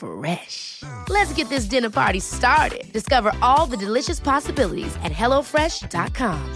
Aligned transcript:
Fresh. 0.00 0.82
Let's 1.10 1.32
get 1.34 1.50
this 1.50 1.66
dinner 1.66 1.90
party 1.90 2.20
started. 2.20 2.90
Discover 2.92 3.32
all 3.42 3.66
the 3.66 3.76
delicious 3.76 4.18
possibilities 4.18 4.96
at 5.04 5.12
hellofresh.com. 5.12 6.54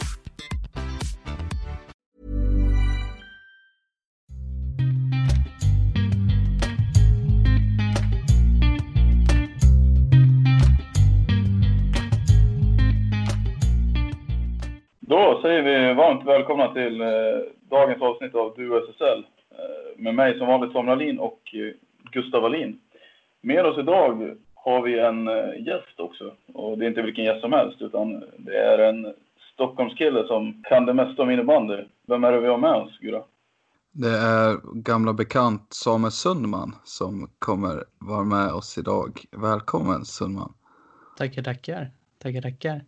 Då 15.00 15.40
säger 15.42 15.62
vi 15.62 15.94
varmt 15.94 16.26
välkomna 16.26 16.72
till 16.72 17.00
eh, 17.00 17.08
dagens 17.70 18.02
avsnitt 18.02 18.34
av 18.34 18.54
Du 18.56 18.78
SSL. 18.78 19.24
Eh, 19.50 19.98
med 19.98 20.14
mig 20.14 20.38
som 20.38 20.46
vanligt 20.46 20.72
Samuel 20.72 20.98
Alin 20.98 21.18
och 21.18 21.40
eh, 21.54 21.74
Gustav 22.12 22.44
Alin. 22.44 22.78
Med 23.44 23.66
oss 23.66 23.78
idag 23.78 24.36
har 24.54 24.82
vi 24.82 24.98
en 24.98 25.28
eh, 25.28 25.66
gäst 25.66 26.00
också. 26.00 26.36
Och 26.54 26.78
det 26.78 26.84
är 26.84 26.88
inte 26.88 27.02
vilken 27.02 27.24
gäst 27.24 27.40
som 27.40 27.52
helst 27.52 27.82
utan 27.82 28.24
det 28.38 28.56
är 28.56 28.78
en 28.78 29.14
Stockholmskille 29.52 30.26
som 30.26 30.62
kan 30.68 30.86
det 30.86 30.94
mesta 30.94 31.22
om 31.22 31.30
innebandy. 31.30 31.84
Vem 32.06 32.24
är 32.24 32.32
det 32.32 32.40
vi 32.40 32.48
har 32.48 32.58
med 32.58 32.74
oss, 32.74 32.98
Gura? 33.00 33.22
Det 33.92 34.08
är 34.08 34.58
gamla 34.74 35.12
bekant 35.12 35.66
Samuel 35.70 36.12
Sundman 36.12 36.76
som 36.84 37.30
kommer 37.38 37.84
vara 37.98 38.24
med 38.24 38.52
oss 38.52 38.78
idag. 38.78 39.24
Välkommen 39.30 40.04
Sundman. 40.04 40.52
Tackar, 41.18 41.42
tackar. 41.42 41.90
Tackar, 42.18 42.40
tackar. 42.40 42.84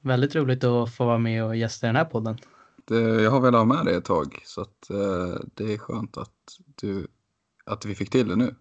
Väldigt 0.00 0.36
roligt 0.36 0.64
att 0.64 0.94
få 0.94 1.04
vara 1.04 1.18
med 1.18 1.44
och 1.44 1.56
gästa 1.56 1.86
den 1.86 1.96
här 1.96 2.04
podden. 2.04 2.36
Det, 2.84 3.22
jag 3.22 3.30
har 3.30 3.40
velat 3.40 3.60
ha 3.60 3.76
med 3.76 3.84
dig 3.84 3.94
ett 3.94 4.04
tag 4.04 4.40
så 4.44 4.60
att, 4.60 4.90
eh, 4.90 5.46
det 5.54 5.72
är 5.72 5.78
skönt 5.78 6.16
att, 6.16 6.58
du, 6.80 7.06
att 7.64 7.86
vi 7.86 7.94
fick 7.94 8.10
till 8.10 8.28
det 8.28 8.36
nu. 8.36 8.54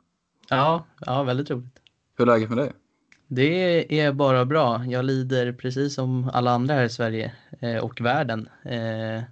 Ja, 0.50 0.86
ja, 1.06 1.24
väldigt 1.24 1.50
roligt. 1.52 1.80
Hur 2.18 2.30
är 2.30 2.34
läget 2.34 2.50
med 2.50 2.58
dig? 2.58 2.72
Det 3.28 4.00
är 4.00 4.12
bara 4.12 4.46
bra. 4.46 4.86
Jag 4.86 5.06
lider 5.06 5.54
precis 5.54 5.94
som 5.94 6.30
alla 6.34 6.52
andra 6.52 6.74
här 6.74 6.84
i 6.84 6.90
Sverige 6.90 7.32
eh, 7.60 7.78
och 7.78 8.02
världen. 8.02 8.50
Eh, 8.64 9.24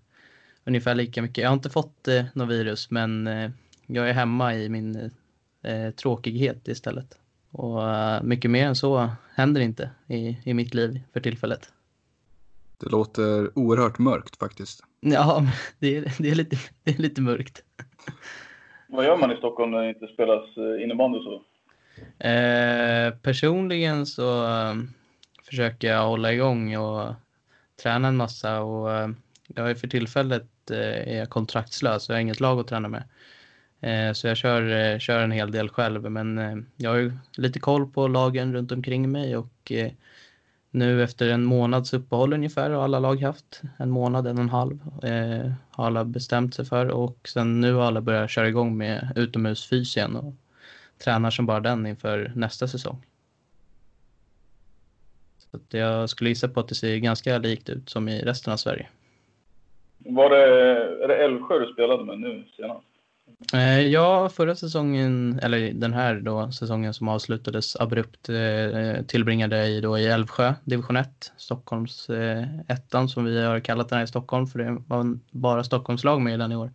ungefär 0.64 0.96
lika 0.96 1.22
mycket. 1.22 1.42
Jag 1.42 1.50
har 1.50 1.54
inte 1.54 1.70
fått 1.70 2.08
eh, 2.08 2.24
något 2.34 2.50
virus 2.50 2.92
men 2.92 3.28
eh, 3.28 3.52
jag 3.88 4.10
är 4.10 4.14
hemma 4.14 4.56
i 4.56 4.70
min 4.70 5.12
eh, 5.64 5.92
tråkighet 5.92 6.68
istället. 6.68 7.18
Och 7.52 7.90
eh, 7.90 8.24
mycket 8.24 8.52
mer 8.52 8.68
än 8.68 8.76
så 8.76 9.10
händer 9.34 9.62
inte 9.62 9.90
i, 10.08 10.38
i 10.44 10.54
mitt 10.54 10.74
liv 10.74 11.02
för 11.14 11.20
tillfället. 11.20 11.72
Det 12.78 12.90
låter 12.90 13.60
oerhört 13.60 14.00
mörkt 14.00 14.36
faktiskt. 14.36 14.84
Ja, 15.00 15.48
det 15.80 15.98
är, 15.98 16.14
det 16.20 16.30
är, 16.30 16.36
lite, 16.36 16.58
det 16.84 16.92
är 16.92 16.98
lite 16.98 17.22
mörkt. 17.22 17.64
Vad 18.94 19.06
gör 19.06 19.18
man 19.18 19.32
i 19.32 19.38
Stockholm 19.38 19.72
när 19.72 19.82
det 19.82 19.90
inte 19.90 20.08
spelas 20.08 20.58
eh, 20.58 20.84
innebandy 20.84 21.20
så? 21.20 21.42
Eh, 22.28 23.14
personligen 23.22 24.06
så 24.06 24.46
eh, 24.46 24.74
försöker 25.44 25.88
jag 25.88 26.08
hålla 26.08 26.34
igång 26.34 26.78
och 26.78 27.14
träna 27.84 28.08
en 28.08 28.16
massa 28.16 28.62
och 28.62 28.92
eh, 28.92 29.10
jag 29.56 29.70
är 29.70 29.76
för 29.76 29.88
tillfället 29.88 30.72
eh, 30.72 31.14
är 31.14 31.18
jag 31.18 31.30
kontraktslös 31.30 32.04
så 32.04 32.12
jag 32.12 32.16
har 32.16 32.22
inget 32.22 32.40
lag 32.40 32.60
att 32.60 32.68
träna 32.68 32.88
med. 32.88 33.04
Eh, 33.82 34.14
så 34.14 34.28
jag 34.28 34.38
kör, 34.38 34.94
eh, 34.94 35.00
kör 35.00 35.24
en 35.24 35.32
hel 35.32 35.52
del 35.52 35.70
själv 35.70 36.12
men 36.12 36.38
eh, 36.38 36.56
jag 36.78 36.90
har 36.90 36.98
ju 36.98 37.12
lite 37.38 37.60
koll 37.60 37.88
på 37.88 38.08
lagen 38.08 38.54
runt 38.54 38.72
omkring 38.72 39.12
mig 39.12 39.38
och 39.38 39.72
eh, 39.72 39.92
nu 40.74 41.04
efter 41.04 41.30
en 41.30 41.44
månads 41.44 41.94
uppehåll 41.94 42.34
ungefär 42.34 42.70
har 42.70 42.84
alla 42.84 43.00
lag 43.00 43.22
haft 43.22 43.62
en 43.78 43.90
månad, 43.90 44.28
en 44.28 44.38
och 44.38 44.44
en 44.44 44.50
halv 44.50 44.80
eh, 45.04 45.52
har 45.72 45.86
alla 45.86 46.04
bestämt 46.04 46.56
sig 46.56 46.66
för 46.66 46.88
och 46.88 47.18
sen 47.28 47.62
nu 47.62 47.74
har 47.74 47.84
alla 47.84 48.02
börjat 48.02 48.30
köra 48.30 48.48
igång 48.48 48.78
med 48.78 49.14
utomhusfys 49.16 49.98
igen 49.98 50.16
och 50.16 50.34
tränar 51.04 51.32
som 51.32 51.46
bara 51.46 51.60
den 51.60 51.86
inför 51.86 52.32
nästa 52.36 52.68
säsong. 52.68 53.06
Så 55.38 55.58
att 55.58 55.74
jag 55.74 56.10
skulle 56.10 56.30
gissa 56.30 56.48
på 56.48 56.60
att 56.60 56.68
det 56.68 56.76
ser 56.76 56.98
ganska 56.98 57.38
likt 57.38 57.70
ut 57.70 57.90
som 57.90 58.10
i 58.10 58.22
resten 58.22 58.54
av 58.54 58.58
Sverige. 58.58 58.88
Var 59.98 60.30
det, 60.30 60.46
är 61.04 61.08
det 61.08 61.16
Älvsjö 61.16 61.60
du 61.60 61.74
spelade 61.74 62.06
med 62.06 62.20
nu 62.20 62.44
senast? 62.58 62.93
Eh, 63.54 63.80
ja, 63.80 64.30
förra 64.30 64.56
säsongen, 64.56 65.40
eller 65.44 65.74
den 65.74 65.94
här 65.94 66.16
då, 66.16 66.52
säsongen 66.52 66.94
som 66.94 67.08
avslutades 67.08 67.76
abrupt 67.76 68.30
eh, 68.30 69.06
tillbringade 69.08 69.58
jag 69.58 69.70
i, 69.70 69.82
då 69.82 69.98
i 69.98 70.08
Älvsjö, 70.08 70.54
division 70.64 70.96
1, 70.96 71.32
Stockholms 71.38 72.10
eh, 72.10 72.46
ettan 72.68 73.10
som 73.10 73.26
vi 73.26 73.44
har 73.44 73.60
kallat 73.60 73.90
den 73.90 73.98
här 73.98 74.04
i 74.04 74.08
Stockholm 74.08 74.48
för 74.48 74.60
det 74.60 74.78
var 74.88 75.20
bara 75.32 75.64
Stockholmslag 75.64 76.22
med 76.22 76.34
i 76.34 76.38
den 76.38 76.52
i 76.52 76.56
år. 76.56 76.72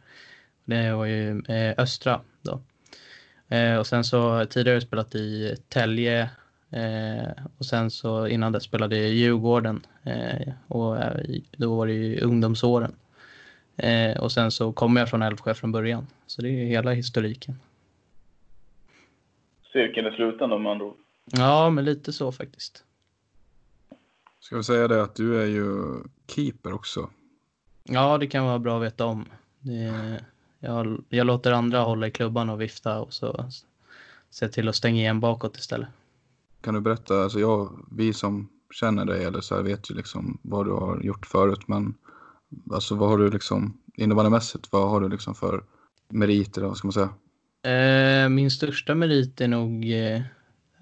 Det 0.65 0.93
var 0.93 1.05
ju 1.07 1.43
Östra 1.79 2.21
då. 2.43 2.61
Och 3.79 3.87
sen 3.87 4.05
så 4.05 4.47
tidigare 4.47 4.75
har 4.75 4.77
jag 4.77 4.83
spelat 4.83 5.15
i 5.15 5.57
Tälje 5.69 6.31
och 7.59 7.67
sen 7.67 7.91
så 7.91 8.27
innan 8.27 8.53
det 8.53 8.61
spelade 8.61 8.97
jag 8.97 9.09
i 9.09 9.13
Djurgården 9.13 9.87
och 10.69 10.97
då 11.57 11.77
var 11.77 11.87
det 11.87 11.93
ju 11.93 12.21
ungdomsåren. 12.21 12.95
Eh, 13.79 14.19
och 14.19 14.33
sen 14.33 14.51
så 14.51 14.73
kommer 14.73 15.01
jag 15.01 15.11
från 15.11 15.23
Älvsjö 15.23 15.55
från 15.55 15.73
början. 15.73 16.07
Så 16.27 16.43
det 16.43 16.49
är 16.49 16.53
ju 16.53 16.65
hela 16.65 16.93
historiken. 16.93 17.55
Cirkeln 19.73 20.07
är 20.07 20.11
sluten 20.11 20.53
om 20.53 20.63
man 20.63 20.83
ord. 20.83 20.97
Ja, 21.25 21.71
men 21.71 21.85
lite 21.85 22.13
så 22.13 22.33
faktiskt. 22.33 22.85
Ska 24.41 24.57
vi 24.57 24.65
säga 24.65 24.89
det 24.89 25.03
att 25.03 25.15
du 25.15 25.43
är 25.43 25.47
ju 25.47 25.95
keeper 26.27 26.73
också. 26.73 27.11
Ja, 27.85 28.19
det 28.19 28.27
kan 28.27 28.45
vara 28.45 28.59
bra 28.59 28.77
att 28.77 28.83
veta 28.83 29.05
om. 29.05 29.25
Det, 29.61 30.21
jag, 30.59 31.05
jag 31.09 31.27
låter 31.27 31.53
andra 31.53 31.81
hålla 31.81 32.07
i 32.07 32.11
klubban 32.11 32.51
och 32.51 32.61
vifta 32.61 33.01
och 33.01 33.13
så 33.13 33.51
se 34.31 34.49
till 34.49 34.69
att 34.69 34.77
stänga 34.77 35.01
igen 35.01 35.21
bakåt 35.21 35.57
istället. 35.57 35.89
Kan 36.61 36.75
du 36.75 36.81
berätta, 36.81 37.23
alltså 37.23 37.41
jag, 37.41 37.87
vi 37.91 38.13
som 38.13 38.49
känner 38.71 39.05
dig 39.05 39.25
eller 39.25 39.41
så 39.41 39.55
här 39.55 39.63
vet 39.63 39.91
ju 39.91 39.95
liksom 39.95 40.39
vad 40.43 40.67
du 40.67 40.73
har 40.73 41.01
gjort 41.01 41.27
förut 41.27 41.69
men 41.69 41.95
alltså 42.73 42.95
vad 42.95 43.09
har 43.09 43.19
du 43.19 43.31
liksom 43.31 43.79
innebandymässigt, 43.95 44.69
vad 44.73 44.91
har 44.91 45.01
du 45.01 45.09
liksom 45.09 45.35
för 45.35 45.65
meriter, 46.09 46.63
vad 46.63 46.77
ska 46.77 46.87
man 46.89 46.93
säga? 46.93 47.15
Eh, 47.75 48.29
min 48.29 48.51
största 48.51 48.95
merit 48.95 49.41
är 49.41 49.49
nog, 49.49 49.85
eh, 49.93 50.23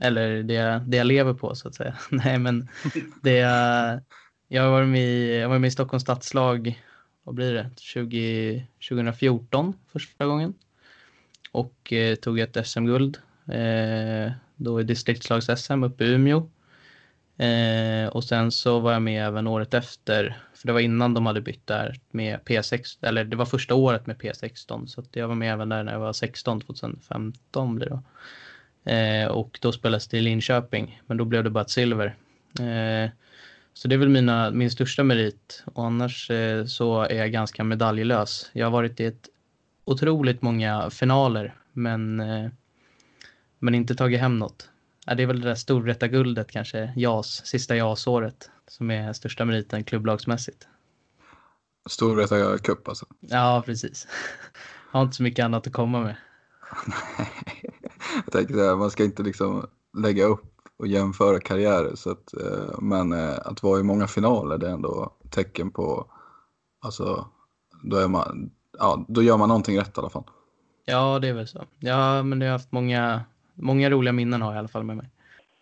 eller 0.00 0.43
det, 0.43 0.54
jag- 0.54 0.82
det 0.91 0.97
jag 0.97 1.06
lever 1.06 1.34
på 1.34 1.54
så 1.54 1.69
att 1.69 1.75
säga. 1.75 1.94
Nej, 2.10 2.38
men 2.38 2.69
det 3.22 3.32
jag, 3.37 4.00
jag 4.49 4.62
har 4.62 4.71
varit 4.71 4.88
med, 4.88 5.00
i- 5.03 5.37
jag 5.41 5.49
var 5.49 5.59
med 5.59 5.69
i 5.69 5.71
Stockholms 5.71 6.03
stadslag, 6.03 6.82
vad 7.25 7.34
blir 7.34 7.54
det, 7.54 7.71
20, 7.77 8.66
2014 8.89 9.74
första 9.92 10.27
gången. 10.27 10.54
Och 11.53 11.92
eh, 11.92 12.15
tog 12.15 12.39
ett 12.39 12.66
SM-guld, 12.66 13.18
eh, 13.47 14.33
då 14.57 14.80
i 14.80 14.84
distriktslags-SM 14.84 15.84
uppe 15.86 16.04
i 16.04 16.13
Umeå. 16.13 16.48
Eh, 17.38 18.09
och 18.09 18.24
sen 18.24 18.53
så 18.53 18.78
var 18.78 18.92
jag 18.92 19.03
med 19.03 19.27
även 19.27 19.47
året 19.47 19.74
efter, 19.74 20.36
för 20.54 20.66
det 20.66 20.72
var 20.72 20.80
innan 20.80 21.15
de 21.15 21.27
hade 21.27 21.41
bytt 21.41 21.66
där 21.66 22.00
med 22.10 22.41
P6, 22.41 22.98
eller 23.03 23.24
det 23.24 23.36
var 23.36 23.47
första 23.47 23.74
året 23.74 24.06
med 24.06 24.16
P16, 24.16 24.86
så 24.86 25.00
att 25.00 25.16
jag 25.16 25.28
var 25.28 25.34
med 25.34 25.53
även 25.53 25.68
där 25.68 25.83
när 25.83 25.92
jag 25.92 26.00
var 26.00 26.12
16, 26.12 26.60
2015 26.60 27.74
blir 27.74 27.86
det 27.86 27.94
då. 27.94 28.03
Eh, 28.91 29.27
och 29.27 29.59
då 29.62 29.72
spelades 29.72 30.09
det 30.09 30.18
i 30.18 30.21
Linköping, 30.21 31.03
men 31.06 31.16
då 31.16 31.24
blev 31.24 31.44
det 31.44 31.50
bara 31.50 31.65
ett 31.65 31.71
silver. 31.71 32.15
Eh, 32.60 33.10
så 33.74 33.89
det 33.89 33.94
är 33.94 33.98
väl 33.98 34.09
mina, 34.09 34.50
min 34.50 34.71
största 34.71 35.04
merit 35.04 35.62
och 35.74 35.84
annars 35.84 36.30
eh, 36.30 36.65
så 36.65 37.03
är 37.03 37.15
jag 37.15 37.32
ganska 37.32 37.65
medaljlös. 37.65 38.50
Jag 38.53 38.66
har 38.66 38.71
varit 38.71 39.00
i 39.00 39.04
ett 39.04 39.28
otroligt 39.84 40.42
många 40.42 40.91
finaler, 40.91 41.54
men, 41.72 42.21
eh, 42.21 42.50
men 43.59 43.74
inte 43.74 43.94
tagit 43.94 44.21
hem 44.21 44.39
något. 44.39 44.68
Ja, 45.06 45.14
det 45.14 45.22
är 45.22 45.26
väl 45.26 45.41
det 45.41 45.48
där 45.48 45.54
storrättarguldet 45.54 46.50
kanske, 46.50 46.92
JAS, 46.97 47.47
sista 47.47 47.76
JAS-året, 47.76 48.50
som 48.68 48.91
är 48.91 49.12
största 49.12 49.44
meriten 49.44 49.84
klubblagsmässigt. 49.84 50.68
Storvreta 51.88 52.58
Cup 52.58 52.88
alltså. 52.88 53.06
Ja, 53.20 53.62
precis. 53.66 54.06
Har 54.91 55.03
inte 55.03 55.16
så 55.16 55.22
mycket 55.22 55.44
annat 55.44 55.66
att 55.66 55.72
komma 55.72 56.00
med. 56.00 56.16
jag 58.24 58.32
tänker 58.32 58.54
så 58.54 58.64
här, 58.64 58.76
man 58.76 58.91
ska 58.91 59.04
inte 59.04 59.22
liksom 59.22 59.66
lägga 59.98 60.24
upp 60.24 60.56
och 60.78 60.86
jämföra 60.86 61.41
karriärer. 61.41 61.94
Så 61.94 62.10
att, 62.10 62.34
eh, 62.34 62.78
men 62.80 63.12
eh, 63.12 63.38
att 63.44 63.62
vara 63.62 63.80
i 63.80 63.82
många 63.82 64.06
finaler 64.06 64.58
det 64.58 64.68
är 64.68 64.72
ändå 64.72 65.16
tecken 65.30 65.70
på, 65.70 66.10
alltså, 66.80 67.26
då, 67.82 67.97
är 67.97 68.08
man, 68.08 68.50
ja, 68.78 69.04
då 69.08 69.22
gör 69.22 69.36
man 69.36 69.48
någonting 69.48 69.78
rätt 69.78 69.97
i 69.97 70.00
alla 70.00 70.10
fall. 70.10 70.24
Ja, 70.84 71.18
det 71.18 71.28
är 71.28 71.32
väl 71.32 71.48
så. 71.48 71.64
Ja, 71.78 72.22
men 72.22 72.41
jag 72.41 72.48
har 72.48 72.53
haft 72.53 72.72
många, 72.72 73.24
många 73.56 73.91
roliga 73.91 74.12
minnen 74.12 74.42
har 74.42 74.48
jag 74.48 74.56
i 74.56 74.58
alla 74.58 74.68
fall 74.68 74.84
med 74.84 74.97
mig. 74.97 75.06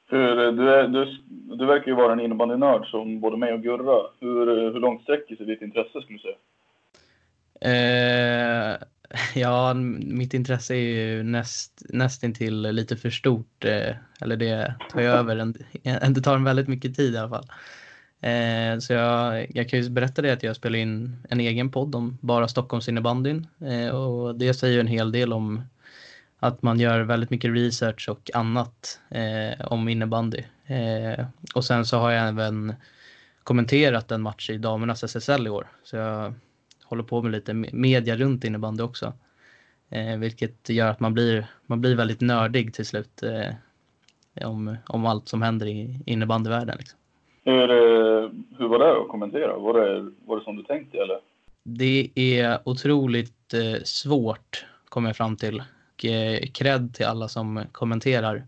Hur, 0.08 0.52
du, 0.52 0.74
är, 0.74 0.88
du, 0.88 1.16
du 1.56 1.66
verkar 1.66 1.86
ju 1.86 1.94
vara 1.94 2.12
en 2.12 2.20
innebandynörd 2.20 2.86
som 2.86 3.20
både 3.20 3.36
mig 3.36 3.52
och 3.52 3.62
Gurra. 3.62 4.02
Hur, 4.20 4.72
hur 4.72 4.80
långt 4.80 5.02
sträcker 5.02 5.36
sig 5.36 5.46
ditt 5.46 5.62
intresse 5.62 6.02
skulle 6.02 6.18
du 6.18 6.22
säga? 6.22 6.36
Eh, 7.60 8.76
ja, 9.34 9.74
mitt 9.74 10.34
intresse 10.34 10.74
är 10.74 10.78
ju 10.78 11.22
näst, 11.22 11.82
nästintill 11.88 12.62
lite 12.62 12.96
för 12.96 13.10
stort. 13.10 13.64
Eh, 13.64 13.96
eller 14.20 14.36
det 14.36 14.74
tar 14.90 15.00
ju 15.00 15.06
över. 15.06 15.36
En, 15.36 15.54
det 16.14 16.20
tar 16.20 16.34
en 16.34 16.44
väldigt 16.44 16.68
mycket 16.68 16.96
tid 16.96 17.14
i 17.14 17.18
alla 17.18 17.28
fall. 17.28 17.46
Eh, 18.20 18.78
så 18.78 18.92
jag, 18.92 19.46
jag 19.54 19.68
kan 19.68 19.80
ju 19.82 19.90
berätta 19.90 20.22
det 20.22 20.32
att 20.32 20.42
jag 20.42 20.56
spelar 20.56 20.78
in 20.78 21.16
en 21.30 21.40
egen 21.40 21.70
podd 21.70 21.94
om 21.94 22.18
bara 22.20 22.48
Stockholms 22.48 22.88
innebandyn. 22.88 23.46
Eh, 23.60 23.88
och 23.88 24.34
det 24.34 24.54
säger 24.54 24.74
ju 24.74 24.80
en 24.80 24.86
hel 24.86 25.12
del 25.12 25.32
om 25.32 25.62
att 26.38 26.62
man 26.62 26.80
gör 26.80 27.00
väldigt 27.00 27.30
mycket 27.30 27.54
research 27.54 28.08
och 28.08 28.30
annat 28.34 29.00
eh, 29.10 29.66
om 29.66 29.88
innebandy. 29.88 30.42
Eh, 30.66 31.24
och 31.54 31.64
sen 31.64 31.86
så 31.86 31.98
har 31.98 32.10
jag 32.10 32.28
även 32.28 32.74
kommenterat 33.42 34.10
en 34.10 34.22
match 34.22 34.50
i 34.50 34.58
damernas 34.58 35.04
SSL 35.04 35.46
i 35.46 35.50
år. 35.50 35.66
Så 35.82 35.96
jag 35.96 36.34
håller 36.84 37.02
på 37.02 37.22
med 37.22 37.32
lite 37.32 37.54
media 37.54 38.16
runt 38.16 38.44
innebandy 38.44 38.82
också. 38.82 39.12
Eh, 39.90 40.18
vilket 40.18 40.68
gör 40.68 40.90
att 40.90 41.00
man 41.00 41.14
blir, 41.14 41.46
man 41.66 41.80
blir 41.80 41.94
väldigt 41.94 42.20
nördig 42.20 42.74
till 42.74 42.86
slut 42.86 43.22
eh, 43.22 44.48
om, 44.48 44.76
om 44.86 45.06
allt 45.06 45.28
som 45.28 45.42
händer 45.42 45.66
i 45.66 46.00
innebandyvärlden. 46.06 46.76
Liksom. 46.78 46.98
Hur, 47.44 47.70
eh, 47.70 48.30
hur 48.58 48.68
var 48.68 48.78
det 48.78 49.00
att 49.00 49.08
kommentera? 49.08 49.58
Var 49.58 49.74
det, 49.80 50.10
var 50.26 50.38
det 50.38 50.44
som 50.44 50.56
du 50.56 50.62
tänkte 50.62 50.98
eller? 50.98 51.18
Det 51.62 52.10
är 52.14 52.58
otroligt 52.64 53.54
eh, 53.54 53.82
svårt, 53.84 54.66
kommer 54.84 55.08
jag 55.08 55.16
fram 55.16 55.36
till. 55.36 55.62
Och, 55.94 56.04
eh, 56.04 56.46
cred 56.52 56.94
till 56.94 57.06
alla 57.06 57.28
som 57.28 57.64
kommenterar. 57.72 58.46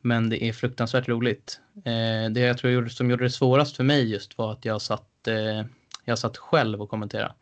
Men 0.00 0.28
det 0.28 0.44
är 0.44 0.52
fruktansvärt 0.52 1.08
roligt. 1.08 1.60
Eh, 1.76 2.30
det 2.30 2.40
jag 2.40 2.58
tror 2.58 2.88
som 2.88 3.10
gjorde 3.10 3.24
det 3.24 3.30
svårast 3.30 3.76
för 3.76 3.84
mig 3.84 4.10
just 4.10 4.38
var 4.38 4.52
att 4.52 4.64
jag 4.64 4.82
satt, 4.82 5.28
eh, 5.28 5.64
jag 6.04 6.18
satt 6.18 6.36
själv 6.36 6.82
och 6.82 6.90
kommenterade. 6.90 7.34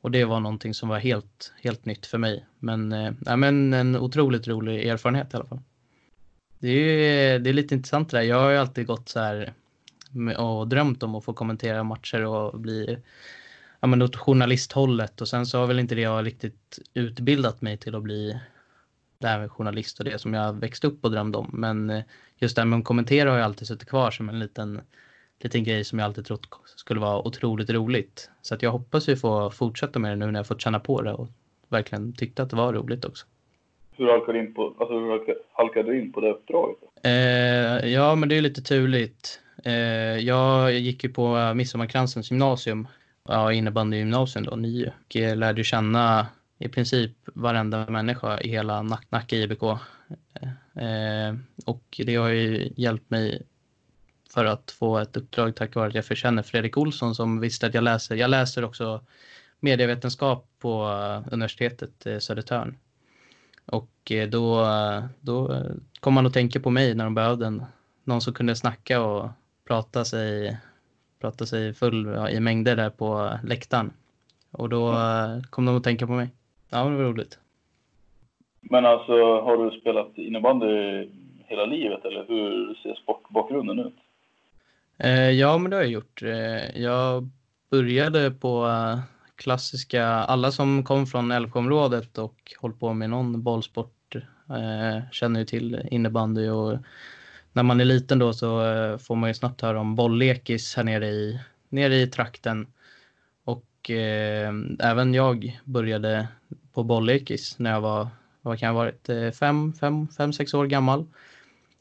Och 0.00 0.10
det 0.10 0.24
var 0.24 0.40
någonting 0.40 0.74
som 0.74 0.88
var 0.88 0.98
helt, 0.98 1.52
helt 1.62 1.84
nytt 1.84 2.06
för 2.06 2.18
mig. 2.18 2.46
Men, 2.58 2.92
eh, 2.92 3.12
ja, 3.26 3.36
men 3.36 3.74
en 3.74 3.96
otroligt 3.96 4.48
rolig 4.48 4.86
erfarenhet 4.86 5.34
i 5.34 5.36
alla 5.36 5.46
fall. 5.46 5.60
Det 6.58 6.68
är, 6.68 7.38
det 7.38 7.50
är 7.50 7.54
lite 7.54 7.74
intressant 7.74 8.10
det 8.10 8.16
där. 8.16 8.24
Jag 8.24 8.40
har 8.40 8.50
ju 8.50 8.56
alltid 8.56 8.86
gått 8.86 9.08
så 9.08 9.20
här 9.20 9.52
och 10.36 10.68
drömt 10.68 11.02
om 11.02 11.14
att 11.14 11.24
få 11.24 11.32
kommentera 11.32 11.84
matcher 11.84 12.24
och 12.24 12.60
bli 12.60 12.98
ja, 13.80 13.88
men 13.88 14.02
åt 14.02 14.16
journalisthållet 14.16 15.20
och 15.20 15.28
sen 15.28 15.46
så 15.46 15.58
har 15.58 15.66
väl 15.66 15.78
inte 15.78 15.94
det 15.94 16.00
jag 16.00 16.26
riktigt 16.26 16.78
utbildat 16.94 17.60
mig 17.60 17.76
till 17.76 17.94
att 17.94 18.02
bli 18.02 18.40
det 19.18 19.26
här 19.26 19.38
med 19.38 19.50
journalist 19.50 19.98
och 19.98 20.04
det 20.04 20.18
som 20.18 20.34
jag 20.34 20.60
växt 20.60 20.84
upp 20.84 21.04
och 21.04 21.10
drömde 21.10 21.38
om. 21.38 21.50
Men 21.52 21.90
eh, 21.90 22.02
just 22.36 22.56
det 22.56 22.62
här 22.62 22.66
med 22.66 22.78
att 22.78 22.84
kommentera 22.84 23.30
har 23.30 23.36
jag 23.38 23.44
alltid 23.44 23.68
suttit 23.68 23.88
kvar 23.88 24.10
som 24.10 24.28
en 24.28 24.38
liten, 24.38 24.80
liten 25.40 25.64
grej 25.64 25.84
som 25.84 25.98
jag 25.98 26.06
alltid 26.06 26.24
trott 26.24 26.48
skulle 26.64 27.00
vara 27.00 27.26
otroligt 27.26 27.70
roligt. 27.70 28.30
Så 28.42 28.54
att 28.54 28.62
jag 28.62 28.70
hoppas 28.70 29.08
ju 29.08 29.16
få 29.16 29.50
fortsätta 29.50 29.98
med 29.98 30.10
det 30.10 30.16
nu 30.16 30.30
när 30.30 30.38
jag 30.38 30.46
fått 30.46 30.60
känna 30.60 30.80
på 30.80 31.02
det 31.02 31.12
och 31.12 31.28
verkligen 31.68 32.12
tyckte 32.12 32.42
att 32.42 32.50
det 32.50 32.56
var 32.56 32.72
roligt 32.72 33.04
också. 33.04 33.26
Hur 33.96 34.10
halkade 34.10 34.38
du 34.38 34.44
in 34.44 34.54
på, 34.54 34.74
alltså 34.78 34.98
hur 34.98 35.34
halkade 35.52 35.92
du 35.92 36.00
in 36.00 36.12
på 36.12 36.20
det 36.20 36.30
uppdraget? 36.30 36.78
Eh, 37.02 37.92
ja, 37.92 38.14
men 38.14 38.28
det 38.28 38.36
är 38.36 38.40
lite 38.40 38.62
turligt. 38.62 39.40
Eh, 39.64 39.72
jag 40.18 40.72
gick 40.72 41.04
ju 41.04 41.10
på 41.10 41.54
Midsommarkransens 41.54 42.30
gymnasium, 42.30 42.88
ja, 43.28 43.52
innebandygymnasium 43.52 44.44
då, 44.44 44.56
nio, 44.56 44.92
och 45.06 45.36
lärde 45.36 45.64
känna 45.64 46.26
i 46.58 46.68
princip 46.68 47.12
varenda 47.24 47.86
människa 47.90 48.40
i 48.40 48.48
hela 48.48 48.82
Nacka 48.82 49.36
IBK. 49.36 49.62
Eh, 50.74 51.34
och 51.66 52.00
det 52.06 52.16
har 52.16 52.28
ju 52.28 52.72
hjälpt 52.76 53.10
mig 53.10 53.42
för 54.30 54.44
att 54.44 54.70
få 54.70 54.98
ett 54.98 55.16
uppdrag 55.16 55.56
tack 55.56 55.74
vare 55.74 55.88
att 55.88 55.94
jag 55.94 56.04
förkänner 56.04 56.42
Fredrik 56.42 56.76
Olsson 56.76 57.14
som 57.14 57.40
visste 57.40 57.66
att 57.66 57.74
jag 57.74 57.84
läser. 57.84 58.16
Jag 58.16 58.30
läser 58.30 58.64
också 58.64 59.04
medievetenskap 59.60 60.48
på 60.58 60.84
universitetet 61.30 62.06
eh, 62.06 62.18
Södertörn. 62.18 62.76
Och 63.66 64.12
eh, 64.12 64.28
då, 64.28 64.66
då 65.20 65.66
kom 66.00 66.14
man 66.14 66.26
att 66.26 66.32
tänka 66.32 66.60
på 66.60 66.70
mig 66.70 66.94
när 66.94 67.04
de 67.04 67.14
behövde 67.14 67.46
en, 67.46 67.64
någon 68.04 68.20
som 68.20 68.34
kunde 68.34 68.56
snacka 68.56 69.00
och 69.00 69.30
prata 69.66 70.04
sig, 70.04 70.58
prata 71.20 71.46
sig 71.46 71.74
full 71.74 72.28
i 72.30 72.40
mängder 72.40 72.76
där 72.76 72.90
på 72.90 73.38
läktaren. 73.44 73.92
Och 74.50 74.68
då 74.68 74.96
kom 75.50 75.64
de 75.64 75.76
att 75.76 75.84
tänka 75.84 76.06
på 76.06 76.12
mig. 76.12 76.30
Ja, 76.70 76.84
det 76.84 76.96
var 76.96 77.04
roligt. 77.04 77.38
Men 78.60 78.86
alltså, 78.86 79.40
har 79.40 79.64
du 79.64 79.80
spelat 79.80 80.18
innebandy 80.18 81.06
hela 81.46 81.64
livet 81.66 82.04
eller 82.04 82.24
hur 82.28 82.74
ser 82.74 82.94
sportbakgrunden 82.94 83.78
ut? 83.78 83.94
Eh, 84.98 85.30
ja, 85.30 85.58
men 85.58 85.70
det 85.70 85.76
har 85.76 85.82
jag 85.82 85.92
gjort. 85.92 86.22
Eh, 86.22 86.80
jag 86.82 87.28
började 87.70 88.30
på 88.30 88.66
eh, 88.66 89.00
klassiska, 89.36 90.06
alla 90.06 90.50
som 90.50 90.84
kom 90.84 91.06
från 91.06 91.30
Älvsjöområdet 91.30 92.18
och 92.18 92.54
hållit 92.60 92.80
på 92.80 92.92
med 92.92 93.10
någon 93.10 93.42
bollsport 93.42 94.14
eh, 94.50 95.10
känner 95.12 95.40
ju 95.40 95.46
till 95.46 95.80
innebandy 95.90 96.48
och 96.48 96.78
när 97.52 97.62
man 97.62 97.80
är 97.80 97.84
liten 97.84 98.18
då 98.18 98.32
så 98.32 98.64
eh, 98.64 98.98
får 98.98 99.16
man 99.16 99.30
ju 99.30 99.34
snabbt 99.34 99.60
höra 99.60 99.80
om 99.80 99.94
bolllekis 99.94 100.76
här 100.76 100.84
nere 100.84 101.06
i, 101.06 101.40
nere 101.68 101.96
i 101.96 102.06
trakten. 102.06 102.66
Och 103.88 103.92
eh, 103.94 104.52
även 104.78 105.14
jag 105.14 105.60
började 105.64 106.28
på 106.72 106.82
bolllekis 106.82 107.58
när 107.58 107.70
jag 107.70 107.80
var, 107.80 108.08
vad 108.42 108.58
kan 108.58 108.66
jag 108.66 108.74
ha 108.74 108.80
varit, 108.80 109.08
eh, 109.08 109.30
fem, 109.30 109.72
fem, 109.72 110.08
fem, 110.08 110.32
sex 110.32 110.54
år 110.54 110.66
gammal. 110.66 111.06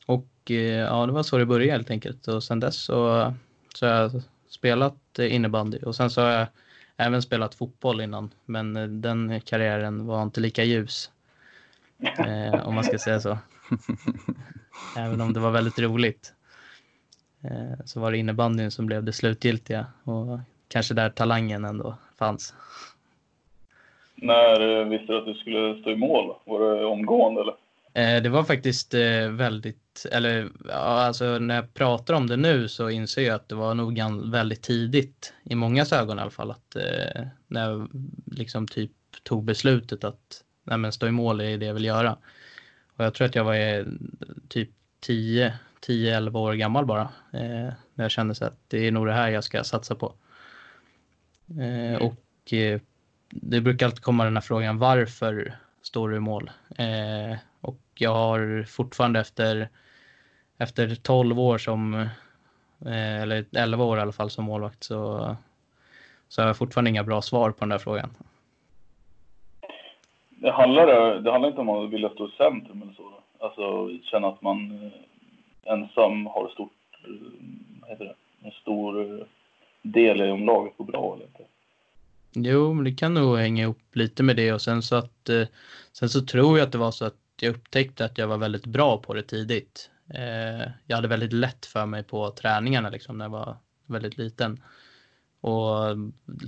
Och 0.06 0.52
eh, 0.52 0.56
ja, 0.56 1.06
det 1.06 1.12
var 1.12 1.24
så 1.24 1.38
det 1.38 1.46
började 1.46 1.72
helt 1.72 1.92
enkelt. 1.92 2.28
Och 2.28 2.44
sen 2.44 2.60
dess 2.60 2.76
så, 2.76 3.34
så 3.76 3.86
har 3.86 3.94
jag 3.94 4.24
spelat 4.50 5.20
innebandy 5.20 5.78
och 5.78 5.96
sen 5.96 6.10
så 6.10 6.22
har 6.22 6.30
jag 6.30 6.48
även 6.98 7.22
spelat 7.22 7.56
fotboll 7.56 8.02
innan. 8.02 8.34
Men 8.46 8.78
eh, 8.78 8.88
den 8.88 9.42
karriären 9.42 10.06
var 10.06 10.24
inte 10.24 10.40
lika 10.40 10.64
ljus. 10.64 11.12
Eh, 12.18 12.68
om 12.68 12.76
man 12.76 12.84
ska 12.84 12.98
säga 12.98 13.20
så. 13.20 13.38
även 14.98 15.22
om 15.22 15.34
det 15.34 15.40
var 15.40 15.52
väldigt 15.52 15.80
roligt. 15.80 16.34
Eh, 17.42 17.86
så 17.86 18.00
var 18.00 18.12
det 18.12 18.18
innebandyn 18.18 18.72
som 18.72 18.86
blev 18.86 19.04
det 19.04 19.14
slutgiltiga. 19.14 19.86
Och 20.04 20.40
kanske 20.68 20.94
där 20.94 21.10
talangen 21.10 21.66
ändå 21.66 21.98
fanns. 22.18 22.54
När 24.22 24.80
eh, 24.80 24.88
visste 24.88 25.14
du 25.14 25.18
att 25.18 25.26
du 25.26 25.34
skulle 25.34 25.82
stå 25.82 25.92
i 25.92 25.96
mål? 25.96 26.36
Var 26.46 26.60
det 26.60 26.86
omgående 26.86 27.42
eller? 27.42 27.56
Eh, 27.94 28.24
det 28.24 28.30
var 28.30 28.44
faktiskt 28.44 28.94
eh, 28.94 29.30
väldigt, 29.30 30.06
eller 30.12 30.50
ja, 30.70 30.76
alltså 30.76 31.40
när 31.40 31.56
jag 31.56 31.74
pratar 31.74 32.14
om 32.14 32.28
det 32.28 32.38
nu 32.38 32.68
så 32.68 32.90
inser 32.90 33.22
jag 33.22 33.36
att 33.36 33.50
det 33.50 33.56
var 33.56 33.74
nog 33.74 34.00
väldigt 34.32 34.62
tidigt 34.62 35.34
i 35.44 35.56
mångas 35.56 35.94
ögon 35.94 36.20
i 36.20 36.22
alla 36.22 36.32
fall 36.32 36.52
att 36.52 36.76
när 37.48 37.70
jag 37.70 37.90
liksom 38.26 38.68
typ 38.68 38.92
tog 39.24 39.44
beslutet 39.44 40.04
att 40.04 40.44
nej 40.64 40.78
men 40.78 40.92
stå 40.92 41.08
i 41.08 41.12
mål 41.12 41.42
är 41.42 41.58
det 41.58 41.66
jag 41.66 41.74
vill 41.74 41.86
göra. 41.86 42.18
Och 42.96 43.06
jag 43.06 43.14
tror 43.14 43.28
att 43.28 43.36
jag 43.36 43.44
var 43.44 43.86
typ 44.48 44.70
10, 45.00 45.54
10-11 45.88 46.38
år 46.38 46.54
gammal 46.54 46.86
bara 46.86 47.10
när 47.32 47.76
jag 47.96 48.12
kände 48.12 48.36
så 48.36 48.46
att 48.46 48.60
det 48.68 48.88
är 48.88 48.92
nog 48.92 49.08
det 49.08 49.14
här 49.14 49.30
jag 49.30 49.44
ska 49.44 49.64
satsa 49.64 49.96
på. 49.96 50.14
Och 52.02 52.54
det 53.30 53.62
brukar 53.62 53.86
alltid 53.86 54.04
komma 54.04 54.24
den 54.24 54.36
här 54.36 54.42
frågan 54.42 54.78
varför 54.78 55.54
står 55.82 56.10
du 56.10 56.16
i 56.16 56.20
mål? 56.20 56.52
Eh, 56.78 57.38
och 57.62 57.80
jag 57.96 58.14
har 58.14 58.64
fortfarande 58.64 59.20
efter, 59.20 59.70
efter 60.58 60.96
12 60.96 61.40
år 61.40 61.58
som, 61.58 61.94
eh, 62.86 63.22
eller 63.22 63.46
11 63.58 63.84
år 63.84 63.98
i 63.98 64.02
alla 64.02 64.12
fall 64.12 64.30
som 64.30 64.46
målvakt 64.46 64.84
så, 64.84 65.36
så 66.28 66.42
har 66.42 66.48
jag 66.48 66.58
fortfarande 66.58 66.90
inga 66.90 67.04
bra 67.04 67.22
svar 67.22 67.52
på 67.52 67.60
den 67.60 67.70
där 67.70 67.78
frågan. 67.78 68.10
Det 70.30 70.52
handlar, 70.52 71.16
det 71.20 71.32
handlar 71.32 71.50
inte 71.50 71.62
om 71.62 71.70
att 71.70 71.90
vilja 71.90 72.10
stå 72.10 72.28
i 72.28 72.32
centrum 72.38 72.82
eller 72.82 72.94
så? 72.94 73.14
Alltså 73.40 73.90
känna 74.04 74.28
att 74.28 74.42
man 74.42 74.72
eh, 74.72 75.74
ensam 75.74 76.26
har 76.26 76.50
stort, 76.50 76.72
eh, 77.04 77.90
heter 77.90 78.06
det, 78.06 78.16
en 78.48 78.52
stor 78.52 79.26
del 79.92 80.22
i 80.22 80.32
om 80.32 80.46
laget 80.46 80.78
går 80.78 80.86
bra 80.86 81.16
eller 81.16 81.26
inte? 81.26 81.44
Jo, 82.34 82.74
men 82.74 82.84
det 82.84 82.92
kan 82.92 83.14
nog 83.14 83.38
hänga 83.38 83.64
ihop 83.64 83.96
lite 83.96 84.24
med 84.24 84.36
det 84.36 84.54
och 84.54 84.62
sen 84.62 84.82
så 84.82 84.96
att 84.96 85.30
eh, 85.30 85.48
sen 85.94 86.10
så 86.10 86.22
tror 86.22 86.58
jag 86.58 86.66
att 86.66 86.72
det 86.72 86.78
var 86.78 86.92
så 86.92 87.06
att 87.06 87.16
jag 87.42 87.50
upptäckte 87.56 88.06
att 88.06 88.18
jag 88.18 88.28
var 88.28 88.38
väldigt 88.38 88.66
bra 88.66 88.98
på 88.98 89.14
det 89.14 89.24
tidigt. 89.24 89.90
Eh, 90.14 90.72
jag 90.86 90.96
hade 90.96 91.08
väldigt 91.08 91.34
lätt 91.34 91.66
för 91.66 91.86
mig 91.86 92.04
på 92.04 92.32
träningarna 92.32 92.90
liksom 92.90 93.18
när 93.18 93.26
jag 93.26 93.30
var 93.30 93.58
väldigt 93.86 94.18
liten. 94.18 94.64
och 95.42 95.98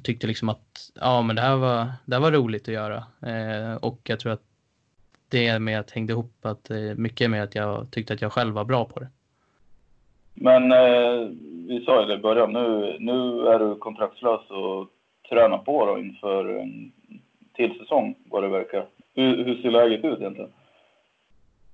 tyckte 0.03 0.27
liksom 0.27 0.50
att 0.50 0.91
ja, 0.96 1.22
men 1.22 1.36
det 1.36 1.41
här 1.41 1.55
var, 1.55 1.93
det 2.05 2.15
här 2.15 2.22
var 2.22 2.31
roligt 2.31 2.67
att 2.67 2.74
göra. 2.74 3.05
Eh, 3.22 3.74
och 3.74 4.00
jag 4.03 4.19
tror 4.19 4.31
att 4.31 4.43
det 5.29 5.60
med 5.60 5.79
att 5.79 5.91
hängde 5.91 6.13
ihop 6.13 6.46
att 6.46 6.72
mycket 6.96 7.29
med 7.29 7.43
att 7.43 7.55
jag 7.55 7.91
tyckte 7.91 8.13
att 8.13 8.22
jag 8.22 8.34
själv 8.34 8.53
var 8.53 8.65
bra 8.65 8.86
på 8.86 9.00
det. 9.00 9.10
Men 10.33 10.71
eh, 10.71 11.29
vi 11.67 11.83
sa 11.86 12.01
ju 12.01 12.07
det 12.07 12.13
i 12.13 12.17
början, 12.17 12.53
nu, 12.53 12.98
nu 13.00 13.48
är 13.48 13.59
du 13.59 13.75
kontraktslös 13.75 14.50
och 14.50 14.88
tränar 15.29 15.57
på 15.57 15.86
då 15.86 16.00
inför 16.00 16.59
en 16.59 16.91
till 17.55 17.79
säsong 17.79 18.15
vad 18.29 18.43
det 18.43 18.50
verkar. 18.50 18.86
Hur, 19.15 19.45
hur 19.45 19.62
ser 19.62 19.71
läget 19.71 20.05
ut 20.05 20.19
egentligen? 20.19 20.51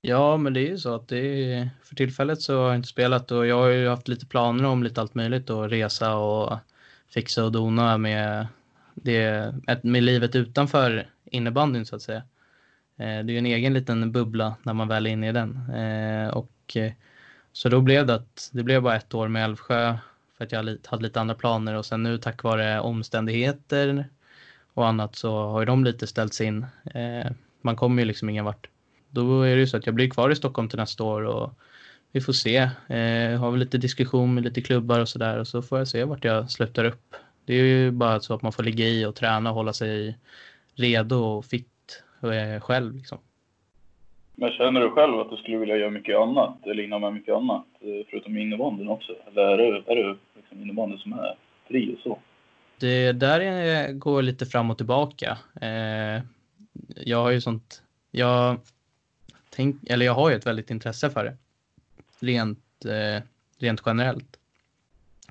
Ja, 0.01 0.37
men 0.37 0.53
det 0.53 0.59
är 0.59 0.69
ju 0.69 0.77
så 0.77 0.95
att 0.95 1.07
det 1.07 1.53
är, 1.53 1.69
för 1.83 1.95
tillfället 1.95 2.41
så 2.41 2.57
har 2.57 2.67
jag 2.67 2.75
inte 2.75 2.87
spelat 2.87 3.31
och 3.31 3.47
jag 3.47 3.57
har 3.57 3.67
ju 3.67 3.87
haft 3.87 4.07
lite 4.07 4.25
planer 4.25 4.65
om 4.65 4.83
lite 4.83 5.01
allt 5.01 5.15
möjligt 5.15 5.49
och 5.49 5.69
resa 5.69 6.17
och 6.17 6.57
fixa 7.13 7.45
och 7.45 7.51
dona 7.51 7.97
med, 7.97 8.47
det, 8.93 9.53
med 9.83 10.03
livet 10.03 10.35
utanför 10.35 11.07
innebandyn 11.25 11.85
så 11.85 11.95
att 11.95 12.01
säga. 12.01 12.23
Eh, 12.97 13.05
det 13.25 13.31
är 13.31 13.33
ju 13.33 13.37
en 13.37 13.45
egen 13.45 13.73
liten 13.73 14.11
bubbla 14.11 14.55
när 14.63 14.73
man 14.73 14.87
väl 14.87 15.05
är 15.05 15.09
inne 15.09 15.29
i 15.29 15.31
den. 15.31 15.69
Eh, 15.75 16.29
och, 16.29 16.77
eh, 16.77 16.91
så 17.55 17.69
då 17.69 17.81
blev 17.81 18.05
det 18.05 18.13
att 18.13 18.49
det 18.53 18.63
blev 18.63 18.81
bara 18.81 18.95
ett 18.95 19.13
år 19.13 19.27
med 19.27 19.43
Älvsjö 19.43 19.97
för 20.37 20.45
att 20.45 20.51
jag 20.51 20.77
hade 20.85 21.03
lite 21.03 21.21
andra 21.21 21.35
planer 21.35 21.75
och 21.75 21.85
sen 21.85 22.03
nu 22.03 22.17
tack 22.17 22.43
vare 22.43 22.79
omständigheter 22.79 24.09
och 24.73 24.87
annat 24.87 25.15
så 25.15 25.47
har 25.47 25.59
ju 25.59 25.65
de 25.65 25.83
lite 25.83 26.07
ställts 26.07 26.41
in. 26.41 26.65
Eh, 26.93 27.31
man 27.61 27.75
kommer 27.75 28.01
ju 28.01 28.05
liksom 28.05 28.29
ingen 28.29 28.45
vart. 28.45 28.69
Då 29.09 29.41
är 29.41 29.55
det 29.55 29.59
ju 29.59 29.67
så 29.67 29.77
att 29.77 29.85
jag 29.85 29.95
blir 29.95 30.09
kvar 30.09 30.29
i 30.29 30.35
Stockholm 30.35 30.69
till 30.69 30.79
nästa 30.79 31.03
år 31.03 31.21
och 31.21 31.53
vi 32.11 32.21
får 32.21 32.33
se. 32.33 32.57
Eh, 32.87 33.39
har 33.39 33.51
vi 33.51 33.57
lite 33.57 33.77
diskussion 33.77 34.33
med 34.33 34.43
lite 34.43 34.61
klubbar 34.61 34.99
och 34.99 35.09
sådär 35.09 35.39
och 35.39 35.47
så 35.47 35.61
får 35.61 35.77
jag 35.77 35.87
se 35.87 36.03
vart 36.03 36.23
jag 36.23 36.51
slutar 36.51 36.85
upp. 36.85 37.15
Det 37.45 37.53
är 37.53 37.63
ju 37.63 37.91
bara 37.91 38.19
så 38.19 38.33
att 38.33 38.41
man 38.41 38.51
får 38.51 38.63
ligga 38.63 38.87
i 38.87 39.05
och 39.05 39.15
träna 39.15 39.49
och 39.49 39.55
hålla 39.55 39.73
sig 39.73 40.17
redo 40.75 41.15
och 41.15 41.45
fit 41.45 42.03
eh, 42.21 42.61
själv. 42.61 42.95
Liksom. 42.95 43.17
Men 44.35 44.51
känner 44.51 44.81
du 44.81 44.89
själv 44.89 45.19
att 45.19 45.29
du 45.29 45.37
skulle 45.37 45.57
vilja 45.57 45.77
göra 45.77 45.89
mycket 45.89 46.17
annat 46.17 46.65
eller 46.65 46.83
hinna 46.83 46.99
med 46.99 47.13
mycket 47.13 47.35
annat 47.35 47.65
eh, 47.79 48.05
förutom 48.09 48.37
innebandyn 48.37 48.89
också? 48.89 49.11
Eller 49.27 49.41
är 49.41 49.57
det, 49.57 49.91
är 49.91 49.95
det 49.95 50.17
liksom 50.35 50.61
innebandy 50.61 50.97
som 50.97 51.13
är 51.13 51.35
fri 51.67 51.95
och 51.95 51.99
så? 51.99 52.19
Det 52.79 53.11
där 53.11 53.39
är, 53.39 53.93
går 53.93 54.21
lite 54.21 54.45
fram 54.45 54.71
och 54.71 54.77
tillbaka. 54.77 55.37
Eh, 55.61 56.23
jag 56.95 57.17
har 57.17 57.31
ju 57.31 57.41
sånt, 57.41 57.83
jag 58.11 58.59
tänk, 59.49 59.89
eller 59.89 60.05
jag 60.05 60.13
har 60.13 60.29
ju 60.29 60.35
ett 60.35 60.45
väldigt 60.45 60.71
intresse 60.71 61.09
för 61.09 61.23
det. 61.23 61.37
Rent, 62.19 62.85
eh, 62.85 63.23
rent 63.59 63.81
generellt. 63.85 64.39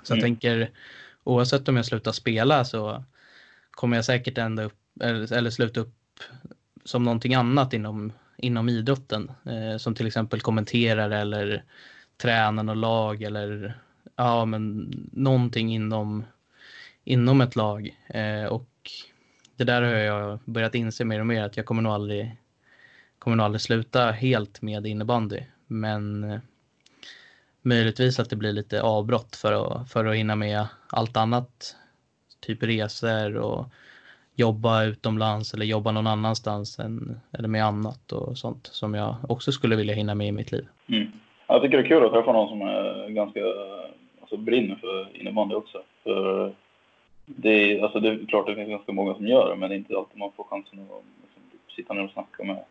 Så 0.03 0.15
mm. 0.15 0.19
jag 0.19 0.21
tänker, 0.21 0.71
oavsett 1.25 1.69
om 1.69 1.77
jag 1.77 1.87
slutar 1.87 2.13
spela 2.13 2.65
så 2.65 3.05
kommer 3.71 3.97
jag 3.97 4.05
säkert 4.05 4.39
ända 4.39 4.65
upp, 4.65 4.79
eller, 5.01 5.33
eller 5.33 5.51
sluta 5.51 5.81
upp 5.81 5.95
som 6.85 7.03
någonting 7.03 7.35
annat 7.35 7.73
inom, 7.73 8.13
inom 8.45 8.69
idrotten. 8.69 9.33
Eh, 9.45 9.77
som 9.77 9.95
till 9.95 10.07
exempel 10.07 10.41
kommenterar 10.41 11.11
eller 11.11 11.65
tränar 12.17 12.71
och 12.71 12.77
lag 12.77 13.23
eller 13.23 13.79
ja, 14.17 14.45
men 14.45 14.95
någonting 15.13 15.75
inom, 15.75 16.25
inom 17.05 17.41
ett 17.41 17.57
lag. 17.57 17.99
Eh, 18.07 18.45
och 18.45 18.71
det 19.57 19.65
där 19.65 19.83
har 19.83 19.91
jag 19.91 20.39
börjat 20.45 20.75
inse 20.75 21.05
mer 21.05 21.21
och 21.21 21.27
mer 21.27 21.43
att 21.43 21.57
jag 21.57 21.67
kommer 21.67 21.83
nog 21.83 21.93
aldrig, 21.93 22.37
kommer 23.19 23.37
nog 23.37 23.45
aldrig 23.45 23.61
sluta 23.61 24.11
helt 24.11 24.63
med 24.63 24.87
innebandy. 24.87 25.41
Men 25.67 26.25
eh, 26.25 26.41
möjligtvis 27.63 28.19
att 28.19 28.31
det 28.31 28.37
blir 28.37 28.53
lite 28.53 28.83
avbrott 28.83 29.37
för 29.37 29.53
att, 29.53 29.91
för 29.91 30.05
att 30.05 30.17
hinna 30.17 30.37
med 30.37 30.67
allt 30.89 31.17
annat. 31.17 31.77
Typ 32.41 32.63
resor 32.63 33.37
och 33.37 33.67
jobba 34.35 34.85
utomlands 34.85 35.55
eller 35.55 35.67
jobba 35.67 35.93
någon 35.93 36.07
annanstans 36.07 36.79
än, 36.79 37.21
eller 37.33 37.49
med 37.49 37.65
annat 37.65 38.13
och 38.13 38.39
sånt 38.39 38.67
som 38.67 38.95
jag 38.95 39.17
också 39.29 39.53
skulle 39.53 39.77
vilja 39.77 39.95
hinna 39.95 40.15
med 40.15 40.29
i 40.29 40.33
mitt 40.33 40.53
liv. 40.53 40.67
Mm. 40.89 41.13
Jag 41.47 41.63
tycker 41.63 41.77
det 41.77 41.83
är 41.83 41.89
kul 41.89 42.05
att 42.05 42.13
träffa 42.13 42.33
någon 42.33 42.49
som 42.49 42.63
är 42.63 43.09
ganska, 43.09 43.41
alltså 44.21 44.37
brinner 44.37 44.75
för 44.75 45.09
innebandy 45.21 45.55
också. 45.55 45.83
För 46.03 46.53
det, 47.27 47.51
är, 47.51 47.83
alltså 47.83 48.01
det 48.01 48.09
är 48.09 48.27
klart 48.27 48.47
det 48.47 48.55
finns 48.55 48.69
ganska 48.69 48.93
många 48.93 49.15
som 49.15 49.27
gör 49.27 49.51
det, 49.51 49.57
men 49.57 49.69
det 49.69 49.75
är 49.75 49.79
inte 49.79 49.97
alltid 49.97 50.19
man 50.19 50.33
får 50.37 50.45
chansen 50.45 50.79
att 50.79 51.05
liksom, 51.23 51.43
sitta 51.77 51.95
ner 51.95 52.05
och 52.05 52.11
snacka 52.11 52.45
med, 52.45 52.65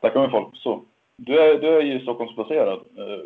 snacka 0.00 0.20
med 0.20 0.30
folk. 0.30 0.56
Så, 0.56 0.82
du 1.16 1.40
är, 1.40 1.60
du 1.60 1.68
är 1.68 1.82
ju 1.82 2.00
Stockholmsbaserad. 2.00 2.80
Eh, 2.96 3.20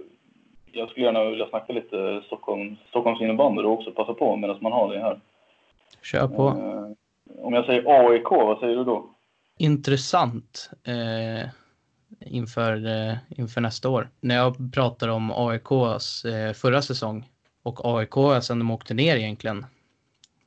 jag 0.73 0.90
skulle 0.90 1.06
gärna 1.06 1.25
vilja 1.25 1.49
snacka 1.49 1.73
lite 1.73 2.23
Stockholm, 2.26 2.76
Stockholms 2.88 3.20
innebandy 3.20 3.62
och 3.62 3.73
också 3.73 3.90
passa 3.90 4.14
på 4.14 4.37
medan 4.37 4.58
man 4.61 4.73
har 4.73 4.94
det 4.94 5.00
här. 5.00 5.20
Kör 6.02 6.28
på. 6.28 6.54
Om 7.30 7.54
jag 7.54 7.66
säger 7.66 7.84
AIK, 7.86 8.30
vad 8.30 8.58
säger 8.58 8.76
du 8.76 8.84
då? 8.84 9.10
Intressant 9.58 10.70
eh, 10.84 11.48
inför, 12.20 12.86
eh, 12.86 13.16
inför 13.28 13.60
nästa 13.60 13.88
år. 13.88 14.10
När 14.20 14.36
jag 14.36 14.74
pratar 14.74 15.08
om 15.08 15.30
AIKs 15.30 16.24
eh, 16.24 16.52
förra 16.52 16.82
säsong 16.82 17.28
och 17.62 17.98
AIK 17.98 18.42
sen 18.42 18.58
de 18.58 18.70
åkte 18.70 18.94
ner 18.94 19.16
egentligen 19.16 19.66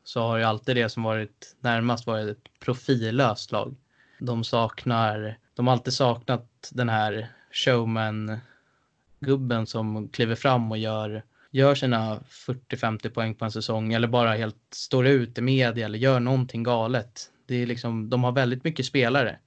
så 0.03 0.21
har 0.21 0.37
ju 0.37 0.43
alltid 0.43 0.75
det 0.75 0.89
som 0.89 1.03
varit 1.03 1.55
närmast 1.59 2.07
varit 2.07 2.29
ett 2.29 2.59
profillöst 2.59 3.51
lag. 3.51 3.75
De 4.19 4.43
saknar, 4.43 5.37
de 5.55 5.67
har 5.67 5.73
alltid 5.73 5.93
saknat 5.93 6.71
den 6.73 6.89
här 6.89 7.27
showman-gubben 7.51 9.65
som 9.65 10.09
kliver 10.09 10.35
fram 10.35 10.71
och 10.71 10.77
gör, 10.77 11.23
gör 11.51 11.75
sina 11.75 12.19
40-50 12.19 13.09
poäng 13.09 13.35
på 13.35 13.45
en 13.45 13.51
säsong 13.51 13.93
eller 13.93 14.07
bara 14.07 14.33
helt 14.33 14.55
står 14.71 15.07
ut 15.07 15.37
i 15.37 15.41
media 15.41 15.85
eller 15.85 15.99
gör 15.99 16.19
någonting 16.19 16.63
galet. 16.63 17.31
Det 17.45 17.55
är 17.55 17.65
liksom, 17.65 18.09
de 18.09 18.23
har 18.23 18.31
väldigt 18.31 18.63
mycket 18.63 18.85
spelare. 18.85 19.39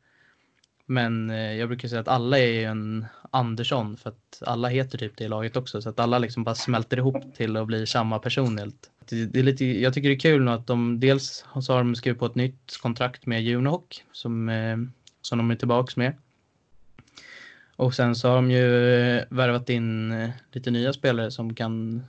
Men 0.87 1.30
eh, 1.30 1.54
jag 1.54 1.69
brukar 1.69 1.88
säga 1.88 2.00
att 2.00 2.09
alla 2.09 2.38
är 2.38 2.69
en 2.69 3.07
Andersson 3.30 3.97
för 3.97 4.11
att 4.11 4.42
alla 4.47 4.69
heter 4.69 4.99
typ 4.99 5.16
det 5.16 5.25
i 5.25 5.28
laget 5.28 5.57
också 5.57 5.83
så 5.83 5.88
att 5.88 6.00
alla 6.00 6.19
liksom 6.19 6.45
bara 6.45 6.54
smälter 6.54 6.97
ihop 6.97 7.35
till 7.37 7.57
att 7.57 7.66
bli 7.66 7.87
samma 7.87 8.19
person 8.19 8.59
helt 8.59 8.90
det 9.11 9.38
är 9.38 9.42
lite, 9.42 9.64
jag 9.64 9.95
tycker 9.95 10.09
det 10.09 10.14
är 10.14 10.19
kul 10.19 10.45
nu 10.45 10.50
att 10.50 10.66
de 10.66 11.00
dels 11.00 11.45
så 11.61 11.73
har 11.73 11.78
de 11.78 11.95
skrivit 11.95 12.19
på 12.19 12.26
ett 12.26 12.35
nytt 12.35 12.78
kontrakt 12.83 13.26
med 13.26 13.42
Junohoc 13.42 13.83
som, 14.12 14.49
eh, 14.49 14.76
som 15.23 15.38
de 15.38 15.50
är 15.50 15.57
tillbaks 15.57 15.97
med. 15.97 16.14
Och 17.80 17.94
sen 17.94 18.14
så 18.14 18.28
har 18.28 18.37
de 18.37 18.50
ju 18.50 18.94
eh, 18.94 19.25
värvat 19.30 19.70
in 19.70 20.12
eh, 20.12 20.30
lite 20.52 20.70
nya 20.70 20.92
spelare 20.92 21.30
som 21.30 21.54
kan 21.54 22.02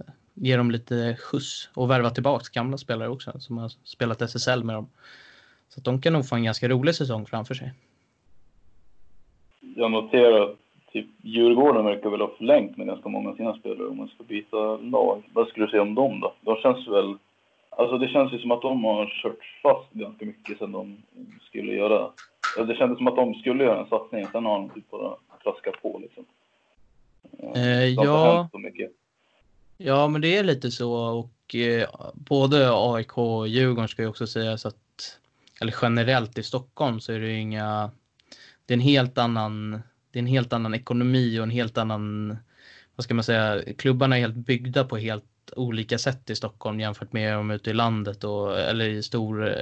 eh, 0.00 0.12
ge 0.34 0.56
dem 0.56 0.70
lite 0.70 1.16
skjuts 1.16 1.70
och 1.74 1.90
värva 1.90 2.10
tillbaks 2.10 2.48
gamla 2.48 2.78
spelare 2.78 3.08
också 3.08 3.32
som 3.38 3.58
har 3.58 3.68
spelat 3.68 4.22
SSL 4.22 4.64
med 4.64 4.74
dem. 4.74 4.86
Så 5.68 5.80
att 5.80 5.84
de 5.84 6.00
kan 6.00 6.12
nog 6.12 6.28
få 6.28 6.36
en 6.36 6.44
ganska 6.44 6.68
rolig 6.68 6.94
säsong 6.94 7.26
framför 7.26 7.54
sig. 7.54 7.72
Jag 9.60 9.90
noterar 9.90 10.42
att 10.42 10.56
typ 10.92 11.06
Djurgården 11.22 11.84
verkar 11.84 12.10
väl 12.10 12.20
ha 12.20 12.34
förlängt 12.38 12.76
med 12.76 12.86
ganska 12.86 13.08
många 13.08 13.30
av 13.30 13.36
sina 13.36 13.54
spelare 13.54 13.88
om 13.88 13.96
man 13.96 14.08
ska 14.08 14.24
byta 14.24 14.76
lag. 14.76 15.22
Vad 15.32 15.48
skulle 15.48 15.66
du 15.66 15.70
säga 15.70 15.82
om 15.82 15.94
dem 15.94 16.20
då? 16.20 16.34
De 16.40 16.56
känns 16.56 16.88
väl... 16.88 17.14
Alltså 17.70 17.98
det 17.98 18.08
känns 18.08 18.32
ju 18.32 18.38
som 18.38 18.50
att 18.50 18.62
de 18.62 18.84
har 18.84 19.06
kört 19.22 19.60
fast 19.62 19.92
ganska 19.92 20.24
mycket 20.24 20.58
sen 20.58 20.72
de 20.72 20.96
skulle 21.48 21.72
göra... 21.72 22.10
Det 22.56 22.74
kändes 22.74 22.98
som 22.98 23.06
att 23.06 23.16
de 23.16 23.34
skulle 23.34 23.64
göra 23.64 23.80
en 23.80 23.88
satsning, 23.88 24.26
sen 24.32 24.44
har 24.44 24.58
de 24.58 24.70
typ 24.70 24.90
bara 24.90 25.16
traskat 25.42 25.82
på 25.82 25.98
liksom. 26.02 26.24
Eh, 27.54 27.84
ja. 27.84 28.48
Ja, 29.76 30.08
men 30.08 30.20
det 30.20 30.36
är 30.36 30.44
lite 30.44 30.70
så 30.70 30.92
och 30.92 31.54
eh, 31.54 31.88
både 32.14 32.70
AIK 32.72 33.18
och 33.18 33.48
Djurgården 33.48 33.88
ska 33.88 34.02
ju 34.02 34.08
också 34.08 34.26
sägas 34.26 34.66
att, 34.66 35.18
eller 35.60 35.74
generellt 35.82 36.38
i 36.38 36.42
Stockholm 36.42 37.00
så 37.00 37.12
är 37.12 37.20
det 37.20 37.32
inga, 37.32 37.90
det 38.66 38.74
är 38.74 38.76
en 38.76 38.80
helt 38.80 39.18
annan 39.18 39.82
det 40.10 40.18
är 40.18 40.20
en 40.20 40.26
helt 40.26 40.52
annan 40.52 40.74
ekonomi 40.74 41.38
och 41.38 41.42
en 41.42 41.50
helt 41.50 41.78
annan, 41.78 42.36
vad 42.96 43.04
ska 43.04 43.14
man 43.14 43.24
säga, 43.24 43.62
klubbarna 43.78 44.16
är 44.16 44.20
helt 44.20 44.34
byggda 44.34 44.84
på 44.84 44.96
helt 44.96 45.29
olika 45.56 45.98
sätt 45.98 46.30
i 46.30 46.36
Stockholm 46.36 46.80
jämfört 46.80 47.12
med 47.12 47.34
dem 47.34 47.50
ute 47.50 47.70
i 47.70 47.74
landet 47.74 48.24
och, 48.24 48.60
eller 48.60 48.88
i 48.88 49.02
stor, 49.02 49.54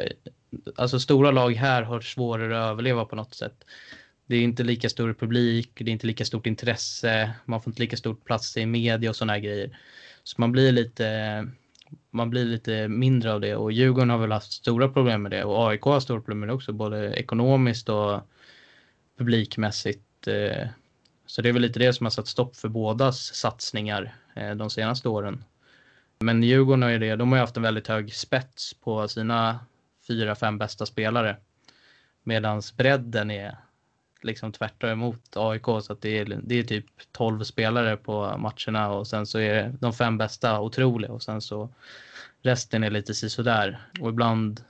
alltså 0.77 1.01
stora 1.01 1.31
lag 1.31 1.55
här 1.55 1.83
har 1.83 2.01
svårare 2.01 2.65
att 2.65 2.71
överleva 2.71 3.05
på 3.05 3.17
något 3.17 3.35
sätt. 3.35 3.65
Det 4.27 4.37
är 4.37 4.43
inte 4.43 4.63
lika 4.63 4.89
stor 4.89 5.13
publik, 5.15 5.71
det 5.75 5.91
är 5.91 5.93
inte 5.93 6.07
lika 6.07 6.25
stort 6.25 6.47
intresse, 6.47 7.31
man 7.45 7.63
får 7.63 7.71
inte 7.71 7.83
lika 7.83 7.97
stor 7.97 8.15
plats 8.15 8.57
i 8.57 8.67
media 8.67 9.11
och 9.11 9.17
sådana 9.17 9.33
här 9.33 9.41
grejer. 9.41 9.79
Så 10.23 10.35
man 10.39 10.53
blir 10.53 10.73
lite, 10.73 11.49
man 12.11 12.31
blir 12.31 12.45
lite 12.45 12.89
mindre 12.89 13.33
av 13.33 13.41
det 13.41 13.57
och 13.57 13.73
Djurgården 13.73 14.11
har 14.11 14.19
väl 14.19 14.33
haft 14.33 14.53
stora 14.53 14.89
problem 14.89 15.23
med 15.23 15.31
det 15.31 15.45
och 15.45 15.69
AIK 15.69 15.83
har 15.83 16.01
stora 16.01 16.21
problem 16.21 16.41
med 16.41 16.49
det 16.49 16.53
också, 16.53 16.73
både 16.73 17.15
ekonomiskt 17.15 17.89
och 17.89 18.21
publikmässigt. 19.19 20.27
Eh. 20.27 20.69
Så 21.27 21.43
det 21.43 21.49
är 21.49 21.53
väl 21.53 21.63
lite 21.63 21.79
det 21.79 21.93
som 21.93 22.07
har 22.07 22.11
satt 22.11 22.29
stopp 22.29 22.57
för 22.57 22.69
bådas 22.69 23.35
satsningar 23.35 24.15
eh, 24.35 24.51
de 24.51 24.71
senaste 24.71 25.09
åren. 25.09 25.45
Men 26.21 26.43
Djurgården 26.43 26.83
har 26.83 26.91
ju 26.91 26.99
det, 26.99 27.17
de 27.17 27.29
har 27.29 27.37
ju 27.37 27.41
haft 27.41 27.57
en 27.57 27.63
väldigt 27.63 27.87
hög 27.87 28.15
spets 28.15 28.75
på 28.75 29.09
sina 29.09 29.61
fyra, 30.09 30.35
fem 30.35 30.59
bästa 30.59 30.87
spelare. 30.87 31.37
Medan 32.23 32.63
bredden 32.77 33.31
är 33.31 33.57
liksom 34.23 34.53
tvärt 34.53 34.85
emot 34.85 35.37
AIK 35.37 35.65
så 35.65 35.93
att 35.93 36.01
det 36.01 36.19
är, 36.19 36.41
det 36.43 36.59
är 36.59 36.63
typ 36.63 36.87
12 37.13 37.45
spelare 37.45 37.97
på 37.97 38.39
matcherna 38.39 38.91
och 38.91 39.07
sen 39.07 39.27
så 39.27 39.39
är 39.39 39.75
de 39.81 39.93
fem 39.93 40.19
bästa 40.19 40.61
otroliga 40.61 41.13
och 41.13 41.23
sen 41.23 41.41
så 41.41 41.71
resten 42.43 42.85
är 42.85 42.91
lite 42.91 43.15
sisådär 43.15 43.81
och 44.01 44.09
ibland 44.09 44.65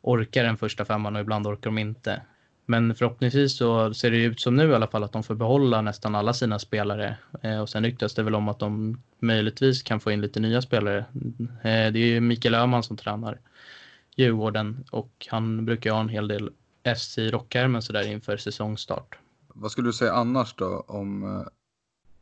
orkar 0.00 0.44
den 0.44 0.56
första 0.56 0.84
femman 0.84 1.16
och 1.16 1.22
ibland 1.22 1.46
orkar 1.46 1.70
de 1.70 1.78
inte. 1.78 2.22
Men 2.66 2.94
förhoppningsvis 2.94 3.56
så 3.56 3.94
ser 3.94 4.10
det 4.10 4.22
ut 4.22 4.40
som 4.40 4.56
nu 4.56 4.70
i 4.70 4.74
alla 4.74 4.86
fall 4.86 5.04
att 5.04 5.12
de 5.12 5.22
får 5.22 5.34
behålla 5.34 5.82
nästan 5.82 6.14
alla 6.14 6.32
sina 6.32 6.58
spelare 6.58 7.16
eh, 7.42 7.60
och 7.60 7.68
sen 7.68 7.84
ryktas 7.84 8.14
det 8.14 8.22
väl 8.22 8.34
om 8.34 8.48
att 8.48 8.58
de 8.58 9.02
möjligtvis 9.18 9.82
kan 9.82 10.00
få 10.00 10.10
in 10.10 10.20
lite 10.20 10.40
nya 10.40 10.62
spelare. 10.62 10.98
Eh, 11.62 11.92
det 11.92 11.98
är 11.98 12.06
ju 12.06 12.20
Mikael 12.20 12.54
Öhman 12.54 12.82
som 12.82 12.96
tränar 12.96 13.40
Djurgården 14.16 14.84
och 14.90 15.26
han 15.30 15.64
brukar 15.64 15.92
ha 15.92 16.00
en 16.00 16.08
hel 16.08 16.28
del 16.28 16.50
FC 16.96 17.18
i 17.18 17.30
rockärmen 17.30 17.82
sådär 17.82 18.12
inför 18.12 18.36
säsongstart. 18.36 19.18
Vad 19.48 19.70
skulle 19.70 19.88
du 19.88 19.92
säga 19.92 20.12
annars 20.12 20.54
då 20.54 20.84
om 20.88 21.22
eh, 21.22 21.46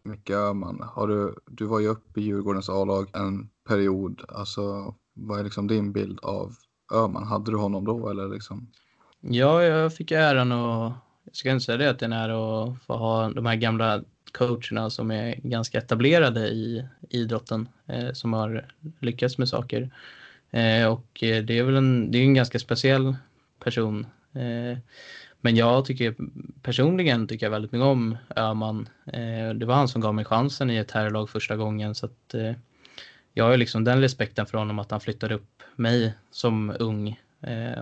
Micke 0.02 0.30
Öhman? 0.30 0.80
Har 0.94 1.08
du, 1.08 1.34
du 1.46 1.66
var 1.66 1.80
ju 1.80 1.88
uppe 1.88 2.20
i 2.20 2.22
Djurgårdens 2.22 2.68
A-lag 2.68 3.10
en 3.12 3.48
period. 3.68 4.22
Alltså, 4.28 4.94
vad 5.14 5.40
är 5.40 5.44
liksom 5.44 5.66
din 5.66 5.92
bild 5.92 6.20
av 6.22 6.54
Öhman? 6.92 7.26
Hade 7.26 7.50
du 7.50 7.56
honom 7.56 7.84
då 7.84 8.08
eller 8.08 8.28
liksom? 8.28 8.66
Ja, 9.20 9.62
jag 9.62 9.94
fick 9.94 10.10
äran 10.10 10.52
och 10.52 10.92
jag 11.24 11.36
ska 11.36 11.50
inte 11.50 11.64
säga 11.64 11.78
det 11.78 11.90
att 11.90 11.98
det 11.98 12.06
är 12.06 12.28
att 12.28 12.82
få 12.82 12.96
ha 12.96 13.30
de 13.30 13.46
här 13.46 13.56
gamla 13.56 14.02
coacherna 14.32 14.90
som 14.90 15.10
är 15.10 15.34
ganska 15.34 15.78
etablerade 15.78 16.48
i 16.48 16.84
idrotten 17.10 17.68
eh, 17.86 18.12
som 18.12 18.32
har 18.32 18.66
lyckats 18.98 19.38
med 19.38 19.48
saker. 19.48 19.90
Eh, 20.50 20.86
och 20.86 21.22
eh, 21.22 21.44
det 21.44 21.58
är 21.58 21.62
väl 21.62 21.76
en, 21.76 22.10
det 22.10 22.18
är 22.18 22.22
en 22.22 22.34
ganska 22.34 22.58
speciell 22.58 23.16
person. 23.64 24.06
Eh, 24.32 24.78
men 25.40 25.56
jag 25.56 25.84
tycker 25.84 26.14
personligen 26.62 27.28
tycker 27.28 27.46
jag 27.46 27.50
väldigt 27.50 27.72
mycket 27.72 27.84
om 27.84 28.16
Öhman. 28.36 28.88
Eh, 29.06 29.54
det 29.54 29.66
var 29.66 29.74
han 29.74 29.88
som 29.88 30.00
gav 30.00 30.14
mig 30.14 30.24
chansen 30.24 30.70
i 30.70 30.76
ett 30.76 30.90
herrlag 30.90 31.30
första 31.30 31.56
gången 31.56 31.94
så 31.94 32.06
att 32.06 32.34
eh, 32.34 32.52
jag 33.34 33.44
har 33.44 33.56
liksom 33.56 33.84
den 33.84 34.00
respekten 34.00 34.46
för 34.46 34.58
honom 34.58 34.78
att 34.78 34.90
han 34.90 35.00
flyttade 35.00 35.34
upp 35.34 35.62
mig 35.76 36.14
som 36.30 36.76
ung 36.78 37.20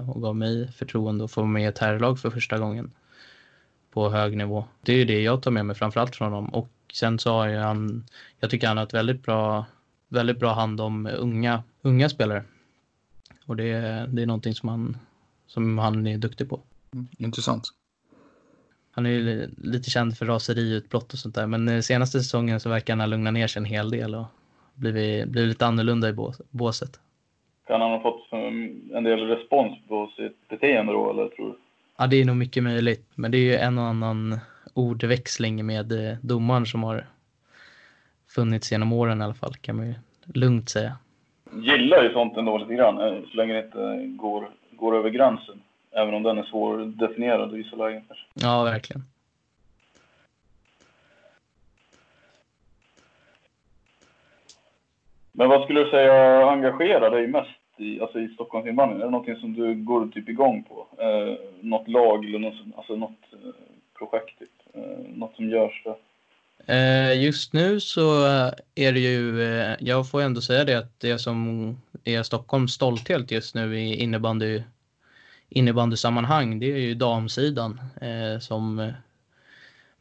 och 0.07 0.23
gav 0.23 0.37
mig 0.37 0.73
förtroende 0.73 1.25
att 1.25 1.31
få 1.31 1.41
vara 1.41 1.51
med 1.51 1.63
i 1.63 1.67
ett 1.67 1.79
herrlag 1.79 2.19
för 2.19 2.31
första 2.31 2.59
gången 2.59 2.91
på 3.91 4.11
hög 4.11 4.37
nivå. 4.37 4.65
Det 4.81 4.93
är 4.93 4.97
ju 4.97 5.05
det 5.05 5.23
jag 5.23 5.43
tar 5.43 5.51
med 5.51 5.67
mig 5.67 5.77
framförallt 5.77 6.17
från 6.17 6.33
honom 6.33 6.55
och 6.55 6.71
sen 6.93 7.19
så 7.19 7.33
har 7.33 7.49
han, 7.49 8.05
jag 8.41 8.51
tycker 8.51 8.69
han 8.69 8.77
har 8.77 8.85
ett 8.85 8.95
väldigt 8.95 9.23
bra, 9.23 9.67
väldigt 10.09 10.39
bra 10.39 10.53
hand 10.53 10.81
om 10.81 11.07
unga, 11.07 11.63
unga 11.83 12.09
spelare. 12.09 12.45
Och 13.47 13.57
det, 13.57 13.73
det 14.09 14.23
är 14.23 14.27
någonting 14.27 14.55
som 14.55 14.69
han, 14.69 14.97
som 15.47 15.79
han 15.79 16.07
är 16.07 16.19
duktig 16.19 16.49
på. 16.49 16.61
Mm, 16.93 17.07
intressant. 17.19 17.69
Han 18.91 19.07
är 19.07 19.11
ju 19.11 19.51
lite 19.57 19.91
känd 19.91 20.19
för 20.19 20.27
raseriutbrott 20.27 21.13
och 21.13 21.19
sånt 21.19 21.35
där, 21.35 21.47
men 21.47 21.83
senaste 21.83 22.19
säsongen 22.21 22.61
så 22.61 22.69
verkar 22.69 22.93
han 22.93 23.01
ha 23.01 23.07
lugnat 23.07 23.33
ner 23.33 23.47
sig 23.47 23.61
en 23.61 23.65
hel 23.65 23.91
del 23.91 24.15
och 24.15 24.27
blivit, 24.75 25.29
blivit 25.29 25.49
lite 25.49 25.67
annorlunda 25.67 26.09
i 26.09 26.15
båset. 26.51 27.01
Kan 27.69 27.81
han 27.81 27.91
ha 27.91 28.01
fått 28.01 28.33
en 28.33 29.05
del 29.05 29.27
respons 29.27 29.79
på 29.89 30.11
sitt 30.17 30.49
beteende 30.49 30.93
då, 30.93 31.11
eller 31.11 31.29
tror 31.29 31.47
du? 31.49 31.59
Ja, 31.99 32.07
det 32.07 32.21
är 32.21 32.25
nog 32.25 32.37
mycket 32.37 32.63
möjligt, 32.63 33.07
men 33.15 33.31
det 33.31 33.39
är 33.39 33.43
ju 33.43 33.57
en 33.57 33.79
och 33.79 33.85
annan 33.85 34.39
ordväxling 34.75 35.67
med 35.67 35.93
eh, 35.93 36.17
domaren 36.23 36.67
som 36.67 36.83
har 36.83 37.07
funnits 38.29 38.73
genom 38.73 38.93
åren 38.93 39.21
i 39.21 39.25
alla 39.25 39.35
fall, 39.35 39.55
kan 39.55 39.77
man 39.77 39.87
ju 39.87 39.95
lugnt 40.35 40.69
säga. 40.69 40.97
Gillar 41.53 42.03
ju 42.03 42.13
sånt 42.13 42.37
ändå 42.37 42.59
lite 42.59 42.75
grann, 42.75 43.01
eh, 43.01 43.23
så 43.31 43.37
länge 43.37 43.53
det 43.53 43.65
inte 43.65 44.07
går, 44.17 44.49
går 44.71 44.97
över 44.97 45.11
gränsen. 45.11 45.63
Även 45.91 46.15
om 46.15 46.23
den 46.23 46.39
är 46.39 46.43
svårdefinierad 46.43 47.55
i 47.55 47.57
vissa 47.57 47.77
lägen. 47.77 48.03
Ja, 48.35 48.65
verkligen. 48.65 49.05
Men 55.33 55.49
vad 55.49 55.65
skulle 55.65 55.85
du 55.85 55.91
säga 55.91 56.47
engagerar 56.51 57.11
dig 57.11 57.27
mest 57.27 57.58
i, 57.81 58.01
alltså 58.01 58.21
i 58.21 58.29
Stockholmsinvandringen? 58.29 59.03
Är 59.03 59.05
det 59.05 59.11
någonting 59.11 59.37
som 59.37 59.53
du 59.55 59.75
går 59.75 60.07
typ 60.07 60.29
igång 60.29 60.63
på? 60.63 61.03
Eh, 61.03 61.35
något 61.61 61.89
lag 61.89 62.25
eller 62.25 62.39
något, 62.39 62.77
alltså 62.77 62.97
något 62.97 63.33
eh, 63.33 63.51
projekt? 63.99 64.39
Typ. 64.39 64.51
Eh, 64.75 65.15
något 65.15 65.37
som 65.37 65.51
görs 65.51 65.83
där? 65.85 65.97
Eh, 66.67 67.23
just 67.23 67.53
nu 67.53 67.81
så 67.81 68.27
eh, 68.27 68.53
är 68.75 68.93
det 68.93 69.01
ju, 69.01 69.43
eh, 69.43 69.77
jag 69.81 70.11
får 70.11 70.23
ändå 70.23 70.41
säga 70.41 70.65
det 70.65 70.75
att 70.75 71.01
det 71.01 71.19
som 71.19 71.77
är 72.05 72.23
Stockholms 72.23 72.73
stolthet 72.73 73.31
just 73.31 73.55
nu 73.55 73.81
i 73.81 74.03
innebandy, 74.03 74.63
innebandysammanhang, 75.49 76.59
det 76.59 76.73
är 76.73 76.77
ju 76.77 76.95
damsidan 76.95 77.81
eh, 78.01 78.39
som 78.41 78.93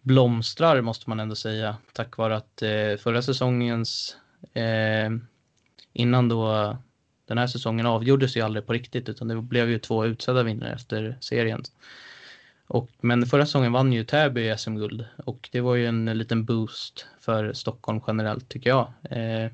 blomstrar 0.02 0.82
måste 0.82 1.10
man 1.10 1.20
ändå 1.20 1.36
säga 1.36 1.78
tack 1.94 2.18
vare 2.18 2.36
att 2.36 2.64
förra 3.00 3.22
säsongens 3.22 4.18
innan 5.94 6.30
då 6.30 6.78
den 7.28 7.38
här 7.38 7.48
säsongen 7.48 7.86
avgjordes 7.86 8.38
ju 8.38 8.42
aldrig 8.42 8.66
på 8.66 8.74
riktigt 8.74 9.10
utan 9.10 9.28
det 9.28 9.42
blev 9.42 9.70
ju 9.70 9.80
två 9.80 10.06
utsedda 10.06 10.44
vinnare 10.44 10.74
efter 10.74 11.18
serien. 11.22 11.64
Och, 12.68 12.90
men 13.02 13.26
förra 13.26 13.46
säsongen 13.46 13.72
vann 13.72 13.94
ju 13.94 14.04
Täby 14.04 14.56
SM-guld 14.58 15.06
och 15.26 15.50
det 15.52 15.62
var 15.62 15.76
ju 15.76 15.86
en 15.86 16.06
liten 16.06 16.46
boost 16.46 17.06
för 17.20 17.54
Stockholm 17.54 18.02
generellt 18.08 18.50
tycker 18.50 18.70
jag. 18.70 18.94
Eh, 19.10 19.52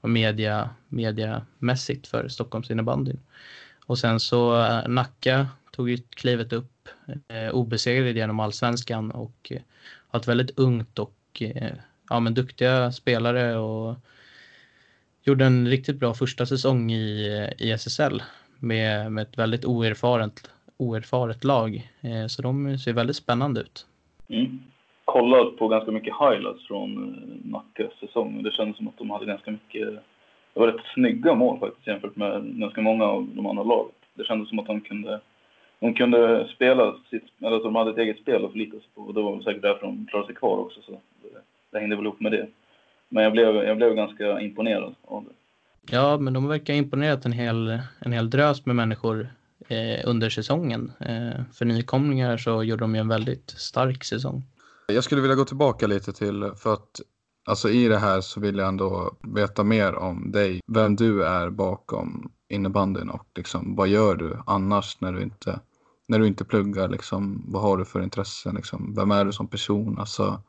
och 0.00 0.10
media, 0.10 0.70
mediamässigt 0.88 2.06
för 2.06 2.28
Stockholms 2.28 2.70
innebandy. 2.70 3.12
Och 3.86 3.98
sen 3.98 4.20
så 4.20 4.64
eh, 4.64 4.88
Nacka 4.88 5.48
tog 5.72 5.90
ju 5.90 5.98
klivet 6.10 6.52
upp 6.52 6.88
eh, 7.28 7.48
obesegrade 7.48 8.10
genom 8.10 8.40
allsvenskan 8.40 9.10
och 9.10 9.48
eh, 9.50 9.60
har 10.08 10.20
ett 10.20 10.28
väldigt 10.28 10.58
ungt 10.58 10.98
och 10.98 11.16
eh, 11.40 11.72
ja, 12.10 12.20
men 12.20 12.34
duktiga 12.34 12.92
spelare 12.92 13.56
och 13.56 13.96
gjorde 15.28 15.44
en 15.44 15.68
riktigt 15.68 16.00
bra 16.00 16.14
första 16.14 16.46
säsong 16.46 16.92
i, 16.92 17.48
i 17.58 17.70
SSL 17.72 18.22
med, 18.58 19.12
med 19.12 19.22
ett 19.22 19.38
väldigt 19.38 19.64
oerfaret, 19.64 20.50
oerfaret 20.76 21.44
lag. 21.44 21.90
Eh, 22.00 22.26
så 22.26 22.42
de 22.42 22.78
ser 22.78 22.92
väldigt 22.92 23.16
spännande 23.16 23.60
ut. 23.60 23.86
Mm. 24.28 24.58
Kollat 25.04 25.56
på 25.56 25.68
ganska 25.68 25.90
mycket 25.90 26.14
highlights 26.20 26.66
från 26.66 26.90
eh, 26.98 27.50
Nackas 27.50 27.92
säsong 28.00 28.36
och 28.36 28.42
det 28.42 28.52
kändes 28.52 28.76
som 28.76 28.88
att 28.88 28.98
de 28.98 29.10
hade 29.10 29.26
ganska 29.26 29.50
mycket, 29.50 29.88
det 30.54 30.60
var 30.60 30.66
rätt 30.66 30.86
snygga 30.94 31.34
mål 31.34 31.58
faktiskt 31.58 31.86
jämfört 31.86 32.16
med 32.16 32.60
ganska 32.60 32.80
många 32.80 33.04
av 33.04 33.28
de 33.34 33.46
andra 33.46 33.62
lagen. 33.62 33.92
Det 34.14 34.24
kändes 34.24 34.48
som 34.48 34.58
att 34.58 34.66
de 34.66 34.80
kunde, 34.80 35.20
de 35.80 35.94
kunde 35.94 36.48
spela 36.54 36.96
sitt, 37.10 37.24
eller 37.42 37.56
att 37.56 37.62
de 37.62 37.74
hade 37.74 37.90
ett 37.90 37.98
eget 37.98 38.18
spel 38.18 38.44
att 38.44 38.50
förlita 38.50 38.76
sig 38.76 38.88
på 38.94 39.00
och 39.00 39.14
det 39.14 39.22
var 39.22 39.34
väl 39.34 39.44
säkert 39.44 39.62
därför 39.62 39.86
de 39.86 40.06
klarade 40.10 40.26
sig 40.26 40.36
kvar 40.36 40.58
också 40.58 40.80
så 40.82 40.92
det, 40.92 41.28
det 41.70 41.78
hängde 41.78 41.96
väl 41.96 42.04
ihop 42.04 42.20
med 42.20 42.32
det. 42.32 42.46
Men 43.08 43.22
jag 43.22 43.32
blev, 43.32 43.54
jag 43.54 43.76
blev 43.76 43.94
ganska 43.94 44.40
imponerad 44.40 44.94
av 45.04 45.24
det. 45.24 45.30
Ja, 45.90 46.18
men 46.18 46.32
de 46.32 46.48
verkar 46.48 46.74
ha 46.74 46.78
imponerat 46.78 47.24
en 47.24 47.32
hel, 47.32 47.80
en 47.98 48.12
hel 48.12 48.30
drös 48.30 48.66
med 48.66 48.76
människor 48.76 49.28
eh, 49.68 50.08
under 50.08 50.30
säsongen. 50.30 50.92
Eh, 51.00 51.42
för 51.52 51.64
nykomlingar 51.64 52.36
så 52.36 52.62
gjorde 52.62 52.80
de 52.80 52.94
ju 52.94 53.00
en 53.00 53.08
väldigt 53.08 53.50
stark 53.50 54.04
säsong. 54.04 54.42
Jag 54.86 55.04
skulle 55.04 55.20
vilja 55.20 55.36
gå 55.36 55.44
tillbaka 55.44 55.86
lite 55.86 56.12
till, 56.12 56.52
för 56.56 56.72
att 56.72 57.00
alltså 57.44 57.68
i 57.70 57.88
det 57.88 57.98
här 57.98 58.20
så 58.20 58.40
vill 58.40 58.58
jag 58.58 58.68
ändå 58.68 59.16
veta 59.34 59.64
mer 59.64 59.94
om 59.94 60.32
dig. 60.32 60.60
Vem 60.66 60.96
du 60.96 61.24
är 61.24 61.50
bakom 61.50 62.32
innebandyn 62.48 63.10
och 63.10 63.26
liksom, 63.34 63.76
vad 63.76 63.88
gör 63.88 64.16
du 64.16 64.38
annars 64.46 65.00
när 65.00 65.12
du 65.12 65.22
inte, 65.22 65.60
när 66.08 66.18
du 66.18 66.26
inte 66.26 66.44
pluggar? 66.44 66.88
Liksom, 66.88 67.44
vad 67.48 67.62
har 67.62 67.76
du 67.76 67.84
för 67.84 68.02
intressen? 68.02 68.54
Liksom? 68.54 68.94
Vem 68.94 69.10
är 69.10 69.24
du 69.24 69.32
som 69.32 69.46
person? 69.46 69.98
Alltså, 69.98 70.42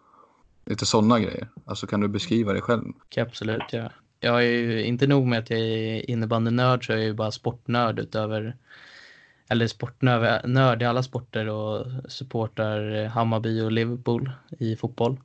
Lite 0.69 0.85
sådana 0.85 1.19
grejer. 1.19 1.47
Alltså 1.65 1.87
kan 1.87 1.99
du 1.99 2.07
beskriva 2.07 2.53
dig 2.53 2.61
själv? 2.61 2.83
Absolut, 3.17 3.63
ja. 3.71 3.89
Jag 4.19 4.43
är 4.43 4.47
ju 4.47 4.83
inte 4.83 5.07
nog 5.07 5.27
med 5.27 5.39
att 5.39 5.49
jag 5.49 5.59
är 5.59 6.09
innebandynörd 6.09 6.85
så 6.85 6.93
är 6.93 6.97
jag 6.97 7.05
ju 7.05 7.13
bara 7.13 7.31
sportnörd 7.31 7.99
utöver 7.99 8.55
eller 9.49 9.67
sportnörd 9.67 10.81
i 10.81 10.85
alla 10.85 11.03
sporter 11.03 11.49
och 11.49 11.85
supportar 12.11 13.05
Hammarby 13.05 13.61
och 13.61 13.71
Liverpool 13.71 14.31
i 14.59 14.75
fotboll. 14.75 15.17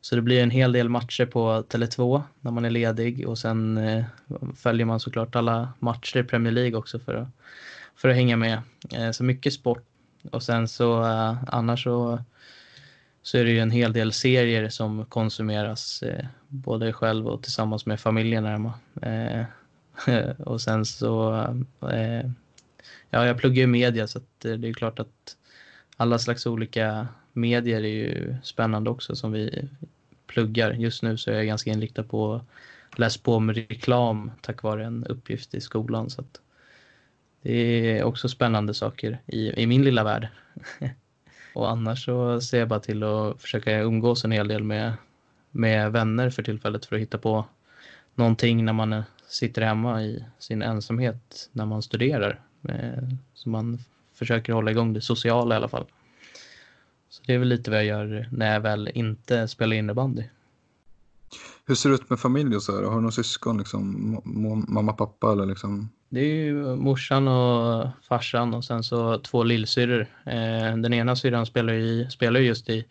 Så 0.00 0.16
det 0.16 0.22
blir 0.22 0.42
en 0.42 0.50
hel 0.50 0.72
del 0.72 0.88
matcher 0.88 1.26
på 1.26 1.64
Tele2 1.68 2.22
när 2.40 2.50
man 2.50 2.64
är 2.64 2.70
ledig 2.70 3.28
och 3.28 3.38
sen 3.38 3.78
eh, 3.78 4.04
följer 4.56 4.86
man 4.86 5.00
såklart 5.00 5.36
alla 5.36 5.72
matcher 5.78 6.18
i 6.18 6.24
Premier 6.24 6.52
League 6.52 6.78
också 6.78 6.98
för 6.98 7.14
att, 7.14 7.28
för 7.96 8.08
att 8.08 8.16
hänga 8.16 8.36
med. 8.36 8.62
Eh, 8.92 9.10
så 9.10 9.24
mycket 9.24 9.52
sport 9.52 9.84
och 10.30 10.42
sen 10.42 10.68
så 10.68 11.02
eh, 11.02 11.36
annars 11.46 11.84
så 11.84 12.24
så 13.22 13.38
är 13.38 13.44
det 13.44 13.50
ju 13.50 13.58
en 13.58 13.70
hel 13.70 13.92
del 13.92 14.12
serier 14.12 14.68
som 14.68 15.04
konsumeras 15.04 16.02
eh, 16.02 16.26
både 16.48 16.92
själv 16.92 17.28
och 17.28 17.42
tillsammans 17.42 17.86
med 17.86 18.00
familjen 18.00 18.44
hemma. 18.44 18.72
Eh, 19.02 19.44
och 20.38 20.60
sen 20.60 20.84
så, 20.84 21.34
eh, 21.92 22.30
ja 23.10 23.26
jag 23.26 23.38
pluggar 23.38 23.60
ju 23.60 23.66
media 23.66 24.06
så 24.06 24.18
att 24.18 24.44
eh, 24.44 24.52
det 24.52 24.68
är 24.68 24.72
klart 24.72 24.98
att 24.98 25.36
alla 25.96 26.18
slags 26.18 26.46
olika 26.46 27.08
medier 27.32 27.84
är 27.84 27.88
ju 27.88 28.36
spännande 28.42 28.90
också 28.90 29.16
som 29.16 29.32
vi 29.32 29.68
pluggar. 30.26 30.72
Just 30.72 31.02
nu 31.02 31.16
så 31.16 31.30
är 31.30 31.34
jag 31.34 31.46
ganska 31.46 31.70
inriktad 31.70 32.02
på 32.02 32.34
att 32.90 32.98
läsa 32.98 33.20
på 33.22 33.34
om 33.34 33.52
reklam 33.52 34.30
tack 34.40 34.62
vare 34.62 34.84
en 34.84 35.04
uppgift 35.06 35.54
i 35.54 35.60
skolan. 35.60 36.10
Så 36.10 36.20
att 36.20 36.40
det 37.42 37.52
är 37.98 38.04
också 38.04 38.28
spännande 38.28 38.74
saker 38.74 39.20
i, 39.26 39.62
i 39.62 39.66
min 39.66 39.84
lilla 39.84 40.04
värld. 40.04 40.28
Och 41.54 41.70
annars 41.70 42.04
så 42.04 42.40
ser 42.40 42.58
jag 42.58 42.68
bara 42.68 42.80
till 42.80 43.02
att 43.02 43.42
försöka 43.42 43.78
umgås 43.78 44.24
en 44.24 44.32
hel 44.32 44.48
del 44.48 44.64
med, 44.64 44.92
med 45.50 45.92
vänner 45.92 46.30
för 46.30 46.42
tillfället 46.42 46.86
för 46.86 46.96
att 46.96 47.02
hitta 47.02 47.18
på 47.18 47.44
någonting 48.14 48.64
när 48.64 48.72
man 48.72 49.02
sitter 49.28 49.62
hemma 49.62 50.02
i 50.02 50.24
sin 50.38 50.62
ensamhet 50.62 51.48
när 51.52 51.66
man 51.66 51.82
studerar. 51.82 52.40
Eh, 52.68 53.08
så 53.34 53.48
man 53.48 53.78
försöker 54.14 54.52
hålla 54.52 54.70
igång 54.70 54.92
det 54.92 55.00
sociala 55.00 55.54
i 55.54 55.56
alla 55.56 55.68
fall. 55.68 55.86
Så 57.08 57.22
det 57.26 57.34
är 57.34 57.38
väl 57.38 57.48
lite 57.48 57.70
vad 57.70 57.84
jag 57.84 57.86
gör 57.86 58.28
när 58.32 58.52
jag 58.52 58.60
väl 58.60 58.90
inte 58.94 59.48
spelar 59.48 59.76
innebandy. 59.76 60.24
Hur 61.66 61.74
ser 61.74 61.88
det 61.88 61.94
ut 61.94 62.10
med 62.10 62.20
familj 62.20 62.56
och 62.56 62.62
så 62.62 62.76
här? 62.76 62.82
Har 62.82 62.94
du 62.94 63.00
några 63.00 63.10
syskon 63.10 63.58
liksom? 63.58 64.20
Mamma, 64.68 64.92
pappa 64.92 65.32
eller 65.32 65.46
liksom? 65.46 65.90
Det 66.08 66.20
är 66.20 66.44
ju 66.44 66.76
morsan 66.76 67.28
och 67.28 67.88
farsan 68.08 68.54
och 68.54 68.64
sen 68.64 68.82
så 68.82 69.18
två 69.18 69.42
lillsyrror. 69.42 70.00
Eh, 70.24 70.76
den 70.76 70.92
ena 70.92 71.16
syrran 71.16 71.46
spelar, 71.46 71.72
ju 71.72 72.10
spelar 72.10 72.40
just 72.40 72.68
i, 72.68 72.84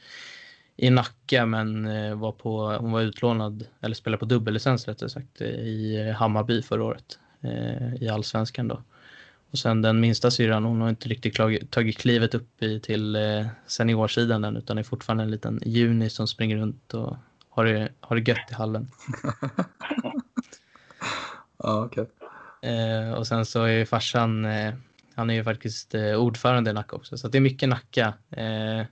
i 0.76 0.90
Nacka 0.90 1.46
men 1.46 1.88
eh, 1.88 2.16
var 2.16 2.32
på, 2.32 2.78
hon 2.80 2.92
var 2.92 3.02
utlånad, 3.02 3.66
eller 3.82 3.96
spelade 3.96 4.20
på 4.20 4.26
dubbellicens 4.26 4.88
rättare 4.88 5.10
sagt, 5.10 5.42
i 5.42 6.12
Hammarby 6.18 6.62
förra 6.62 6.84
året. 6.84 7.20
Eh, 7.42 8.04
I 8.04 8.10
allsvenskan 8.10 8.68
då. 8.68 8.84
Och 9.52 9.58
sen 9.58 9.82
den 9.82 10.00
minsta 10.00 10.32
syrran, 10.32 10.66
hon 10.66 10.82
har 10.82 10.90
inte 10.90 11.10
riktigt 11.10 11.36
tagit 11.72 11.98
klivet 11.98 12.34
upp 12.36 12.64
i, 12.64 12.80
till 12.80 13.18
seniorsidan 13.68 14.44
än 14.44 14.58
utan 14.58 14.78
är 14.78 14.84
fortfarande 14.84 15.24
en 15.24 15.32
liten 15.32 15.62
juni 15.66 16.10
som 16.10 16.28
springer 16.28 16.58
runt 16.58 16.94
och 16.94 17.18
har 17.60 17.66
det, 17.66 17.90
har 18.00 18.16
det 18.16 18.30
gött 18.30 18.52
i 18.52 18.54
hallen. 18.54 18.88
ja, 21.58 21.86
okej. 21.86 22.04
Okay. 22.04 22.16
Eh, 22.72 23.14
och 23.14 23.28
sen 23.28 23.46
så 23.46 23.64
är 23.64 23.86
farsan, 23.86 24.46
eh, 24.46 24.74
han 25.16 25.30
är 25.30 25.34
ju 25.34 25.44
faktiskt 25.44 25.96
eh, 25.96 26.16
ordförande 26.16 26.70
i 26.70 26.74
Nacka 26.74 26.96
också, 26.96 27.18
så 27.18 27.28
det 27.28 27.38
är 27.38 27.42
mycket 27.42 27.70
Nacka. 27.70 28.14
Eh, 28.30 28.86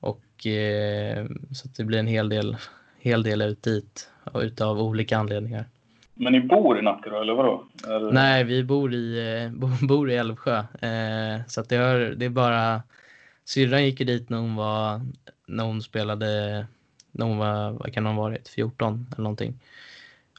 och 0.00 0.46
eh, 0.46 1.26
så 1.52 1.68
det 1.76 1.84
blir 1.84 1.98
en 1.98 2.06
hel 2.06 2.28
del, 2.28 2.56
hel 2.98 3.22
del 3.22 3.42
ut 3.42 3.62
dit 3.62 4.10
utav 4.34 4.80
olika 4.80 5.18
anledningar. 5.18 5.64
Men 6.14 6.32
ni 6.32 6.40
bor 6.40 6.78
i 6.78 6.82
Nacka 6.82 7.10
då, 7.10 7.20
eller 7.20 7.34
vadå? 7.34 7.64
Eller? 7.86 8.12
Nej, 8.12 8.44
vi 8.44 8.64
bor 8.64 8.94
i, 8.94 9.34
eh, 9.44 9.86
bor 9.88 10.10
i 10.10 10.16
Älvsjö. 10.16 10.64
så 11.46 11.60
att 11.60 11.68
det, 11.68 11.76
är, 11.76 12.14
det 12.16 12.24
är 12.24 12.30
bara... 12.30 12.82
Syrran 13.44 13.84
gick 13.84 13.98
dit 13.98 14.28
när 14.30 14.38
hon, 14.38 14.56
var, 14.56 15.00
när 15.46 15.64
hon 15.64 15.82
spelade 15.82 16.66
när 17.12 17.26
hon 17.26 17.38
var, 17.38 17.70
vad 17.70 17.92
kan 17.92 18.06
hon 18.06 18.16
ha 18.16 18.22
varit, 18.22 18.48
14 18.48 19.06
eller 19.12 19.22
någonting. 19.22 19.60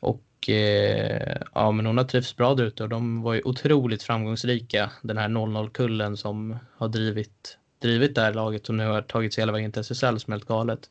Och 0.01 0.49
eh, 0.49 1.41
ja, 1.53 1.71
men 1.71 1.85
hon 1.85 1.97
har 1.97 2.05
trivts 2.05 2.35
bra 2.35 2.55
där 2.55 2.63
ute 2.63 2.83
och 2.83 2.89
de 2.89 3.21
var 3.21 3.33
ju 3.33 3.41
otroligt 3.45 4.03
framgångsrika. 4.03 4.91
Den 5.01 5.17
här 5.17 5.29
00-kullen 5.29 6.17
som 6.17 6.57
har 6.77 6.87
drivit, 6.87 7.57
drivit 7.79 8.15
det 8.15 8.21
här 8.21 8.33
laget 8.33 8.65
som 8.65 8.77
nu 8.77 8.87
har 8.87 9.01
tagit 9.01 9.33
sig 9.33 9.41
hela 9.41 9.51
vägen 9.51 9.71
till 9.71 9.81
SSL 9.81 10.19
som 10.19 10.33
är 10.33 10.37
helt 10.37 10.47
galet. 10.47 10.89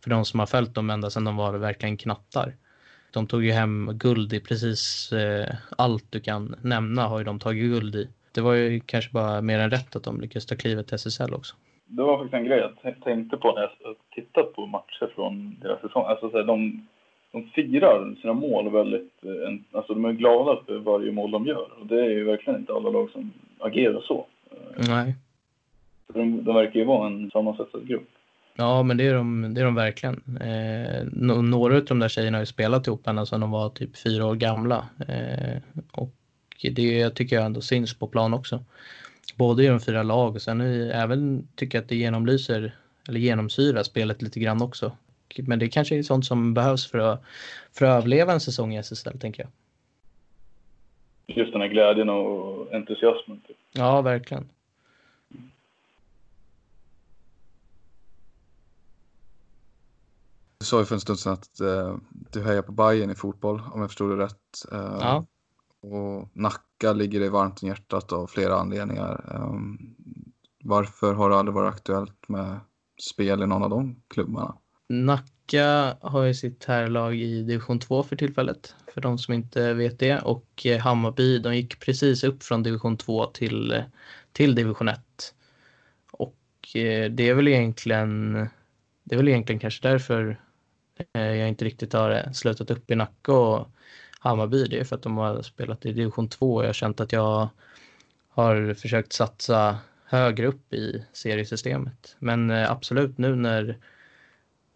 För 0.00 0.10
de 0.10 0.24
som 0.24 0.40
har 0.40 0.46
följt 0.46 0.74
dem 0.74 0.90
ända 0.90 1.10
sedan 1.10 1.24
de 1.24 1.36
var 1.36 1.58
verkligen 1.58 1.96
knattar. 1.96 2.56
De 3.10 3.26
tog 3.26 3.44
ju 3.44 3.52
hem 3.52 3.90
guld 3.94 4.32
i 4.32 4.40
precis 4.40 5.12
eh, 5.12 5.54
allt 5.78 6.04
du 6.10 6.20
kan 6.20 6.56
nämna 6.62 7.06
har 7.06 7.18
ju 7.18 7.24
de 7.24 7.38
tagit 7.38 7.70
guld 7.70 7.94
i. 7.94 8.08
Det 8.32 8.40
var 8.40 8.54
ju 8.54 8.80
kanske 8.80 9.10
bara 9.12 9.42
mer 9.42 9.58
än 9.58 9.70
rätt 9.70 9.96
att 9.96 10.02
de 10.02 10.20
lyckades 10.20 10.46
ta 10.46 10.56
klivet 10.56 10.86
till 10.86 10.94
SSL 10.94 11.34
också 11.34 11.56
det 11.88 12.02
var 12.02 12.18
faktiskt 12.18 12.34
en 12.34 12.44
grej 12.44 12.58
jag 12.58 13.02
tänkte 13.02 13.36
på 13.36 13.52
när 13.52 13.62
jag 13.62 13.94
tittat 14.14 14.54
på 14.54 14.66
matcher 14.66 15.10
från 15.14 15.56
deras 15.62 15.80
säsong. 15.80 16.04
Alltså, 16.06 16.30
så 16.30 16.36
här, 16.36 16.44
de, 16.44 16.86
de 17.32 17.44
firar 17.54 18.14
sina 18.20 18.32
mål 18.32 18.70
väldigt... 18.70 19.12
Eh, 19.22 19.78
alltså 19.78 19.94
de 19.94 20.04
är 20.04 20.12
glada 20.12 20.62
för 20.66 20.78
varje 20.78 21.12
mål 21.12 21.30
de 21.30 21.46
gör. 21.46 21.68
Och 21.80 21.86
det 21.86 22.00
är 22.00 22.10
ju 22.10 22.24
verkligen 22.24 22.60
inte 22.60 22.72
alla 22.72 22.90
lag 22.90 23.10
som 23.10 23.32
agerar 23.58 24.00
så. 24.00 24.26
Nej. 24.88 25.14
De, 26.06 26.44
de 26.44 26.54
verkar 26.54 26.80
ju 26.80 26.86
vara 26.86 27.06
en 27.06 27.30
sammansatt 27.30 27.72
grupp. 27.72 28.08
Ja, 28.56 28.82
men 28.82 28.96
det 28.96 29.06
är 29.06 29.14
de, 29.14 29.54
det 29.54 29.60
är 29.60 29.64
de 29.64 29.74
verkligen. 29.74 30.38
Eh, 30.40 31.04
några 31.42 31.76
av 31.76 31.84
de 31.84 31.98
där 31.98 32.08
tjejerna 32.08 32.36
har 32.36 32.42
ju 32.42 32.46
spelat 32.46 32.86
ihop 32.86 33.06
ända 33.06 33.26
sedan 33.26 33.40
de 33.40 33.50
var 33.50 33.68
typ 33.68 33.96
fyra 33.96 34.26
år 34.26 34.34
gamla. 34.34 34.88
Eh, 35.08 35.62
och 35.92 36.14
det 36.74 37.10
tycker 37.10 37.36
jag 37.36 37.44
ändå 37.44 37.60
syns 37.60 37.98
på 37.98 38.06
plan 38.06 38.34
också 38.34 38.64
både 39.38 39.64
i 39.64 39.66
de 39.66 39.80
fyra 39.80 40.02
lag 40.02 40.34
och 40.34 40.42
sen 40.42 40.60
även 40.90 41.48
tycker 41.56 41.78
jag 41.78 41.82
att 41.82 41.88
det 41.88 41.96
genomlyser 41.96 42.76
eller 43.08 43.20
genomsyrar 43.20 43.82
spelet 43.82 44.22
lite 44.22 44.40
grann 44.40 44.62
också. 44.62 44.96
Men 45.38 45.58
det 45.58 45.68
kanske 45.68 45.98
är 45.98 46.02
sånt 46.02 46.26
som 46.26 46.54
behövs 46.54 46.90
för 46.90 46.98
att, 46.98 47.22
för 47.72 47.86
att 47.86 47.98
överleva 47.98 48.32
en 48.32 48.40
säsong 48.40 48.74
i 48.74 48.78
SSL, 48.78 49.18
tänker 49.18 49.42
jag. 49.42 49.50
Just 51.38 51.52
den 51.52 51.60
här 51.60 51.68
glädjen 51.68 52.08
och 52.08 52.74
entusiasmen. 52.74 53.40
Typ. 53.46 53.56
Ja, 53.72 54.02
verkligen. 54.02 54.48
Du 60.58 60.66
sa 60.66 60.78
ju 60.78 60.84
för 60.84 60.94
en 60.94 61.00
stund 61.00 61.18
sedan 61.18 61.32
att 61.32 61.60
eh, 61.60 61.96
du 62.32 62.44
hejar 62.44 62.62
på 62.62 62.72
Bayern 62.72 63.10
i 63.10 63.14
fotboll, 63.14 63.62
om 63.72 63.80
jag 63.80 63.90
förstod 63.90 64.18
det 64.18 64.24
rätt. 64.24 64.72
Eh, 64.72 64.96
ja. 65.00 65.26
Och 65.80 66.28
Nacka 66.82 66.92
ligger 66.92 67.20
dig 67.20 67.28
varmt 67.28 67.62
om 67.62 67.68
hjärtat 67.68 68.12
av 68.12 68.26
flera 68.26 68.54
anledningar. 68.54 69.34
Ehm, 69.34 69.78
varför 70.64 71.14
har 71.14 71.30
det 71.30 71.36
aldrig 71.36 71.54
varit 71.54 71.74
aktuellt 71.74 72.28
med 72.28 72.60
spel 73.12 73.42
i 73.42 73.46
någon 73.46 73.62
av 73.62 73.70
de 73.70 74.02
klubbarna? 74.08 74.58
Nacka 74.88 75.96
har 76.00 76.24
ju 76.24 76.34
sitt 76.34 76.64
herrlag 76.64 77.16
i 77.16 77.42
division 77.42 77.78
2 77.78 78.02
för 78.02 78.16
tillfället, 78.16 78.74
för 78.94 79.00
de 79.00 79.18
som 79.18 79.34
inte 79.34 79.74
vet 79.74 79.98
det. 79.98 80.18
Och 80.18 80.66
eh, 80.66 80.80
Hammarby, 80.80 81.38
de 81.38 81.56
gick 81.56 81.80
precis 81.80 82.24
upp 82.24 82.42
från 82.42 82.62
division 82.62 82.96
2 82.96 83.26
till, 83.26 83.72
eh, 83.72 83.82
till 84.32 84.54
division 84.54 84.88
1. 84.88 85.00
Och 86.12 86.76
eh, 86.76 87.10
det 87.10 87.28
är 87.28 87.34
väl 87.34 87.48
egentligen, 87.48 88.32
det 89.04 89.14
är 89.14 89.16
väl 89.16 89.28
egentligen 89.28 89.60
kanske 89.60 89.88
därför 89.88 90.40
jag 91.12 91.48
inte 91.48 91.64
riktigt 91.64 91.92
har 91.92 92.32
slutat 92.32 92.70
upp 92.70 92.90
i 92.90 92.94
Nacka 92.94 93.32
och 93.32 93.68
Hammarby. 94.18 94.64
Det 94.64 94.80
är 94.80 94.84
för 94.84 94.96
att 94.96 95.02
de 95.02 95.16
har 95.16 95.42
spelat 95.42 95.86
i 95.86 95.92
division 95.92 96.28
2 96.28 96.54
och 96.54 96.62
jag 96.62 96.68
har 96.68 96.72
känt 96.72 97.00
att 97.00 97.12
jag 97.12 97.48
har 98.28 98.74
försökt 98.74 99.12
satsa 99.12 99.78
högre 100.04 100.46
upp 100.46 100.72
i 100.72 101.04
seriesystemet. 101.12 102.16
Men 102.18 102.50
eh, 102.50 102.70
absolut, 102.70 103.18
nu 103.18 103.36
när, 103.36 103.78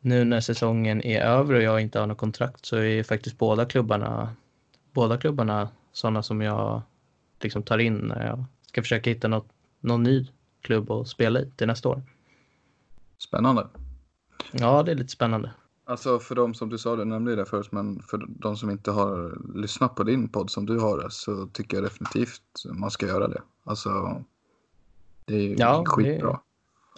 nu 0.00 0.24
när 0.24 0.40
säsongen 0.40 1.02
är 1.02 1.20
över 1.20 1.54
och 1.54 1.62
jag 1.62 1.80
inte 1.80 2.00
har 2.00 2.06
något 2.06 2.18
kontrakt 2.18 2.66
så 2.66 2.76
är 2.76 3.02
faktiskt 3.02 3.38
båda 3.38 3.64
klubbarna, 3.64 4.34
båda 4.92 5.16
klubbarna 5.16 5.68
sådana 5.92 6.22
som 6.22 6.40
jag 6.40 6.82
liksom 7.40 7.62
tar 7.62 7.78
in 7.78 7.94
när 7.94 8.26
jag 8.26 8.44
ska 8.66 8.82
försöka 8.82 9.10
hitta 9.10 9.28
något, 9.28 9.48
någon 9.80 10.02
ny 10.02 10.26
klubb 10.60 10.90
att 10.90 11.08
spela 11.08 11.40
i 11.40 11.50
till 11.56 11.66
nästa 11.66 11.88
år. 11.88 12.02
Spännande. 13.18 13.66
Ja, 14.52 14.82
det 14.82 14.90
är 14.90 14.96
lite 14.96 15.12
spännande. 15.12 15.50
Alltså 15.84 16.18
för 16.18 16.34
de 16.34 16.54
som 16.54 16.68
du 16.68 16.78
sa, 16.78 16.96
du 16.96 17.04
nämnde 17.04 17.36
det 17.36 17.44
förut, 17.44 17.72
men 17.72 18.02
för 18.02 18.26
de 18.28 18.56
som 18.56 18.70
inte 18.70 18.90
har 18.90 19.38
lyssnat 19.54 19.94
på 19.94 20.02
din 20.02 20.28
podd 20.28 20.50
som 20.50 20.66
du 20.66 20.78
har 20.78 21.08
så 21.08 21.46
tycker 21.46 21.76
jag 21.76 21.84
definitivt 21.84 22.42
man 22.72 22.90
ska 22.90 23.06
göra 23.06 23.28
det. 23.28 23.42
Alltså, 23.64 24.22
det 25.24 25.34
är 25.34 25.60
ja, 25.60 25.84
skitbra. 25.86 26.30
Det, 26.30 26.38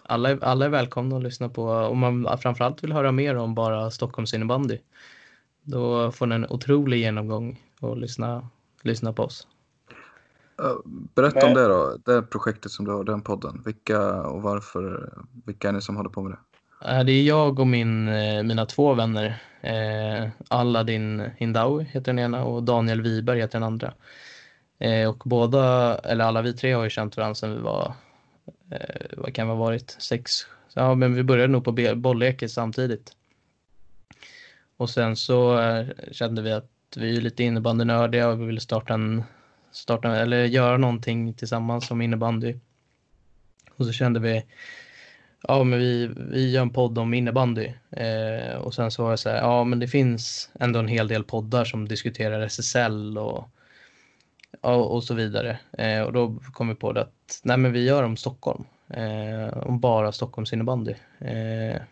alla, 0.02 0.30
är, 0.30 0.44
alla 0.44 0.64
är 0.64 0.68
välkomna 0.68 1.16
att 1.16 1.22
lyssna 1.22 1.48
på, 1.48 1.70
om 1.70 1.98
man 1.98 2.38
framförallt 2.38 2.84
vill 2.84 2.92
höra 2.92 3.12
mer 3.12 3.36
om 3.36 3.54
bara 3.54 3.90
Stockholms 3.90 4.34
innebandy. 4.34 4.78
Då 5.62 6.12
får 6.12 6.26
ni 6.26 6.34
en 6.34 6.46
otrolig 6.46 6.98
genomgång 6.98 7.62
och 7.80 7.96
lyssna, 7.96 8.48
lyssna 8.82 9.12
på 9.12 9.22
oss. 9.22 9.48
Berätta 11.14 11.46
om 11.46 11.54
det 11.54 11.68
då, 11.68 11.96
det 12.04 12.22
projektet 12.22 12.72
som 12.72 12.84
du 12.84 12.92
har, 12.92 13.04
den 13.04 13.22
podden. 13.22 13.62
Vilka 13.64 14.22
och 14.22 14.42
varför, 14.42 15.12
vilka 15.46 15.68
är 15.68 15.72
ni 15.72 15.80
som 15.80 15.96
håller 15.96 16.10
på 16.10 16.22
med 16.22 16.32
det? 16.32 16.38
Eh, 16.80 17.04
det 17.04 17.12
är 17.12 17.22
jag 17.22 17.60
och 17.60 17.66
min, 17.66 18.08
eh, 18.08 18.42
mina 18.42 18.66
två 18.66 18.94
vänner. 18.94 19.42
Eh, 19.60 20.28
Aladdin 20.48 21.30
Hindawi 21.36 21.84
heter 21.84 22.12
den 22.12 22.18
ena 22.18 22.44
och 22.44 22.62
Daniel 22.62 23.02
Wiberg 23.02 23.40
heter 23.40 23.58
den 23.58 23.66
andra. 23.66 23.94
Eh, 24.78 25.08
och 25.08 25.22
båda, 25.24 25.98
eller 25.98 26.24
alla 26.24 26.42
vi 26.42 26.52
tre 26.52 26.72
har 26.72 26.84
ju 26.84 26.90
känt 26.90 27.16
varandra 27.16 27.34
sedan 27.34 27.54
vi 27.54 27.60
var, 27.60 27.94
eh, 28.70 29.06
vad 29.16 29.34
kan 29.34 29.46
vi 29.46 29.52
ha 29.52 29.58
varit, 29.58 29.96
sex, 29.98 30.46
ja 30.74 30.94
men 30.94 31.14
vi 31.14 31.22
började 31.22 31.52
nog 31.52 31.64
på 31.64 31.94
bolleket 31.96 32.50
samtidigt. 32.50 33.12
Och 34.76 34.90
sen 34.90 35.16
så 35.16 35.60
eh, 35.60 35.86
kände 36.12 36.42
vi 36.42 36.52
att 36.52 36.70
vi 36.96 37.16
är 37.16 37.20
lite 37.20 37.44
innebandynördiga 37.44 38.28
och 38.28 38.40
vi 38.40 38.44
ville 38.46 38.60
starta 38.60 38.94
en, 38.94 39.24
starta, 39.72 40.16
eller 40.16 40.44
göra 40.44 40.76
någonting 40.76 41.34
tillsammans 41.34 41.86
som 41.86 42.02
innebandy. 42.02 42.54
Och 43.76 43.86
så 43.86 43.92
kände 43.92 44.20
vi 44.20 44.44
ja 45.48 45.64
men 45.64 45.78
vi, 45.78 46.10
vi 46.16 46.50
gör 46.50 46.62
en 46.62 46.70
podd 46.70 46.98
om 46.98 47.14
innebandy. 47.14 47.72
Eh, 47.90 48.56
och 48.56 48.74
sen 48.74 48.90
så 48.90 49.02
var 49.02 49.10
jag 49.10 49.18
så 49.18 49.28
här, 49.30 49.36
ja 49.36 49.64
men 49.64 49.78
det 49.78 49.88
finns 49.88 50.50
ändå 50.60 50.78
en 50.78 50.88
hel 50.88 51.08
del 51.08 51.24
poddar 51.24 51.64
som 51.64 51.88
diskuterar 51.88 52.40
SSL 52.40 53.18
och, 53.18 53.48
och, 54.60 54.94
och 54.94 55.04
så 55.04 55.14
vidare. 55.14 55.58
Eh, 55.72 56.00
och 56.00 56.12
då 56.12 56.38
kom 56.52 56.68
vi 56.68 56.74
på 56.74 56.92
det 56.92 57.00
att 57.00 57.40
nej 57.42 57.56
men 57.56 57.72
vi 57.72 57.84
gör 57.84 58.02
om 58.02 58.16
Stockholm. 58.16 58.64
Eh, 58.88 59.58
om 59.58 59.80
bara 59.80 60.12
Stockholms 60.12 60.52
innebandy. 60.52 60.94
Eh, 61.18 61.82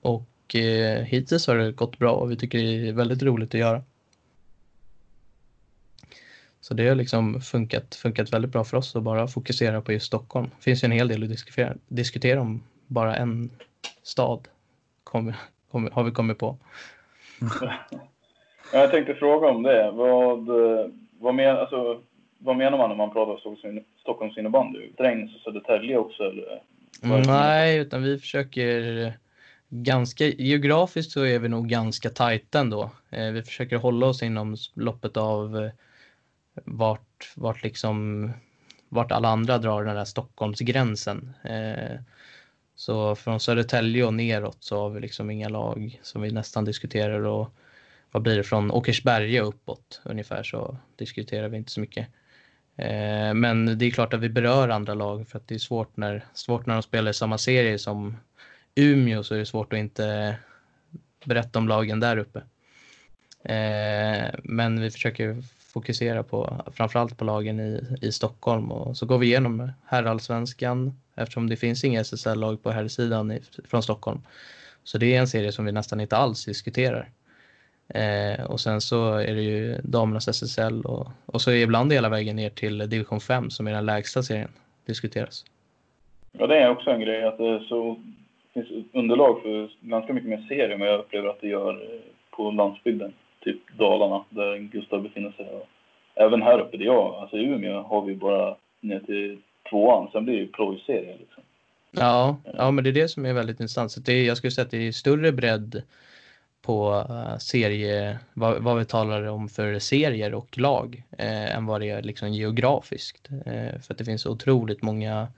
och 0.00 0.54
eh, 0.54 1.02
hittills 1.02 1.46
har 1.46 1.56
det 1.56 1.72
gått 1.72 1.98
bra 1.98 2.12
och 2.12 2.30
vi 2.30 2.36
tycker 2.36 2.58
det 2.58 2.88
är 2.88 2.92
väldigt 2.92 3.22
roligt 3.22 3.54
att 3.54 3.60
göra. 3.60 3.82
Så 6.60 6.74
det 6.74 6.88
har 6.88 6.94
liksom 6.94 7.40
funkat, 7.40 7.94
funkat 7.94 8.32
väldigt 8.32 8.52
bra 8.52 8.64
för 8.64 8.76
oss 8.76 8.96
att 8.96 9.02
bara 9.02 9.28
fokusera 9.28 9.80
på 9.80 9.92
just 9.92 10.06
Stockholm. 10.06 10.50
Det 10.58 10.64
finns 10.64 10.84
ju 10.84 10.86
en 10.86 10.92
hel 10.92 11.08
del 11.08 11.22
att 11.22 11.28
diskutera, 11.28 11.74
diskutera 11.88 12.40
om 12.40 12.62
bara 12.92 13.16
en 13.16 13.50
stad, 14.02 14.48
kom, 15.04 15.32
kom, 15.70 15.88
har 15.92 16.04
vi 16.04 16.10
kommit 16.10 16.38
på. 16.38 16.56
Jag 18.72 18.90
tänkte 18.90 19.14
fråga 19.14 19.48
om 19.48 19.62
det. 19.62 19.90
Vad, 19.90 20.48
vad, 21.20 21.34
men, 21.34 21.56
alltså, 21.56 22.00
vad 22.38 22.56
menar 22.56 22.78
man 22.78 22.88
när 22.88 22.96
man 22.96 23.12
pratar 23.12 23.48
om 23.48 23.80
Stockholms 24.00 24.38
innebandy? 24.38 24.92
Strängnäs 24.92 25.34
och 25.34 25.40
Södertälje 25.40 25.96
också? 25.96 26.22
Eller? 26.22 26.62
Nej, 27.26 27.78
utan 27.78 28.02
vi 28.02 28.18
försöker 28.18 29.12
ganska 29.68 30.24
geografiskt 30.24 31.12
så 31.12 31.24
är 31.24 31.38
vi 31.38 31.48
nog 31.48 31.68
ganska 31.68 32.10
tajta 32.10 32.60
ändå. 32.60 32.90
Eh, 33.10 33.30
vi 33.30 33.42
försöker 33.42 33.76
hålla 33.76 34.06
oss 34.06 34.22
inom 34.22 34.56
loppet 34.74 35.16
av 35.16 35.56
eh, 35.56 35.70
vart, 36.64 37.32
vart 37.36 37.62
liksom 37.62 38.30
vart 38.88 39.12
alla 39.12 39.28
andra 39.28 39.58
drar 39.58 39.84
den 39.84 39.96
där 39.96 40.04
Stockholmsgränsen. 40.04 41.34
Så 42.82 43.14
från 43.14 43.40
Södertälje 43.40 44.04
och 44.04 44.14
neråt 44.14 44.56
så 44.60 44.80
har 44.80 44.90
vi 44.90 45.00
liksom 45.00 45.30
inga 45.30 45.48
lag 45.48 46.00
som 46.02 46.22
vi 46.22 46.30
nästan 46.30 46.64
diskuterar 46.64 47.20
och 47.20 47.54
vad 48.10 48.22
blir 48.22 48.36
det 48.36 48.44
från 48.44 48.70
Åkersberga 48.70 49.42
uppåt 49.42 50.00
ungefär 50.04 50.42
så 50.42 50.76
diskuterar 50.96 51.48
vi 51.48 51.56
inte 51.56 51.72
så 51.72 51.80
mycket. 51.80 52.06
Eh, 52.76 53.34
men 53.34 53.78
det 53.78 53.86
är 53.86 53.90
klart 53.90 54.14
att 54.14 54.20
vi 54.20 54.28
berör 54.28 54.68
andra 54.68 54.94
lag 54.94 55.28
för 55.28 55.38
att 55.38 55.48
det 55.48 55.54
är 55.54 55.58
svårt 55.58 55.96
när, 55.96 56.24
svårt 56.34 56.66
när 56.66 56.74
de 56.74 56.82
spelar 56.82 57.10
i 57.10 57.14
samma 57.14 57.38
serie 57.38 57.78
som 57.78 58.16
Umeå 58.74 59.22
så 59.22 59.34
är 59.34 59.38
det 59.38 59.46
svårt 59.46 59.72
att 59.72 59.78
inte 59.78 60.36
berätta 61.24 61.58
om 61.58 61.68
lagen 61.68 62.00
där 62.00 62.16
uppe. 62.16 62.38
Eh, 63.44 64.34
men 64.44 64.80
vi 64.80 64.90
försöker 64.90 65.42
fokusera 65.58 66.22
på 66.22 66.64
framförallt 66.74 67.18
på 67.18 67.24
lagen 67.24 67.60
i, 67.60 67.96
i 68.00 68.12
Stockholm 68.12 68.72
och 68.72 68.96
så 68.96 69.06
går 69.06 69.18
vi 69.18 69.26
igenom 69.26 69.72
herrallsvenskan 69.86 71.01
eftersom 71.16 71.48
det 71.48 71.56
finns 71.56 71.84
inga 71.84 72.00
SSL-lag 72.00 72.62
på 72.62 72.70
herrsidan 72.70 73.38
från 73.64 73.82
Stockholm. 73.82 74.20
Så 74.84 74.98
det 74.98 75.14
är 75.14 75.20
en 75.20 75.28
serie 75.28 75.52
som 75.52 75.64
vi 75.64 75.72
nästan 75.72 76.00
inte 76.00 76.16
alls 76.16 76.44
diskuterar. 76.44 77.08
Eh, 77.94 78.44
och 78.44 78.60
sen 78.60 78.80
så 78.80 79.14
är 79.14 79.34
det 79.34 79.42
ju 79.42 79.78
damernas 79.82 80.28
SSL 80.28 80.82
och, 80.84 81.08
och 81.26 81.40
så 81.40 81.50
ibland 81.50 81.92
hela 81.92 82.08
vägen 82.08 82.36
ner 82.36 82.50
till 82.50 82.78
division 82.78 83.20
5 83.20 83.50
som 83.50 83.66
är 83.66 83.72
den 83.72 83.86
lägsta 83.86 84.22
serien 84.22 84.50
diskuteras. 84.86 85.44
Ja, 86.32 86.46
det 86.46 86.58
är 86.58 86.70
också 86.70 86.90
en 86.90 87.00
grej 87.00 87.24
att 87.24 87.38
det 87.38 87.64
så 87.68 87.96
finns 88.54 88.68
underlag 88.92 89.42
för 89.42 89.70
ganska 89.80 90.12
mycket 90.12 90.30
mer 90.30 90.46
serier 90.48 90.70
än 90.70 90.80
vad 90.80 90.88
jag 90.88 91.00
upplever 91.00 91.28
att 91.28 91.40
det 91.40 91.48
gör 91.48 91.72
eh, 91.74 92.00
på 92.30 92.50
landsbygden. 92.50 93.12
Typ 93.40 93.78
Dalarna, 93.78 94.24
där 94.28 94.58
Gustav 94.58 95.02
befinner 95.02 95.32
sig. 95.32 95.46
Även 96.14 96.42
här 96.42 96.60
uppe 96.60 96.76
där 96.76 96.84
jag, 96.84 97.14
alltså 97.14 97.36
i 97.36 97.44
Umeå, 97.44 97.82
har 97.82 98.02
vi 98.02 98.14
bara 98.14 98.56
ner 98.80 99.00
till 99.00 99.38
tvåan. 99.70 100.10
Sen 100.12 100.24
blir 100.24 100.34
det 100.34 100.40
ju 100.40 100.48
plojserie 100.48 101.16
liksom. 101.18 101.42
Ja, 101.90 102.36
ja, 102.44 102.70
men 102.70 102.84
det 102.84 102.90
är 102.90 102.94
det 102.94 103.08
som 103.08 103.26
är 103.26 103.32
väldigt 103.32 103.60
intressant. 103.60 103.92
Så 103.92 104.00
det 104.00 104.12
är, 104.12 104.24
jag 104.24 104.36
skulle 104.36 104.50
säga 104.50 104.64
att 104.64 104.70
det 104.70 104.88
är 104.88 104.92
större 104.92 105.32
bredd 105.32 105.82
på 106.62 107.06
eh, 107.08 107.38
serie, 107.38 108.18
vad, 108.34 108.62
vad, 108.62 108.78
vi 108.78 108.84
talar 108.84 109.26
om 109.26 109.48
för 109.48 109.78
serier 109.78 110.34
och 110.34 110.58
lag 110.58 111.02
eh, 111.18 111.56
än 111.56 111.66
vad 111.66 111.80
det 111.80 111.90
är 111.90 112.02
liksom 112.02 112.32
geografiskt. 112.32 113.28
Eh, 113.46 113.80
för 113.80 113.94
att 113.94 113.98
det 113.98 114.04
finns 114.04 114.26
otroligt 114.26 114.82
många 114.82 115.28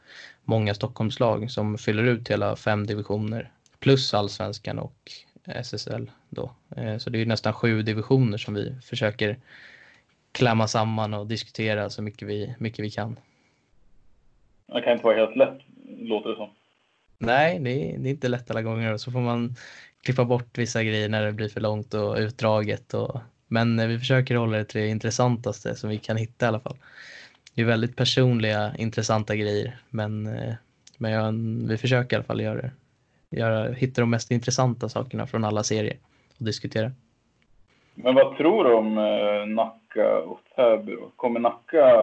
många 0.45 0.75
Stockholmslag 0.75 1.51
som 1.51 1.79
fyller 1.79 2.03
ut 2.03 2.31
hela 2.31 2.57
fem 2.57 2.87
divisioner 2.87 3.51
plus 3.79 4.15
allsvenskan 4.15 4.79
och 4.79 5.13
SSL 5.45 6.11
då. 6.29 6.51
Eh, 6.77 6.99
så 6.99 7.11
det 7.11 7.23
är 7.23 7.27
nästan 7.27 7.53
sju 7.53 7.83
divisioner 7.83 8.39
som 8.39 8.55
vi 8.55 8.75
försöker 8.83 9.39
klämma 10.33 10.69
samman 10.69 11.15
och 11.15 11.27
diskutera 11.27 11.91
så 11.91 12.03
mycket 12.03 12.29
vi, 12.29 12.55
mycket 12.59 12.85
vi 12.85 12.91
kan. 12.91 13.17
Det 14.75 14.83
kan 14.83 14.93
inte 14.93 15.05
vara 15.05 15.17
helt 15.17 15.37
lätt, 15.37 15.59
låter 15.99 16.31
det 16.31 16.37
som. 16.37 16.51
Nej, 17.19 17.59
det 17.59 17.71
är, 17.71 17.99
det 17.99 18.09
är 18.09 18.11
inte 18.11 18.29
lätt 18.29 18.51
alla 18.51 18.63
gånger. 18.63 18.97
Så 18.97 19.13
får 19.13 19.21
man 19.21 19.55
klippa 20.03 20.25
bort 20.25 20.59
vissa 20.59 20.83
grejer 20.83 21.09
när 21.09 21.25
det 21.27 21.33
blir 21.33 21.49
för 21.49 21.61
långt 21.61 21.95
och 21.95 22.17
utdraget. 22.17 22.95
Och, 22.95 23.21
men 23.49 23.89
vi 23.89 23.99
försöker 23.99 24.35
hålla 24.37 24.57
det 24.57 24.65
till 24.65 24.81
det 24.81 24.89
intressantaste 24.89 25.75
som 25.75 25.91
vi 25.91 25.99
kan 25.99 26.17
hitta 26.17 26.47
i 26.47 26.49
alla 26.49 26.61
fall 26.61 26.77
det 27.55 27.63
är 27.63 27.67
väldigt 27.67 27.97
personliga, 27.97 28.73
intressanta 28.79 29.37
grejer. 29.37 29.77
Men, 29.91 30.27
eh, 30.27 30.55
men 30.99 31.13
jag, 31.13 31.33
vi 31.69 31.77
försöker 31.77 32.17
i 32.17 32.19
alla 32.19 32.25
fall 32.25 32.41
göra, 32.41 32.71
göra, 33.31 33.73
hitta 33.73 34.01
de 34.01 34.11
mest 34.11 34.31
intressanta 34.31 34.89
sakerna 34.89 35.27
från 35.27 35.45
alla 35.45 35.63
serier 35.63 35.97
och 36.39 36.45
diskutera. 36.45 36.91
Men 37.95 38.15
vad 38.15 38.37
tror 38.37 38.65
du 38.65 38.75
om 38.75 38.99
eh, 38.99 39.47
Nacka 39.47 40.19
och 40.19 40.41
Täby? 40.57 40.97
Kommer 41.17 41.41
Nacka 41.41 42.03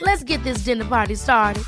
Let's 0.00 0.22
get 0.22 0.44
this 0.44 0.64
dinner 0.64 0.84
party 0.84 1.16
started. 1.16 1.62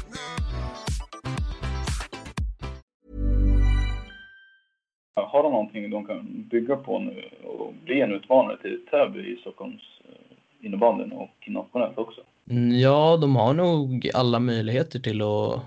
Har 5.14 5.42
de 5.42 5.52
någonting 5.52 5.90
de 5.90 6.06
kan 6.06 6.48
bygga 6.50 6.76
på 6.76 6.98
nu 6.98 7.30
och 7.44 7.74
bli 7.84 8.00
en 8.00 8.12
utmanare 8.12 8.56
till 8.62 8.86
Täby 8.90 9.20
i 9.20 9.36
Stockholms 9.40 9.82
eh, 10.04 10.66
innebandyn 10.66 11.12
och 11.12 11.44
nationellt 11.46 11.98
också? 11.98 12.20
Mm, 12.50 12.78
ja, 12.78 13.16
de 13.16 13.36
har 13.36 13.54
nog 13.54 14.10
alla 14.14 14.40
möjligheter 14.40 15.00
till 15.00 15.22
att, 15.22 15.60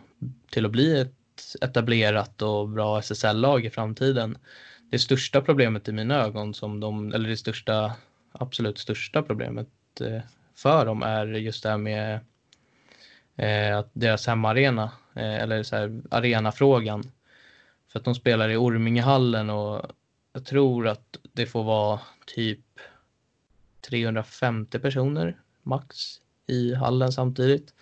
till 0.52 0.65
att 0.65 0.71
bli 0.71 1.02
ett 1.02 1.15
etablerat 1.62 2.41
och 2.41 2.69
bra 2.69 3.00
SSL-lag 3.00 3.65
i 3.65 3.69
framtiden. 3.69 4.38
Det 4.91 5.00
största 5.00 5.41
problemet 5.41 5.88
i 5.88 5.91
mina 5.91 6.15
ögon, 6.15 6.54
som 6.54 6.80
de, 6.80 7.13
eller 7.13 7.30
det 7.30 7.38
största, 7.38 7.91
absolut 8.32 8.78
största 8.78 9.21
problemet 9.21 9.67
eh, 10.02 10.21
för 10.56 10.86
dem 10.86 11.04
är 11.04 11.26
just 11.26 11.63
det 11.63 11.69
här 11.69 11.78
med 11.78 12.19
eh, 13.41 13.77
att 13.77 13.89
deras 13.93 14.27
hemmaarena, 14.27 14.91
eh, 15.15 15.36
eller 15.36 15.63
så 15.63 15.75
här, 15.75 16.01
arenafrågan. 16.12 17.12
För 17.91 17.99
att 17.99 18.06
de 18.06 18.15
spelar 18.15 18.49
i 18.49 18.58
Ormingehallen 18.58 19.49
och 19.49 19.86
jag 20.34 20.45
tror 20.45 20.88
att 20.88 21.17
det 21.34 21.45
får 21.45 21.63
vara 21.63 21.99
typ 22.25 22.60
350 23.89 24.80
personer 24.80 25.38
max 25.63 25.97
i 26.47 26.73
hallen 26.73 27.12
samtidigt. 27.12 27.73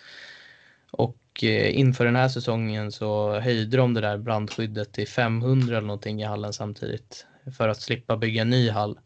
Och 0.90 1.18
eh, 1.42 1.78
inför 1.78 2.04
den 2.04 2.16
här 2.16 2.28
säsongen 2.28 2.92
så 2.92 3.40
höjde 3.40 3.76
de 3.76 3.94
det 3.94 4.00
där 4.00 4.18
brandskyddet 4.18 4.92
till 4.92 5.08
500 5.08 5.76
eller 5.76 5.86
någonting 5.86 6.22
i 6.22 6.24
hallen 6.24 6.52
samtidigt 6.52 7.26
för 7.56 7.68
att 7.68 7.80
slippa 7.80 8.16
bygga 8.16 8.42
en 8.42 8.50
ny 8.50 8.70
hall. 8.70 8.98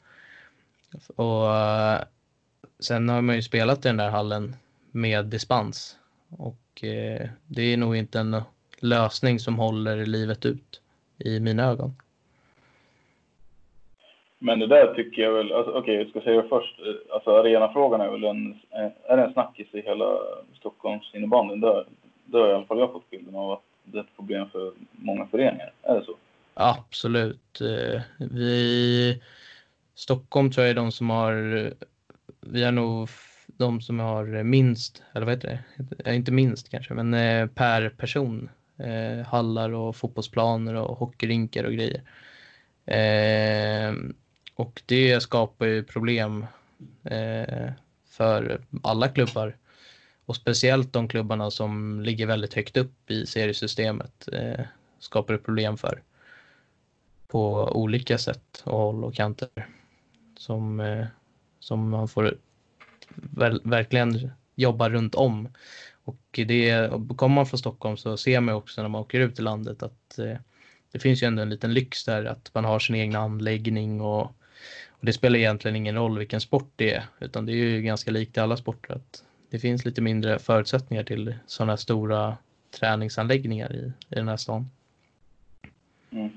Och 1.17 1.57
eh, 1.57 2.01
sen 2.81 3.09
har 3.09 3.23
man 3.23 3.37
ju 3.37 3.43
spelat 3.43 3.79
i 3.79 3.89
den 3.89 3.97
där 3.97 4.11
hallen 4.11 4.57
med 4.91 5.27
dispens 5.27 5.97
och 6.31 6.85
eh, 6.85 7.29
det 7.47 7.63
är 7.63 7.77
nog 7.77 7.97
inte 7.97 8.19
en 8.19 8.43
lösning 8.81 9.39
som 9.39 9.59
håller 9.59 10.07
livet 10.07 10.47
ut 10.47 10.81
i 11.19 11.41
mina 11.41 11.63
ögon. 11.63 11.95
Men 14.39 14.59
det 14.59 14.67
där 14.67 14.95
tycker 14.95 15.23
jag 15.23 15.33
väl, 15.33 15.53
alltså, 15.53 15.71
okej 15.71 15.81
okay, 15.81 15.95
jag 15.95 16.09
ska 16.09 16.21
säga 16.21 16.43
det 16.43 16.49
först, 16.49 16.81
alltså 17.13 17.31
arenafrågan 17.31 18.01
är 18.01 18.11
väl 18.11 18.25
en, 18.25 18.61
är 19.09 19.17
det 19.17 19.23
en 19.25 19.33
snackis 19.33 19.75
i 19.75 19.81
hela 19.81 20.19
Stockholms 20.59 21.11
innebandyn? 21.15 21.61
Där, 21.61 21.87
där 22.25 22.41
har 22.41 22.49
i 22.49 22.55
alla 22.55 22.65
fall 22.65 22.79
jag 22.79 22.93
fått 22.93 23.11
bilden 23.11 23.35
av 23.35 23.53
att 23.53 23.63
det 23.85 23.99
är 23.99 24.03
ett 24.03 24.17
problem 24.17 24.51
för 24.51 24.73
många 24.93 25.27
föreningar. 25.27 25.73
Är 25.83 25.95
det 25.95 26.05
så? 26.05 26.15
Absolut. 26.55 27.61
Eh, 27.61 28.01
vi, 28.19 29.23
Stockholm 29.95 30.51
tror 30.51 30.67
jag 30.67 30.71
är 30.71 30.75
de 30.75 30.93
som 30.93 31.11
har, 31.11 31.73
vi 32.41 32.65
har 32.65 32.73
nog 32.73 33.09
de 33.57 33.81
som 33.81 33.99
har 33.99 34.43
minst, 34.43 35.03
eller 35.13 35.27
vad 35.27 35.35
heter 35.35 35.63
det, 35.77 36.11
eh, 36.11 36.17
inte 36.17 36.33
minst 36.33 36.69
kanske, 36.69 36.95
men 36.95 37.15
eh, 37.15 37.47
per 37.47 37.89
person 37.89 38.49
eh, 38.79 39.27
hallar 39.27 39.71
och 39.71 39.97
fotbollsplaner 39.97 40.75
och 40.75 40.99
hockeyrinkar 40.99 41.65
och 41.65 41.73
grejer. 41.73 42.03
Och 44.55 44.83
det 44.87 45.23
skapar 45.23 45.67
ju 45.67 45.83
problem 45.83 46.47
för 48.09 48.61
alla 48.83 49.09
klubbar 49.09 49.57
och 50.27 50.37
speciellt 50.37 50.93
de 50.93 51.09
klubbarna 51.09 51.51
som 51.51 52.01
ligger 52.01 52.27
väldigt 52.27 52.55
högt 52.55 52.77
upp 52.77 53.11
i 53.11 53.27
seriesystemet 53.27 54.29
eh, 54.33 54.65
skapar 54.99 55.35
det 55.35 55.39
problem 55.39 55.77
för 55.77 56.03
på 57.27 57.69
olika 57.73 58.19
sätt 58.19 58.63
och 58.65 58.79
håll 58.79 59.05
och 59.05 59.15
kanter 59.15 59.49
som, 60.37 60.81
eh, 60.81 61.07
som 61.61 61.89
man 61.91 62.09
får 62.09 62.37
ver 63.15 63.59
verkligen 63.65 64.31
jobbar 64.55 64.91
runt 64.91 65.15
om. 65.15 65.49
Och 66.05 66.21
det, 66.33 66.91
kommer 67.17 67.35
man 67.35 67.47
från 67.47 67.59
Stockholm 67.59 67.97
så 67.97 68.17
ser 68.17 68.41
man 68.41 68.55
också 68.55 68.83
när 68.83 68.89
man 68.89 69.01
åker 69.01 69.21
ut 69.21 69.39
i 69.39 69.43
landet 69.43 69.83
att 69.83 70.19
eh, 70.19 70.37
det 70.93 70.99
finns 70.99 71.23
ju 71.23 71.27
ändå 71.27 71.43
en 71.43 71.51
liten 71.51 71.75
lyx 71.75 72.05
där 72.05 72.25
att 72.25 72.51
man 72.55 72.65
har 72.65 72.79
sin 72.79 72.97
egen 72.97 73.17
anläggning 73.17 74.01
och, 74.01 74.23
och 74.89 75.01
det 75.01 75.13
spelar 75.13 75.39
egentligen 75.39 75.77
ingen 75.77 75.95
roll 75.95 76.19
vilken 76.19 76.41
sport 76.41 76.73
det 76.77 76.95
är 76.95 77.03
utan 77.21 77.47
det 77.47 77.53
är 77.53 77.57
ju 77.57 77.83
ganska 77.83 78.11
likt 78.11 78.37
i 78.37 78.41
alla 78.41 78.57
sporter 78.57 78.95
att 78.95 79.25
det 79.51 79.59
finns 79.59 79.85
lite 79.85 80.03
mindre 80.03 80.39
förutsättningar 80.39 81.05
till 81.05 81.35
sådana 81.47 81.73
här 81.73 81.77
stora 81.77 82.37
träningsanläggningar 82.71 83.73
i, 83.73 83.93
i 84.11 84.15
den 84.15 84.29
här 84.29 84.37
stan. 84.37 84.71
Mm. 86.11 86.31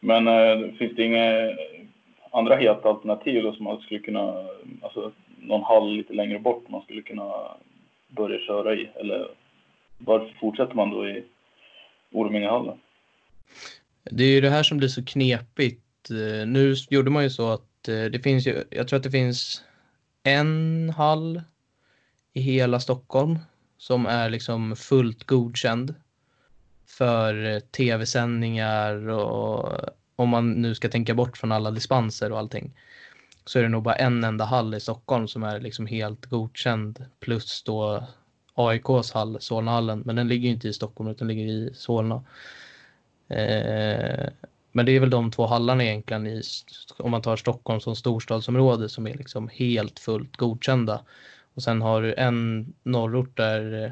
Men 0.00 0.28
äh, 0.28 0.72
finns 0.72 0.96
det 0.96 1.04
inga 1.04 1.50
andra 2.32 2.56
heta 2.56 2.88
alternativ 2.88 3.42
då 3.42 3.52
som 3.52 3.64
man 3.64 3.80
skulle 3.80 4.00
kunna, 4.00 4.48
alltså 4.82 5.12
någon 5.42 5.62
hall 5.62 5.96
lite 5.96 6.12
längre 6.12 6.38
bort 6.38 6.68
man 6.68 6.82
skulle 6.82 7.02
kunna 7.02 7.32
börja 8.08 8.38
köra 8.38 8.74
i? 8.74 8.90
Eller 8.94 9.28
varför 9.98 10.34
fortsätter 10.40 10.74
man 10.74 10.90
då 10.90 11.08
i 11.08 11.24
Ormingehallen? 12.12 12.78
Det 14.04 14.24
är 14.24 14.28
ju 14.28 14.40
det 14.40 14.50
här 14.50 14.62
som 14.62 14.78
blir 14.78 14.88
så 14.88 15.04
knepigt. 15.04 16.10
Eh, 16.10 16.46
nu 16.46 16.74
gjorde 16.90 17.10
man 17.10 17.22
ju 17.22 17.30
så 17.30 17.50
att 17.50 17.88
eh, 17.88 18.04
det 18.04 18.22
finns 18.22 18.46
ju, 18.46 18.64
jag 18.70 18.88
tror 18.88 18.96
att 18.96 19.02
det 19.02 19.10
finns 19.10 19.64
en 20.22 20.90
hall 20.96 21.42
i 22.32 22.40
hela 22.40 22.80
Stockholm 22.80 23.38
som 23.78 24.06
är 24.06 24.30
liksom 24.30 24.76
fullt 24.76 25.24
godkänd 25.24 25.94
för 26.86 27.44
eh, 27.44 27.60
tv-sändningar 27.60 29.08
och 29.08 29.80
om 30.16 30.28
man 30.28 30.52
nu 30.52 30.74
ska 30.74 30.88
tänka 30.88 31.14
bort 31.14 31.36
från 31.36 31.52
alla 31.52 31.70
dispenser 31.70 32.32
och 32.32 32.38
allting 32.38 32.72
så 33.50 33.58
är 33.58 33.62
det 33.62 33.68
nog 33.68 33.82
bara 33.82 33.94
en 33.94 34.24
enda 34.24 34.44
hall 34.44 34.74
i 34.74 34.80
Stockholm 34.80 35.28
som 35.28 35.42
är 35.42 35.60
liksom 35.60 35.86
helt 35.86 36.26
godkänd 36.26 37.04
plus 37.20 37.62
då 37.62 38.06
AIKs 38.54 39.12
hall, 39.12 39.36
Solnahallen, 39.40 40.02
men 40.06 40.16
den 40.16 40.28
ligger 40.28 40.50
inte 40.50 40.68
i 40.68 40.72
Stockholm 40.72 41.10
utan 41.10 41.28
ligger 41.28 41.44
i 41.44 41.70
Solna. 41.74 42.14
Eh, 43.28 44.28
men 44.72 44.86
det 44.86 44.92
är 44.92 45.00
väl 45.00 45.10
de 45.10 45.30
två 45.30 45.46
hallarna 45.46 45.84
egentligen 45.84 46.26
i, 46.26 46.42
om 46.96 47.10
man 47.10 47.22
tar 47.22 47.36
Stockholm 47.36 47.80
som 47.80 47.96
storstadsområde 47.96 48.88
som 48.88 49.06
är 49.06 49.14
liksom 49.14 49.48
helt 49.48 49.98
fullt 49.98 50.36
godkända. 50.36 51.04
Och 51.54 51.62
sen 51.62 51.82
har 51.82 52.02
du 52.02 52.14
en 52.14 52.72
norrort 52.82 53.36
där 53.36 53.84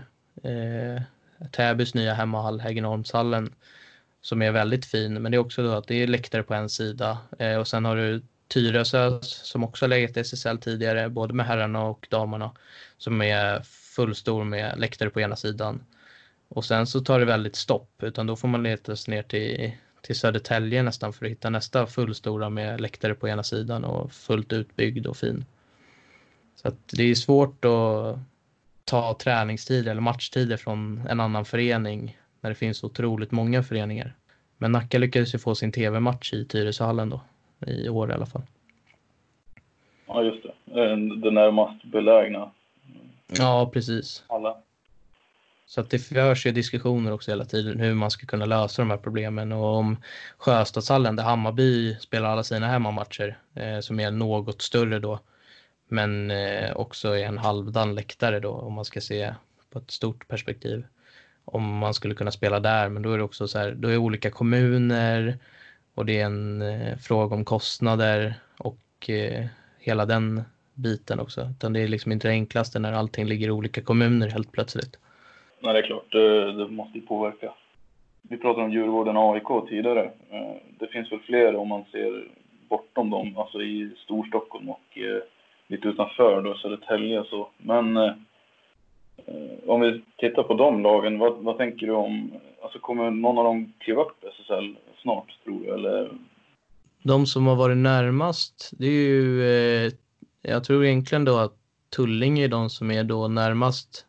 eh, 0.43 1.03
Täbys 1.51 1.95
nya 1.95 2.15
hemmahall, 2.15 2.61
Häggenholmshallen, 2.61 3.53
som 4.21 4.43
är 4.43 4.51
väldigt 4.51 4.87
fin. 4.87 5.23
Men 5.23 5.33
det 5.33 5.37
är 5.37 5.41
också 5.41 5.63
då 5.63 5.73
att 5.73 5.87
det 5.87 6.03
är 6.03 6.07
läktare 6.07 6.43
på 6.43 6.55
en 6.55 6.69
sida 6.69 7.19
eh, 7.39 7.57
och 7.57 7.69
sen 7.69 7.85
har 7.85 7.97
du 7.97 8.23
Tyresö 8.49 9.19
som 9.23 9.65
också 9.65 9.85
har 9.85 9.89
legat 9.89 10.17
i 10.17 10.21
SSL 10.21 10.59
tidigare, 10.59 11.09
både 11.09 11.35
med 11.35 11.47
herrarna 11.47 11.85
och 11.85 12.07
damerna, 12.11 12.53
som 12.99 13.23
är 13.23 13.63
fullstor 13.63 14.45
med 14.45 14.79
läktare 14.79 15.11
på 15.11 15.21
ena 15.21 15.37
sidan. 15.37 15.81
Och 16.49 16.65
sen 16.65 16.87
så 16.87 17.01
tar 17.01 17.19
det 17.19 17.25
väldigt 17.25 17.57
stopp, 17.57 18.03
utan 18.03 18.27
då 18.27 18.37
får 18.37 18.49
man 18.49 18.63
leta 18.63 18.97
sig 18.97 19.15
ner 19.15 19.23
till, 19.23 19.73
till 20.03 20.17
Södertälje 20.17 20.83
nästan 20.83 21.13
för 21.13 21.27
att 21.27 21.31
hitta 21.31 21.51
nästa 21.51 21.87
fullstora 21.87 22.51
med 22.51 22.81
läktare 22.81 23.15
på 23.15 23.29
ena 23.29 23.43
sidan 23.43 23.85
och 23.85 24.13
fullt 24.13 24.53
utbyggd 24.53 25.07
och 25.07 25.17
fin. 25.17 25.45
Så 26.57 26.69
att 26.69 26.89
det 26.89 27.03
är 27.03 27.15
svårt 27.15 27.65
att 27.65 28.19
ta 28.85 29.17
träningstider 29.21 29.91
eller 29.91 30.01
matchtider 30.01 30.57
från 30.57 31.07
en 31.11 31.21
annan 31.21 31.45
förening 31.45 32.19
när 32.41 32.51
det 32.51 32.57
finns 32.57 32.85
otroligt 32.85 33.31
många 33.31 33.63
föreningar. 33.63 34.15
Men 34.57 34.73
Nacka 34.73 34.99
lyckades 34.99 35.35
ju 35.35 35.39
få 35.39 35.55
sin 35.55 35.73
tv-match 35.73 36.33
i 36.33 36.45
Tyresöhallen 36.45 37.11
då, 37.11 37.21
i 37.67 37.89
år 37.89 38.11
i 38.11 38.15
alla 38.15 38.27
fall. 38.27 38.43
Ja, 40.07 40.23
just 40.23 40.43
det. 40.43 40.97
Det 41.21 41.31
närmast 41.31 41.85
belägna. 41.85 42.51
Ja, 43.27 43.71
precis. 43.73 44.25
Alla. 44.27 44.57
Så 45.67 45.81
att 45.81 45.91
det 45.91 45.99
förs 45.99 46.47
ju 46.47 46.53
diskussioner 46.53 47.13
också 47.13 47.31
hela 47.31 47.45
tiden 47.45 47.81
hur 47.81 47.95
man 47.95 48.11
ska 48.11 48.27
kunna 48.27 48.45
lösa 48.45 48.83
de 48.83 48.91
här 48.91 48.97
problemen 48.97 49.53
och 49.53 49.77
om 49.77 49.97
Sjöstadshallen 50.39 51.17
där 51.17 51.25
Hammarby 51.25 51.97
spelar 52.01 52.29
alla 52.29 52.43
sina 52.43 52.67
hemmamatcher 52.67 53.39
eh, 53.55 53.81
som 53.81 54.01
är 54.01 54.11
något 54.11 54.63
större 54.63 54.99
då 54.99 55.19
men 55.89 56.31
eh, 56.31 56.77
också 56.77 57.09
är 57.09 57.27
en 57.27 57.39
halvdan 57.39 57.95
läktare 57.95 58.41
då 58.41 58.51
om 58.51 58.73
man 58.73 58.85
ska 58.85 59.01
se 59.01 59.35
på 59.71 59.79
ett 59.79 59.91
stort 59.91 60.29
perspektiv. 60.29 60.87
Om 61.45 61.79
man 61.79 61.95
skulle 61.95 62.15
kunna 62.15 62.31
spela 62.31 62.61
där, 62.61 62.89
men 62.89 63.03
då 63.03 63.13
är 63.13 63.19
det 63.19 63.25
också 63.25 63.49
så 63.49 63.59
här, 63.59 63.73
då 63.73 63.89
är 63.89 63.97
olika 63.97 64.31
kommuner 64.31 65.39
och 65.99 66.07
det 66.07 66.21
är 66.21 66.25
en 66.25 66.63
eh, 66.63 66.97
fråga 66.97 67.37
om 67.37 67.45
kostnader 67.45 68.35
och 68.59 69.11
eh, 69.11 69.45
hela 69.79 70.07
den 70.07 70.43
biten 70.75 71.21
också. 71.21 71.41
Utan 71.57 71.73
det 71.73 71.81
är 71.81 71.89
liksom 71.89 72.13
inte 72.13 72.29
det 72.29 72.33
enklaste 72.33 72.79
när 72.79 72.93
allting 72.93 73.27
ligger 73.27 73.49
i 73.49 73.51
olika 73.51 73.83
kommuner 73.83 74.29
helt 74.29 74.53
plötsligt. 74.53 74.99
Nej, 75.61 75.73
det 75.73 75.79
är 75.79 75.87
klart, 75.87 76.13
det, 76.13 76.53
det 76.53 76.69
måste 76.69 76.99
ju 76.99 77.07
påverka. 77.07 77.53
Vi 78.23 78.37
pratade 78.37 78.65
om 78.65 78.73
Djurgården 78.73 79.17
AIK 79.17 79.69
tidigare. 79.69 80.05
Eh, 80.31 80.57
det 80.79 80.87
finns 80.87 81.13
väl 81.13 81.21
fler 81.21 81.57
om 81.57 81.69
man 81.69 81.85
ser 81.93 82.29
bortom 82.69 83.11
dem, 83.11 83.37
alltså 83.37 83.63
i 83.63 83.91
Storstockholm 84.05 84.69
och 84.69 84.99
eh, 84.99 85.23
lite 85.67 85.89
utanför 85.89 86.43
då, 86.43 86.55
Södertälje 86.55 87.21
och 87.21 87.27
så. 87.27 87.49
Men 87.59 87.97
eh, 87.97 88.13
Eh, 89.27 89.71
om 89.71 89.81
vi 89.81 90.03
tittar 90.17 90.43
på 90.43 90.55
de 90.55 90.83
lagen, 90.83 91.19
vad, 91.19 91.37
vad, 91.37 91.57
tänker 91.57 91.87
du 91.87 91.93
om, 91.93 92.33
alltså 92.63 92.79
kommer 92.79 93.11
någon 93.11 93.39
av 93.39 93.45
dem 93.45 93.73
kliva 93.79 94.03
upp 94.03 94.25
SSL 94.25 94.77
snart 95.03 95.39
tror 95.45 95.61
du 95.61 95.75
eller? 95.75 96.11
De 97.03 97.27
som 97.27 97.47
har 97.47 97.57
varit 97.57 97.77
närmast, 97.77 98.71
det 98.79 98.87
är 98.87 98.91
ju, 98.91 99.43
eh, 99.43 99.93
jag 100.43 100.65
tror 100.65 100.85
egentligen 100.85 101.25
då 101.25 101.37
att 101.37 101.55
Tullinge 101.97 102.45
är 102.45 102.49
de 102.49 102.71
som 102.71 102.91
är 102.91 103.05
då 103.05 103.29
närmast 103.29 104.07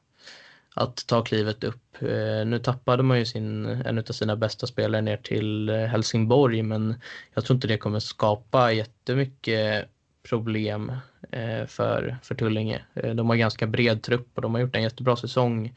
att 0.76 1.08
ta 1.08 1.24
klivet 1.24 1.64
upp. 1.64 2.02
Eh, 2.02 2.46
nu 2.46 2.60
tappade 2.64 3.04
man 3.04 3.20
ju 3.20 3.26
sin, 3.26 3.66
en 3.66 3.98
av 3.98 4.04
sina 4.04 4.36
bästa 4.36 4.68
spelare 4.68 5.02
ner 5.02 5.18
till 5.18 5.70
eh, 5.70 5.76
Helsingborg, 5.76 6.64
men 6.64 6.96
jag 7.34 7.46
tror 7.46 7.56
inte 7.56 7.68
det 7.68 7.78
kommer 7.78 8.00
skapa 8.00 8.72
jättemycket 8.72 9.90
problem 10.30 10.92
Eh, 11.32 11.66
för, 11.66 12.18
för 12.24 12.36
Tullinge. 12.36 12.82
Eh, 12.94 13.16
de 13.16 13.30
har 13.30 13.36
ganska 13.36 13.68
bred 13.68 14.02
trupp 14.02 14.28
och 14.36 14.42
de 14.42 14.54
har 14.54 14.62
gjort 14.62 14.76
en 14.76 14.84
jättebra 14.84 15.16
säsong. 15.16 15.74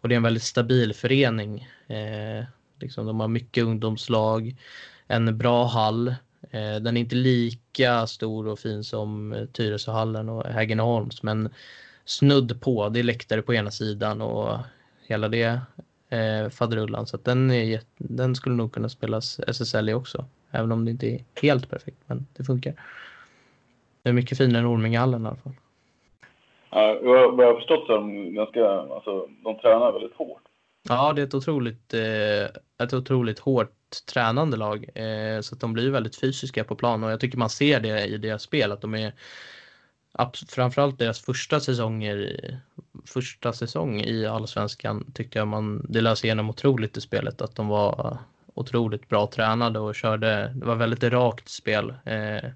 Och 0.00 0.08
det 0.08 0.14
är 0.14 0.16
en 0.16 0.22
väldigt 0.22 0.42
stabil 0.42 0.94
förening. 0.94 1.68
Eh, 1.86 2.44
liksom, 2.80 3.06
de 3.06 3.20
har 3.20 3.28
mycket 3.28 3.64
ungdomslag, 3.64 4.56
en 5.06 5.38
bra 5.38 5.66
hall. 5.66 6.14
Den 6.50 6.96
är 6.96 7.00
inte 7.00 7.14
lika 7.14 8.06
stor 8.06 8.48
och 8.48 8.58
fin 8.58 8.84
som 8.84 9.36
Tyresöhallen 9.52 10.28
och 10.28 10.44
Hägerneholms, 10.44 11.22
men 11.22 11.50
snudd 12.04 12.60
på. 12.60 12.88
Det 12.88 12.98
är 12.98 13.04
läktare 13.04 13.42
på 13.42 13.54
ena 13.54 13.70
sidan 13.70 14.22
och 14.22 14.58
hela 15.06 15.28
det 15.28 15.60
eh, 16.08 16.48
faderullan. 16.50 17.06
Så 17.06 17.16
den, 17.16 17.50
är, 17.50 17.80
den 17.98 18.34
skulle 18.34 18.54
nog 18.54 18.72
kunna 18.72 18.88
spelas 18.88 19.40
SSL 19.46 19.88
i 19.88 19.94
också. 19.94 20.26
Även 20.50 20.72
om 20.72 20.84
det 20.84 20.90
inte 20.90 21.06
är 21.06 21.24
helt 21.42 21.70
perfekt, 21.70 21.98
men 22.06 22.26
det 22.36 22.44
funkar. 22.44 22.74
Det 24.02 24.08
är 24.08 24.12
mycket 24.12 24.38
finare 24.38 24.58
än 24.58 24.66
Ormingehallen 24.66 25.24
i 25.24 25.26
alla 25.26 25.36
fall. 25.36 25.52
Ja, 26.70 26.98
vad 27.02 27.44
jag 27.44 27.52
har 27.52 27.54
förstått 27.54 27.86
så 27.86 27.92
är 27.92 27.96
de 27.96 28.34
ganska, 28.34 28.66
alltså 28.68 29.28
de 29.44 29.58
tränar 29.58 29.92
väldigt 29.92 30.16
hårt. 30.16 30.42
Ja, 30.88 31.12
det 31.12 31.22
är 31.22 31.26
ett 31.26 31.34
otroligt, 31.34 31.94
eh, 31.94 32.84
ett 32.84 32.92
otroligt 32.92 33.38
hårt 33.38 33.70
tränande 34.12 34.56
lag. 34.56 34.86
Eh, 34.94 35.40
så 35.40 35.54
att 35.54 35.60
de 35.60 35.72
blir 35.72 35.90
väldigt 35.90 36.20
fysiska 36.20 36.64
på 36.64 36.74
plan 36.74 37.04
och 37.04 37.10
jag 37.10 37.20
tycker 37.20 37.38
man 37.38 37.50
ser 37.50 37.80
det 37.80 38.06
i 38.06 38.18
deras 38.18 38.42
spel 38.42 38.72
att 38.72 38.80
de 38.80 38.94
är 38.94 39.12
framförallt 40.48 40.98
deras 40.98 41.20
första 41.20 41.60
säsonger, 41.60 42.36
första 43.06 43.52
säsong 43.52 44.00
i 44.00 44.26
allsvenskan 44.26 45.12
tyckte 45.14 45.38
jag 45.38 45.48
man, 45.48 45.86
det 45.88 46.00
lös 46.00 46.24
igenom 46.24 46.50
otroligt 46.50 46.96
i 46.96 47.00
spelet 47.00 47.42
att 47.42 47.56
de 47.56 47.68
var 47.68 48.18
otroligt 48.54 49.08
bra 49.08 49.26
tränade 49.26 49.78
och 49.78 49.94
körde, 49.94 50.52
det 50.54 50.66
var 50.66 50.74
väldigt 50.74 51.04
rakt 51.04 51.48
spel. 51.48 51.94
Eh, 52.04 52.50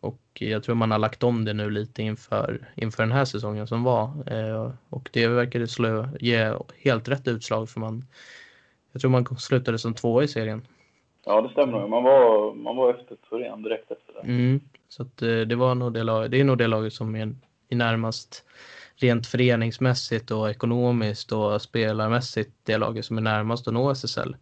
och 0.00 0.20
jag 0.34 0.62
tror 0.62 0.74
man 0.74 0.90
har 0.90 0.98
lagt 0.98 1.22
om 1.22 1.44
det 1.44 1.52
nu 1.52 1.70
lite 1.70 2.02
inför, 2.02 2.68
inför 2.74 3.02
den 3.02 3.12
här 3.12 3.24
säsongen 3.24 3.66
som 3.66 3.82
var. 3.82 4.04
Eh, 4.26 4.72
och 4.88 5.10
det 5.12 5.26
verkade 5.26 5.68
slå, 5.68 6.08
ge 6.20 6.54
helt 6.82 7.08
rätt 7.08 7.28
utslag 7.28 7.68
för 7.68 7.80
man, 7.80 8.04
jag 8.92 9.00
tror 9.00 9.10
man 9.10 9.26
slutade 9.38 9.78
som 9.78 9.94
tvåa 9.94 10.24
i 10.24 10.28
serien. 10.28 10.66
Ja, 11.24 11.40
det 11.40 11.48
stämmer. 11.48 11.86
Man 11.88 12.02
var, 12.02 12.54
man 12.54 12.76
var 12.76 12.90
efter 12.90 13.16
Torén 13.30 13.62
direkt 13.62 13.90
efter 13.90 14.12
det. 14.12 14.20
Mm, 14.20 14.60
så 14.88 15.02
att, 15.02 15.22
eh, 15.22 15.40
det, 15.40 15.56
var 15.56 15.74
nog 15.74 15.92
det, 15.92 16.02
lag, 16.02 16.30
det 16.30 16.40
är 16.40 16.44
nog 16.44 16.58
det 16.58 16.66
laget 16.66 16.92
som 16.92 17.16
är 17.16 17.34
i 17.68 17.74
närmast 17.74 18.44
rent 18.96 19.26
föreningsmässigt 19.26 20.30
och 20.30 20.50
ekonomiskt 20.50 21.32
och 21.32 21.62
spelarmässigt 21.62 22.50
det 22.62 22.78
laget 22.78 23.04
som 23.04 23.18
är 23.18 23.22
närmast 23.22 23.68
att 23.68 23.74
nå 23.74 23.90
SSL. 23.90 24.36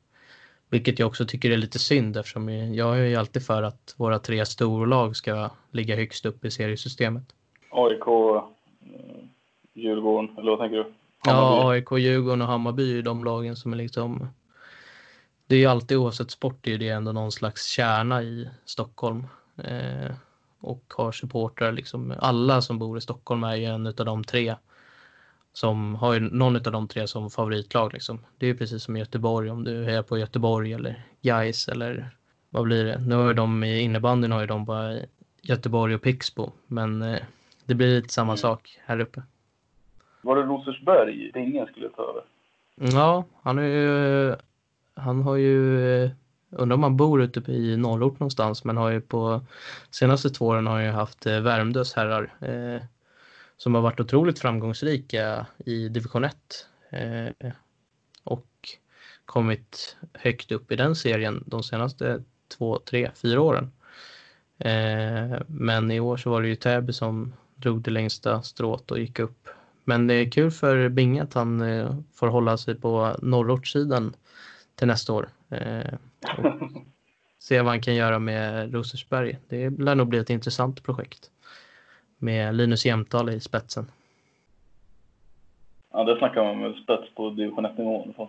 Vilket 0.75 0.99
jag 0.99 1.07
också 1.07 1.27
tycker 1.27 1.51
är 1.51 1.57
lite 1.57 1.79
synd 1.79 2.17
eftersom 2.17 2.49
jag 2.75 2.99
är 2.99 3.05
ju 3.05 3.17
alltid 3.17 3.47
för 3.47 3.63
att 3.63 3.95
våra 3.97 4.19
tre 4.19 4.47
storlag 4.47 5.17
ska 5.17 5.51
ligga 5.71 5.97
högst 5.97 6.27
upp 6.27 6.45
i 6.45 6.51
seriesystemet. 6.51 7.23
AIK, 7.71 8.07
eh, 8.07 8.45
Djurgården, 9.75 10.39
eller 10.39 10.51
vad 10.51 10.61
tänker 10.61 10.77
du? 10.77 10.83
Hammarby. 11.19 11.57
Ja, 11.57 11.71
AIK, 11.71 11.93
Djurgården 11.99 12.43
och 12.43 12.49
Hammarby 12.49 12.99
är 12.99 13.03
de 13.03 13.25
lagen 13.25 13.57
som 13.57 13.73
är 13.73 13.77
liksom... 13.77 14.29
Det 15.47 15.55
är 15.55 15.59
ju 15.59 15.67
alltid 15.67 15.97
oavsett 15.97 16.31
sport, 16.31 16.67
är 16.67 16.79
det 16.79 16.89
ändå 16.89 17.13
någon 17.13 17.33
slags 17.33 17.67
kärna 17.67 18.23
i 18.23 18.49
Stockholm. 18.65 19.27
Eh, 19.57 20.15
och 20.61 20.85
har 20.97 21.13
supportrar, 21.13 21.73
liksom 21.73 22.15
alla 22.19 22.63
som 22.63 22.79
bor 22.79 22.99
i 22.99 23.01
Stockholm 23.01 23.45
är 23.45 23.57
ju 23.57 23.65
en 23.65 23.87
av 23.87 23.95
de 23.95 24.25
tre 24.25 24.55
som 25.55 25.95
har 25.95 26.15
ju 26.15 26.21
någon 26.21 26.57
av 26.57 26.63
de 26.63 26.89
tre 26.89 27.07
som 27.07 27.31
favoritlag. 27.31 27.93
Liksom. 27.93 28.19
Det 28.39 28.47
är 28.47 28.51
ju 28.51 28.57
precis 28.57 28.83
som 28.83 28.97
Göteborg, 28.97 29.51
om 29.51 29.65
du 29.65 29.85
är 29.85 30.03
på 30.03 30.19
Göteborg 30.19 30.73
eller 30.73 31.05
Gais 31.23 31.69
eller 31.69 32.11
vad 32.51 32.65
blir 32.65 32.85
det? 32.85 32.99
Nu 32.99 33.15
har 33.15 33.35
de 33.35 33.65
i 33.65 33.81
innebandyn 33.81 34.33
har 34.33 34.41
ju 34.41 34.47
de 34.47 34.65
bara 34.65 34.99
Göteborg 35.43 35.95
och 35.95 36.03
Pixbo, 36.03 36.53
men 36.67 37.03
eh, 37.03 37.19
det 37.65 37.75
blir 37.75 37.87
lite 37.87 38.13
samma 38.13 38.33
mm. 38.33 38.37
sak 38.37 38.79
här 38.85 39.01
uppe. 39.01 39.23
Var 40.23 40.37
det 40.37 40.43
Rosersberg 40.43 41.31
Ringen 41.35 41.67
skulle 41.67 41.89
ta 41.89 42.03
över? 42.03 42.23
Ja, 42.97 43.25
han, 43.43 43.59
är 43.59 43.63
ju, 43.63 44.35
han 44.95 45.23
har 45.23 45.37
ju, 45.37 46.11
undrar 46.51 46.75
om 46.75 46.83
han 46.83 46.97
bor 46.97 47.23
ute 47.23 47.53
i 47.53 47.77
norrort 47.77 48.21
någonstans, 48.21 48.65
men 48.65 48.77
har 48.77 48.91
ju 48.91 49.01
på 49.01 49.41
senaste 49.91 50.31
två 50.31 50.47
åren 50.47 50.67
har 50.67 50.81
ju 50.81 50.91
haft 50.91 51.27
eh, 51.27 51.41
Värmdös 51.41 51.95
herrar 51.95 52.35
eh, 52.41 52.83
som 53.65 53.75
har 53.75 53.83
varit 53.83 54.01
otroligt 54.01 54.39
framgångsrika 54.39 55.47
i 55.65 55.89
division 55.89 56.25
1 56.25 56.37
eh, 56.91 57.53
och 58.25 58.49
kommit 59.25 59.97
högt 60.13 60.53
upp 60.53 60.73
i 60.73 60.77
den 60.77 60.97
serien 60.97 61.45
de 61.47 61.63
senaste 61.63 62.23
två, 62.59 62.79
tre, 62.79 63.11
fyra 63.15 63.41
åren. 63.41 63.73
Eh, 64.59 65.39
men 65.47 65.91
i 65.91 66.01
år 66.01 66.17
så 66.17 66.31
var 66.31 66.43
det 66.43 66.49
ju 66.49 66.57
Täby 66.57 66.93
som 66.93 67.33
drog 67.57 67.83
det 67.83 67.91
längsta 67.91 68.43
strået 68.43 68.91
och 68.91 68.99
gick 68.99 69.19
upp 69.19 69.49
men 69.85 70.07
det 70.07 70.15
är 70.15 70.31
kul 70.31 70.51
för 70.51 70.89
Binge 70.89 71.23
att 71.23 71.35
han 71.35 71.61
eh, 71.61 71.97
får 72.15 72.27
hålla 72.27 72.59
sig 72.59 72.75
på 72.75 73.17
norrortssidan 73.23 74.17
till 74.75 74.87
nästa 74.87 75.13
år. 75.13 75.29
Eh, 75.51 75.95
se 77.39 77.61
vad 77.61 77.73
han 77.73 77.83
kan 77.83 77.95
göra 77.95 78.19
med 78.19 78.75
Rosersberg. 78.75 79.39
Det 79.49 79.71
lär 79.71 79.95
nog 79.95 80.09
bli 80.09 80.19
ett 80.19 80.31
intressant 80.31 80.83
projekt 80.83 81.31
med 82.25 82.55
Linus 82.55 82.87
Jämtdal 82.87 83.31
i 83.31 83.41
spetsen. 83.41 83.91
Ja, 85.93 86.05
det 86.05 86.19
snackar 86.19 86.45
man 86.45 86.59
med 86.59 86.75
spets 86.83 87.15
på 87.15 87.31
division 87.31 87.67
1-nivå 87.67 88.29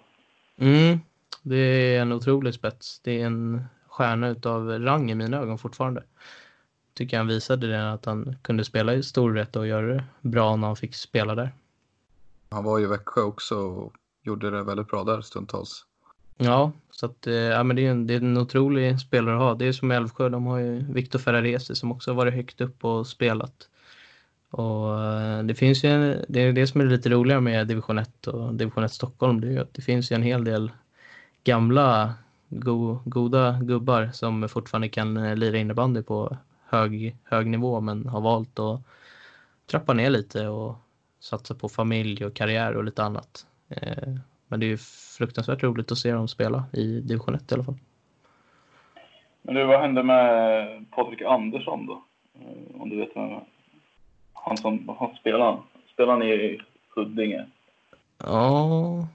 Mm, 0.58 1.00
det 1.42 1.56
är 1.58 2.02
en 2.02 2.12
otrolig 2.12 2.54
spets. 2.54 3.00
Det 3.00 3.22
är 3.22 3.26
en 3.26 3.66
stjärna 3.88 4.28
utav 4.28 4.80
rang 4.80 5.12
i 5.12 5.16
mina 5.16 5.38
ögon 5.38 5.58
fortfarande 5.58 6.04
tycker 6.96 7.18
han 7.18 7.28
visade 7.28 7.68
det 7.68 7.92
att 7.92 8.06
han 8.06 8.36
kunde 8.42 8.64
spela 8.64 8.94
i 8.94 9.04
storrätt 9.04 9.56
och 9.56 9.68
göra 9.68 9.88
det 9.88 10.04
bra 10.22 10.56
när 10.56 10.68
han 10.68 10.76
fick 10.76 10.96
spela 10.96 11.36
där. 11.36 11.52
Han 12.50 12.64
var 12.64 12.80
i 12.80 12.86
Växjö 12.86 13.22
också 13.22 13.56
och 13.56 13.94
gjorde 14.24 14.52
det 14.52 14.64
väldigt 14.64 14.88
bra 14.88 15.04
där 15.04 15.22
stundtals. 15.22 15.86
Ja, 16.38 16.72
så 16.92 17.06
att, 17.06 17.28
eh, 17.28 17.34
ja, 17.34 17.64
men 17.64 17.76
det, 17.76 17.86
är 17.86 17.92
en, 17.92 18.08
det 18.08 18.14
är 18.14 18.18
en 18.18 18.38
otrolig 18.38 19.00
spelare 19.00 19.36
att 19.36 19.42
ha. 19.42 19.54
Det 19.54 19.66
är 19.66 19.72
som 19.72 19.92
Älvsjö, 19.92 20.30
de 20.30 20.46
har 20.46 20.58
ju 20.58 20.94
Victor 20.94 21.20
Ferraresi 21.20 21.76
som 21.76 21.92
också 21.92 22.12
har 22.12 22.16
varit 22.16 22.34
högt 22.34 22.62
upp 22.62 22.86
och 22.86 23.08
spelat. 23.08 23.70
Och 24.50 25.04
eh, 25.04 25.44
det 25.44 25.56
finns 25.56 25.84
ju, 25.84 25.90
en, 25.90 26.26
det 26.28 26.42
är 26.42 26.54
det 26.54 26.68
som 26.68 26.82
är 26.82 26.86
lite 26.86 27.10
roligare 27.10 27.42
med 27.42 27.68
division 27.68 27.98
1 27.98 28.28
och 28.28 28.54
division 28.54 28.84
1 28.84 28.92
Stockholm, 28.92 29.42
det 29.42 29.48
är 29.48 29.52
ju 29.52 29.60
att 29.60 29.74
det 29.74 29.82
finns 29.82 30.12
ju 30.12 30.16
en 30.16 30.24
hel 30.24 30.44
del 30.44 30.72
gamla 31.44 32.14
go, 32.50 33.00
goda 33.06 33.60
gubbar 33.62 34.10
som 34.14 34.50
fortfarande 34.50 34.90
kan 34.90 35.18
eh, 35.18 35.36
lira 35.36 35.58
innebandy 35.58 36.04
på 36.04 36.38
hög, 36.66 37.16
hög 37.24 37.48
nivå 37.48 37.82
men 37.82 38.08
har 38.08 38.22
valt 38.22 38.60
att 38.60 38.82
trappa 39.68 39.94
ner 39.94 40.10
lite 40.10 40.48
och 40.48 40.76
satsa 41.20 41.56
på 41.56 41.70
familj 41.70 42.26
och 42.26 42.34
karriär 42.34 42.76
och 42.76 42.84
lite 42.84 43.04
annat. 43.04 43.46
Eh, 43.70 44.14
men 44.48 44.60
det 44.60 44.66
är 44.66 44.68
ju 44.68 44.78
fruktansvärt 45.18 45.64
roligt 45.64 45.92
att 45.92 45.98
se 45.98 46.12
dem 46.12 46.28
spela 46.28 46.64
i 46.74 47.02
division 47.02 47.36
1 47.36 47.52
i 47.52 47.56
alla 47.56 47.64
fall. 47.64 47.78
Men 49.42 49.56
du, 49.56 49.66
vad 49.66 49.82
hände 49.82 50.04
med 50.04 50.86
Patrik 50.92 51.22
Andersson 51.22 51.86
då? 51.86 52.04
Om 52.74 52.90
du 52.90 52.98
vet 52.98 53.10
vem 53.16 53.30
han 54.46 54.58
som 54.58 54.96
han 55.00 55.16
spelar, 55.16 55.62
spelar 55.94 56.14
han 56.14 56.24
i 56.24 56.62
Huddinge? 56.96 57.46
Ja. 58.18 59.08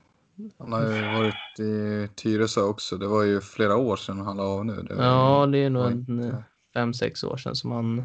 Han 0.58 0.72
har 0.72 0.80
ju 0.80 1.18
varit 1.18 1.60
i 1.60 2.08
Tyresö 2.14 2.60
också. 2.60 2.96
Det 2.96 3.06
var 3.06 3.22
ju 3.22 3.40
flera 3.40 3.76
år 3.76 3.96
sedan 3.96 4.20
han 4.20 4.36
la 4.36 4.42
av 4.42 4.66
nu. 4.66 4.72
Det 4.72 4.94
ja, 4.94 5.46
det 5.46 5.58
är 5.58 5.70
nog 5.70 5.86
en, 5.86 6.34
fem, 6.74 6.94
sex 6.94 7.24
år 7.24 7.36
sedan 7.36 7.56
som 7.56 7.72
han, 7.72 8.04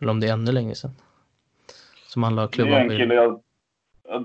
eller 0.00 0.10
om 0.10 0.20
det 0.20 0.28
är 0.28 0.32
ännu 0.32 0.52
längre 0.52 0.74
sedan, 0.74 0.90
som 2.06 2.22
han 2.22 2.36
la 2.36 2.48
klubban 2.48 2.72
det 2.72 2.78
är 2.78 2.82
en 2.82 2.98
kille 2.98 3.14
jag, 3.14 3.40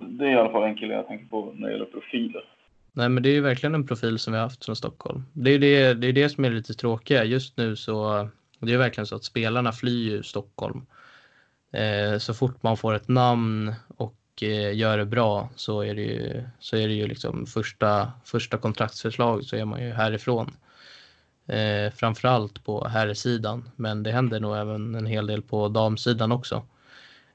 Det 0.02 0.26
är 0.26 0.32
i 0.32 0.36
alla 0.36 0.52
fall 0.52 0.64
en 0.64 0.76
kille 0.76 0.94
jag 0.94 1.08
tänker 1.08 1.26
på 1.26 1.54
när 1.56 1.68
det 1.68 1.74
gäller 1.74 1.86
profiler. 1.86 2.44
Nej, 2.92 3.10
men 3.10 3.24
det 3.24 3.30
är 3.30 3.34
ju 3.34 3.42
verkligen 3.42 3.76
en 3.76 3.88
profil 3.88 4.20
som 4.20 4.34
vi 4.34 4.40
har 4.40 4.44
haft 4.44 4.66
från 4.66 4.76
Stockholm. 4.76 5.24
Det 5.34 5.52
är 5.52 5.60
det, 5.60 5.94
det, 5.94 6.08
är 6.08 6.14
det 6.14 6.30
som 6.30 6.46
är 6.46 6.50
lite 6.50 6.74
tråkiga. 6.74 7.24
Just 7.24 7.58
nu 7.58 7.76
så 7.76 8.28
det 8.60 8.74
är 8.74 8.78
verkligen 8.78 9.06
så 9.06 9.16
att 9.16 9.24
spelarna 9.24 9.72
flyr 9.72 10.12
ju 10.12 10.24
Stockholm. 10.24 10.86
Eh, 11.72 12.18
så 12.18 12.34
fort 12.34 12.64
man 12.64 12.78
får 12.78 12.94
ett 12.94 13.08
namn 13.08 13.74
och 13.98 14.16
eh, 14.42 14.76
gör 14.76 14.98
det 14.98 15.06
bra 15.06 15.50
så 15.56 15.82
är 15.82 15.96
det 15.96 16.02
ju, 16.02 16.44
så 16.60 16.78
är 16.78 16.88
det 16.88 16.94
ju 16.94 17.08
liksom 17.08 17.46
första, 17.46 18.12
första 18.24 18.58
kontraktsförslag 18.58 19.44
så 19.44 19.56
är 19.56 19.66
man 19.66 19.84
ju 19.84 19.92
härifrån. 19.92 20.52
Eh, 21.48 21.92
framförallt 21.94 22.64
på 22.64 22.88
herrsidan, 22.88 23.70
men 23.76 24.04
det 24.04 24.12
händer 24.12 24.40
nog 24.40 24.58
även 24.58 24.96
en 24.96 25.06
hel 25.06 25.28
del 25.28 25.42
på 25.42 25.68
damsidan 25.68 26.32
också. 26.32 26.64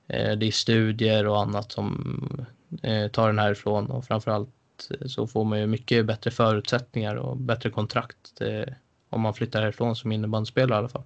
Eh, 0.07 0.33
det 0.33 0.47
är 0.47 0.51
studier 0.51 1.27
och 1.27 1.41
annat 1.41 1.73
som 1.73 2.47
eh, 2.83 3.09
tar 3.09 3.27
den 3.27 3.39
härifrån 3.39 3.91
och 3.91 4.05
framförallt 4.05 4.51
eh, 4.91 5.07
så 5.07 5.27
får 5.27 5.45
man 5.45 5.61
ju 5.61 5.67
mycket 5.67 6.07
bättre 6.07 6.31
förutsättningar 6.31 7.17
och 7.17 7.37
bättre 7.37 7.71
kontrakt 7.71 8.41
eh, 8.41 8.75
om 9.11 9.21
man 9.21 9.35
flyttar 9.35 9.63
härifrån 9.63 9.97
som 9.97 10.13
innebandyspelare 10.13 10.77
i 10.77 10.79
alla 10.79 10.89
fall. 10.89 11.05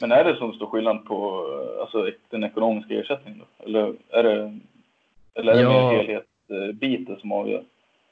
Men 0.00 0.12
är 0.12 0.24
det 0.24 0.36
som 0.36 0.52
stor 0.52 0.66
skillnad 0.66 1.04
på 1.04 1.46
alltså, 1.80 2.10
den 2.30 2.44
ekonomiska 2.44 2.94
ersättningen 2.94 3.38
då? 3.38 3.64
Eller 3.64 3.94
är 4.10 4.22
det, 4.22 4.58
eller 5.34 5.52
är 5.52 5.56
det 5.56 5.62
ja. 5.62 5.90
mer 5.90 5.98
helhetsbiten 5.98 7.16
som 7.20 7.32
avgör? 7.32 7.64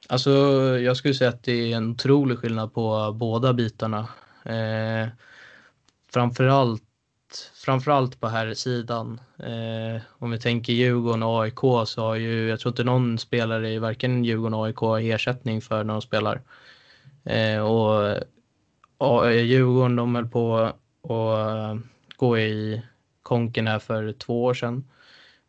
Alltså, 0.08 0.30
jag 0.80 0.96
skulle 0.96 1.14
säga 1.14 1.30
att 1.30 1.44
det 1.44 1.72
är 1.72 1.76
en 1.76 1.90
otrolig 1.90 2.38
skillnad 2.38 2.74
på 2.74 3.12
båda 3.12 3.52
bitarna. 3.52 4.08
Eh, 4.44 5.08
framförallt, 6.12 6.82
framförallt 7.64 8.20
på 8.20 8.28
här 8.28 8.54
sidan. 8.54 9.20
Eh, 9.38 10.02
om 10.18 10.30
vi 10.30 10.38
tänker 10.38 10.72
Djurgården 10.72 11.22
och 11.22 11.42
AIK 11.42 11.58
så 11.86 12.02
har 12.02 12.14
ju, 12.14 12.48
jag 12.48 12.60
tror 12.60 12.70
inte 12.70 12.84
någon 12.84 13.18
spelare 13.18 13.70
i 13.70 13.78
varken 13.78 14.24
Djurgården 14.24 14.54
och 14.54 14.66
AIK 14.66 15.12
ersättning 15.12 15.60
för 15.60 15.84
när 15.84 15.94
de 15.94 16.02
spelar. 16.02 16.40
Eh, 17.24 17.66
och, 17.66 18.16
och 18.98 19.34
Djurgården 19.34 19.96
de 19.96 20.14
höll 20.14 20.28
på 20.28 20.72
och 21.02 21.40
eh, 21.40 21.76
gå 22.16 22.38
i 22.38 22.82
konken 23.22 23.66
här 23.66 23.78
för 23.78 24.12
två 24.12 24.44
år 24.44 24.54
sedan. 24.54 24.84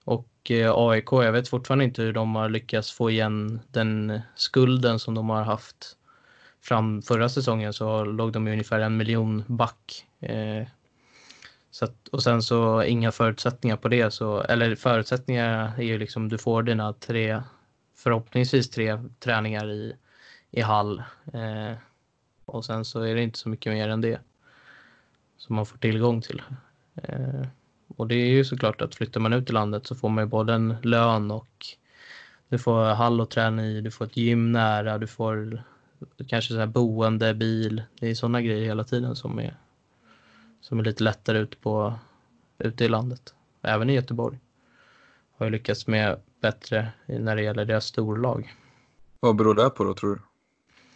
Och 0.03 0.51
eh, 0.51 0.73
AIK, 0.75 1.11
jag 1.11 1.31
vet 1.31 1.47
fortfarande 1.47 1.85
inte 1.85 2.01
hur 2.01 2.13
de 2.13 2.35
har 2.35 2.49
lyckats 2.49 2.91
få 2.91 3.09
igen 3.09 3.59
den 3.71 4.21
skulden 4.35 4.99
som 4.99 5.13
de 5.13 5.29
har 5.29 5.43
haft. 5.43 5.97
Fram 6.61 7.01
förra 7.01 7.29
säsongen 7.29 7.73
så 7.73 8.03
låg 8.03 8.31
de 8.31 8.47
ungefär 8.47 8.79
en 8.79 8.97
miljon 8.97 9.43
back. 9.47 10.05
Eh, 10.19 10.67
så 11.71 11.85
att, 11.85 12.07
och 12.07 12.23
sen 12.23 12.41
så 12.41 12.83
inga 12.83 13.11
förutsättningar 13.11 13.77
på 13.77 13.87
det. 13.87 14.11
Så, 14.11 14.41
eller 14.41 14.75
förutsättningar 14.75 15.73
är 15.77 15.83
ju 15.83 15.97
liksom 15.97 16.29
du 16.29 16.37
får 16.37 16.63
dina 16.63 16.93
tre, 16.93 17.41
förhoppningsvis 17.95 18.69
tre 18.69 19.03
träningar 19.19 19.71
i, 19.71 19.95
i 20.51 20.61
hall. 20.61 21.03
Eh, 21.33 21.77
och 22.45 22.65
sen 22.65 22.85
så 22.85 23.01
är 23.01 23.15
det 23.15 23.21
inte 23.21 23.39
så 23.39 23.49
mycket 23.49 23.73
mer 23.73 23.89
än 23.89 24.01
det 24.01 24.19
som 25.45 25.55
man 25.55 25.65
får 25.65 25.77
tillgång 25.77 26.21
till. 26.21 26.41
Eh, 26.95 27.47
och 27.87 28.07
det 28.07 28.15
är 28.15 28.27
ju 28.29 28.45
såklart 28.45 28.81
att 28.81 28.95
flyttar 28.95 29.19
man 29.19 29.33
ut 29.33 29.49
i 29.49 29.53
landet 29.53 29.87
så 29.87 29.95
får 29.95 30.09
man 30.09 30.23
ju 30.23 30.27
både 30.27 30.53
en 30.53 30.75
lön 30.81 31.31
och 31.31 31.65
du 32.49 32.57
får 32.57 32.83
hall 32.83 33.21
att 33.21 33.31
träna 33.31 33.65
i, 33.65 33.81
du 33.81 33.91
får 33.91 34.05
ett 34.05 34.17
gym 34.17 34.51
nära, 34.51 34.97
du 34.97 35.07
får 35.07 35.63
kanske 36.27 36.53
så 36.53 36.59
här 36.59 36.67
boende, 36.67 37.33
bil. 37.33 37.83
Det 37.99 38.07
är 38.07 38.15
sådana 38.15 38.41
grejer 38.41 38.65
hela 38.65 38.83
tiden 38.83 39.15
som 39.15 39.39
är, 39.39 39.57
som 40.61 40.79
är 40.79 40.83
lite 40.83 41.03
lättare 41.03 41.39
ute, 41.39 41.57
på, 41.57 41.93
ute 42.57 42.85
i 42.85 42.87
landet. 42.87 43.33
Även 43.61 43.89
i 43.89 43.93
Göteborg 43.93 44.39
har 45.37 45.45
jag 45.45 45.51
lyckats 45.51 45.87
med 45.87 46.19
bättre 46.41 46.89
när 47.05 47.35
det 47.35 47.41
gäller 47.41 47.65
deras 47.65 47.85
storlag. 47.85 48.53
Vad 49.19 49.35
beror 49.35 49.55
det 49.55 49.69
på 49.69 49.83
då 49.83 49.93
tror 49.93 50.15
du? 50.15 50.21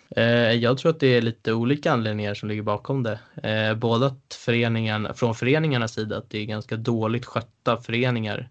Eh, 0.10 0.54
jag 0.54 0.78
tror 0.78 0.92
att 0.92 1.00
det 1.00 1.08
är 1.08 1.22
lite 1.22 1.54
olika 1.54 1.92
anledningar 1.92 2.34
som 2.34 2.50
ligger 2.50 2.62
bakom 2.62 3.04
det. 3.04 3.20
Eh, 3.44 3.76
både 3.76 4.08
att 4.08 4.38
föreningen, 4.40 5.08
från 5.16 5.36
föreningarnas 5.36 5.94
sida 5.94 6.18
att 6.18 6.30
det 6.30 6.40
är 6.40 6.46
ganska 6.46 6.76
dåligt 6.76 7.26
skötta 7.26 7.78
föreningar 7.78 8.50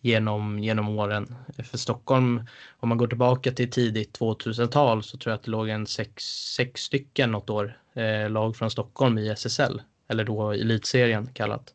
genom, 0.00 0.58
genom 0.58 0.88
åren. 0.88 1.34
För 1.64 1.78
Stockholm, 1.78 2.46
om 2.80 2.88
man 2.88 2.98
går 2.98 3.06
tillbaka 3.06 3.52
till 3.52 3.70
tidigt 3.70 4.18
2000-tal 4.18 5.02
så 5.02 5.18
tror 5.18 5.30
jag 5.30 5.36
att 5.38 5.44
det 5.44 5.50
låg 5.50 5.68
en 5.68 5.86
sex, 5.86 6.24
sex 6.56 6.80
stycken 6.80 7.32
något 7.32 7.50
år 7.50 7.78
eh, 7.94 8.30
lag 8.30 8.56
från 8.56 8.70
Stockholm 8.70 9.18
i 9.18 9.28
SSL, 9.28 9.82
eller 10.08 10.24
då 10.24 10.50
elitserien 10.50 11.26
kallat. 11.26 11.74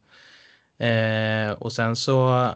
Eh, 0.78 1.52
och 1.52 1.74
sen 1.74 1.96
så 1.96 2.50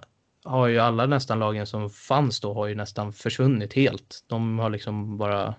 har 0.43 0.67
ju 0.67 0.79
alla 0.79 1.05
nästan 1.05 1.39
lagen 1.39 1.67
som 1.67 1.89
fanns 1.89 2.39
då 2.39 2.53
har 2.53 2.67
ju 2.67 2.75
nästan 2.75 3.13
försvunnit 3.13 3.73
helt. 3.73 4.23
De 4.27 4.59
har 4.59 4.69
liksom 4.69 5.17
bara 5.17 5.55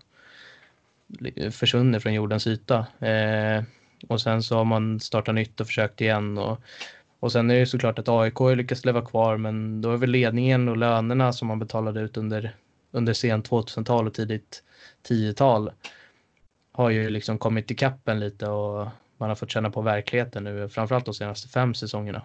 försvunnit 1.51 2.03
från 2.03 2.15
jordens 2.15 2.47
yta. 2.47 2.87
Eh, 2.99 3.63
och 4.09 4.21
sen 4.21 4.43
så 4.43 4.57
har 4.57 4.65
man 4.65 5.01
startat 5.01 5.35
nytt 5.35 5.61
och 5.61 5.67
försökt 5.67 6.01
igen. 6.01 6.39
Och, 6.39 6.61
och 7.21 7.33
sen 7.33 7.51
är 7.51 7.55
det 7.55 7.61
ju 7.61 7.67
såklart 7.67 7.99
att 7.99 8.09
AIK 8.09 8.35
har 8.35 8.57
lyckats 8.57 8.85
leva 8.85 9.03
kvar 9.03 9.37
men 9.37 9.81
då 9.83 9.93
är 9.93 9.97
väl 9.97 10.11
ledningen 10.11 10.69
och 10.69 10.77
lönerna 10.77 11.33
som 11.33 11.49
man 11.49 11.59
betalade 11.59 12.01
ut 12.01 12.17
under, 12.17 12.57
under 12.91 13.13
sent 13.13 13.51
2000-tal 13.51 14.07
och 14.07 14.15
tidigt 14.15 14.63
10-tal 15.09 15.71
har 16.73 16.91
ju 16.91 17.11
liksom 17.11 17.39
kommit 17.39 17.71
i 17.71 17.75
kappen 17.75 18.21
lite 18.21 18.49
och 18.49 18.89
man 19.17 19.29
har 19.29 19.37
fått 19.37 19.51
känna 19.51 19.71
på 19.71 19.83
verkligheten 19.83 20.45
nu, 20.45 20.69
framförallt 20.69 21.05
de 21.05 21.15
senaste 21.15 21.49
fem 21.49 21.75
säsongerna. 21.75 22.23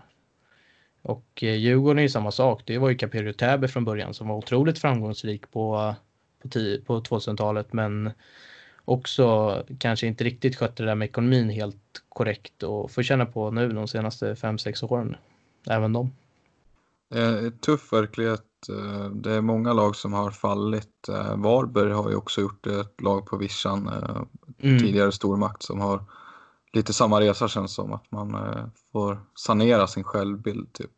Och 1.01 1.43
eh, 1.43 1.55
Djurgården 1.55 1.97
är 1.97 2.03
ju 2.03 2.09
samma 2.09 2.31
sak. 2.31 2.61
Det 2.65 2.77
var 2.77 2.89
ju 2.89 2.97
Caprio 2.97 3.33
Täby 3.33 3.67
från 3.67 3.85
början 3.85 4.13
som 4.13 4.27
var 4.27 4.35
otroligt 4.35 4.79
framgångsrik 4.79 5.51
på, 5.51 5.95
på, 6.43 6.49
på 6.85 7.01
2000-talet 7.01 7.73
men 7.73 8.11
också 8.85 9.63
kanske 9.79 10.07
inte 10.07 10.23
riktigt 10.23 10.55
skötte 10.55 10.83
det 10.83 10.89
där 10.89 10.95
med 10.95 11.05
ekonomin 11.05 11.49
helt 11.49 12.03
korrekt 12.09 12.63
och 12.63 12.91
får 12.91 13.03
känna 13.03 13.25
på 13.25 13.51
nu 13.51 13.69
de 13.69 13.87
senaste 13.87 14.33
5-6 14.33 14.85
åren. 14.93 15.15
Även 15.69 15.93
de. 15.93 16.11
Det 17.09 17.19
är 17.19 17.49
tuff 17.49 17.93
verklighet. 17.93 18.41
Eh, 18.69 19.09
det 19.09 19.31
är 19.31 19.41
många 19.41 19.73
lag 19.73 19.95
som 19.95 20.13
har 20.13 20.31
fallit. 20.31 21.09
Eh, 21.09 21.37
Varberg 21.37 21.91
har 21.91 22.09
ju 22.09 22.15
också 22.15 22.41
gjort 22.41 22.67
ett 22.67 23.01
lag 23.01 23.25
på 23.25 23.37
vischan, 23.37 23.89
mm. 24.59 24.79
tidigare 24.79 25.11
stormakt 25.11 25.63
som 25.63 25.81
har 25.81 26.03
lite 26.73 26.93
samma 26.93 27.21
resa 27.21 27.47
känns 27.47 27.73
som 27.73 27.93
att 27.93 28.11
man 28.11 28.37
får 28.91 29.19
sanera 29.35 29.87
sin 29.87 30.03
självbild 30.03 30.73
typ. 30.73 30.91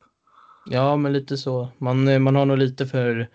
Ja, 0.65 0.97
men 0.97 1.13
lite 1.13 1.37
så. 1.37 1.69
Man, 1.77 2.23
man 2.23 2.35
har 2.35 2.45
nog 2.45 2.57
lite 2.57 2.85
för 2.85 3.29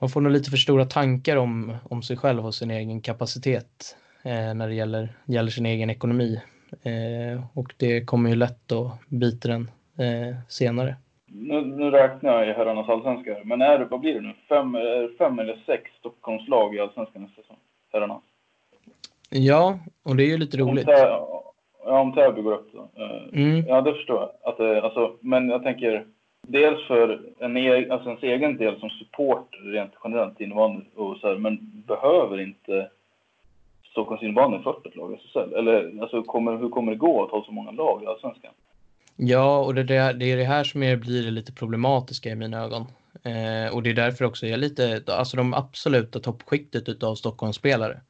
man 0.00 0.10
får 0.10 0.20
nog 0.20 0.32
lite 0.32 0.50
för 0.50 0.56
stora 0.56 0.84
tankar 0.84 1.36
om, 1.36 1.76
om 1.90 2.02
sig 2.02 2.16
själv 2.16 2.46
och 2.46 2.54
sin 2.54 2.70
egen 2.70 3.00
kapacitet 3.00 3.96
eh, 4.22 4.54
när 4.54 4.68
det 4.68 4.74
gäller, 4.74 5.08
gäller 5.24 5.50
sin 5.50 5.66
egen 5.66 5.90
ekonomi. 5.90 6.40
Eh, 6.82 7.44
och 7.54 7.74
det 7.76 8.04
kommer 8.04 8.30
ju 8.30 8.36
lätt 8.36 8.72
att 8.72 9.08
bita 9.08 9.48
den 9.48 9.70
eh, 9.98 10.36
senare. 10.48 10.96
Nu, 11.26 11.60
nu 11.60 11.90
räknar 11.90 12.32
jag 12.32 12.48
i 12.48 12.52
herrarnas 12.52 12.88
allsvenska, 12.88 13.36
men 13.44 13.60
är 13.62 13.78
det, 13.78 13.84
vad 13.84 14.00
blir 14.00 14.14
det 14.14 14.20
nu? 14.20 14.34
Fem, 14.48 14.76
fem 15.18 15.38
eller 15.38 15.62
sex 15.66 15.90
Stockholmslag 15.98 16.74
i 16.74 16.80
allsvenskan 16.80 17.22
nästa 17.22 17.42
säsong? 17.42 17.56
Herrarna? 17.92 18.20
Ja, 19.30 19.78
och 20.02 20.16
det 20.16 20.24
är 20.24 20.28
ju 20.28 20.38
lite 20.38 20.56
roligt. 20.56 20.88
Ja, 20.88 21.40
om 21.84 22.12
Täby 22.12 22.42
går 22.42 22.52
upp 22.52 22.72
då. 22.72 22.90
Eh, 23.02 23.40
mm. 23.42 23.66
Ja, 23.66 23.80
det 23.80 23.92
förstår 23.92 24.20
jag. 24.20 24.50
Att 24.52 24.58
det, 24.58 24.82
alltså, 24.82 25.16
men 25.20 25.48
jag 25.48 25.62
tänker, 25.62 26.06
dels 26.42 26.86
för 26.86 27.20
en 27.38 27.56
e 27.56 27.90
alltså 27.90 28.08
ens 28.08 28.22
egen 28.22 28.56
del 28.56 28.80
som 28.80 28.90
support 28.90 29.48
rent 29.60 29.92
generellt 30.04 30.40
innebandy 30.40 30.84
och 30.94 31.16
så 31.16 31.28
här, 31.28 31.36
men 31.36 31.82
behöver 31.86 32.40
inte 32.40 32.90
Stockholms 33.90 34.22
innebandy 34.22 34.58
40 34.58 34.98
lag 34.98 35.14
SSL? 35.14 35.54
Eller 35.54 36.02
alltså, 36.02 36.22
kommer, 36.22 36.56
hur 36.56 36.68
kommer 36.68 36.92
det 36.92 36.98
gå 36.98 37.24
att 37.24 37.30
ha 37.30 37.44
så 37.44 37.52
många 37.52 37.70
lag 37.70 38.02
i 38.02 38.06
Allsvenskan? 38.06 38.52
Ja, 39.16 39.58
och 39.58 39.74
det, 39.74 39.82
det, 39.82 40.32
är 40.32 40.36
det 40.36 40.44
här 40.44 40.64
som 40.64 40.82
är, 40.82 40.96
blir 40.96 41.24
det 41.24 41.30
lite 41.30 41.52
problematiska 41.52 42.30
i 42.30 42.34
mina 42.34 42.64
ögon. 42.64 42.86
Eh, 43.22 43.74
och 43.74 43.82
det 43.82 43.90
är 43.90 43.94
därför 43.94 44.24
också 44.24 44.46
jag 44.46 44.52
är 44.52 44.58
lite, 44.58 45.02
alltså 45.06 45.36
de 45.36 45.54
absoluta 45.54 46.20
toppskiktet 46.20 46.88
utav 46.88 47.14
Stockholmsspelare 47.14 48.00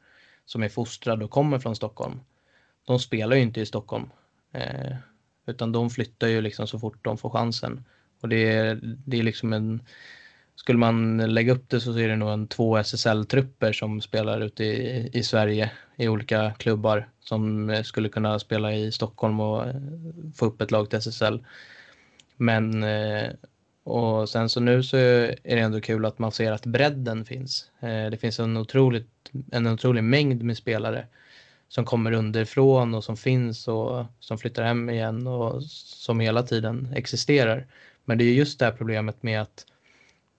som 0.45 0.63
är 0.63 0.69
fostrade 0.69 1.25
och 1.25 1.31
kommer 1.31 1.59
från 1.59 1.77
Stockholm. 1.77 2.21
De 2.87 2.99
spelar 2.99 3.37
ju 3.37 3.43
inte 3.43 3.61
i 3.61 3.67
Stockholm. 3.67 4.11
Eh, 4.53 4.97
utan 5.47 5.73
de 5.73 5.91
flyttar 5.91 6.27
ju 6.27 6.41
liksom 6.41 6.67
så 6.67 6.79
fort 6.79 7.05
de 7.05 7.19
får 7.19 7.31
chansen. 7.31 7.85
Och 8.21 8.29
det 8.29 8.49
är, 8.49 8.79
det 8.83 9.19
är 9.19 9.23
liksom 9.23 9.53
en... 9.53 9.83
Skulle 10.57 10.79
man 10.79 11.19
lägga 11.35 11.53
upp 11.53 11.69
det 11.69 11.81
så 11.81 11.99
är 11.99 12.09
det 12.09 12.17
nog 12.17 12.31
en 12.31 12.47
två 12.47 12.79
SSL-trupper 12.79 13.73
som 13.73 14.01
spelar 14.01 14.41
ute 14.41 14.65
i, 14.65 15.11
i 15.13 15.23
Sverige 15.23 15.71
i 15.97 16.09
olika 16.09 16.53
klubbar 16.59 17.09
som 17.21 17.71
eh, 17.71 17.83
skulle 17.83 18.09
kunna 18.09 18.39
spela 18.39 18.75
i 18.75 18.93
Stockholm 18.93 19.41
och 19.41 19.67
eh, 19.67 19.75
få 20.37 20.47
upp 20.47 20.61
ett 20.61 20.71
lag 20.71 20.91
till 20.91 20.99
SSL. 20.99 21.45
Men 22.37 22.83
eh, 22.83 23.31
och 23.85 24.29
sen 24.29 24.49
så 24.49 24.61
nu 24.61 24.83
så 24.83 24.97
är 24.97 25.37
det 25.43 25.61
ändå 25.61 25.81
kul 25.81 26.05
att 26.05 26.19
man 26.19 26.33
ser 26.33 26.53
att 26.53 26.67
bredden 26.67 27.25
finns. 27.25 27.71
Det 27.81 28.21
finns 28.21 28.41
en, 28.41 28.57
otroligt, 28.57 29.31
en 29.53 29.67
otrolig 29.67 30.05
mängd 30.05 30.43
med 30.43 30.57
spelare 30.57 31.07
som 31.69 31.85
kommer 31.85 32.13
underifrån 32.13 32.95
och 32.95 33.05
som 33.05 33.17
finns 33.17 33.69
och 33.69 34.05
som 34.21 34.39
flyttar 34.39 34.63
hem 34.63 34.91
igen 34.91 35.27
och 35.27 35.63
som 35.65 36.21
hela 36.21 36.43
tiden 36.43 36.93
existerar. 36.97 37.67
Men 38.11 38.19
det 38.19 38.25
är 38.25 38.33
just 38.33 38.59
det 38.59 38.65
här 38.65 38.73
problemet 38.73 39.23
med 39.23 39.41
att 39.41 39.67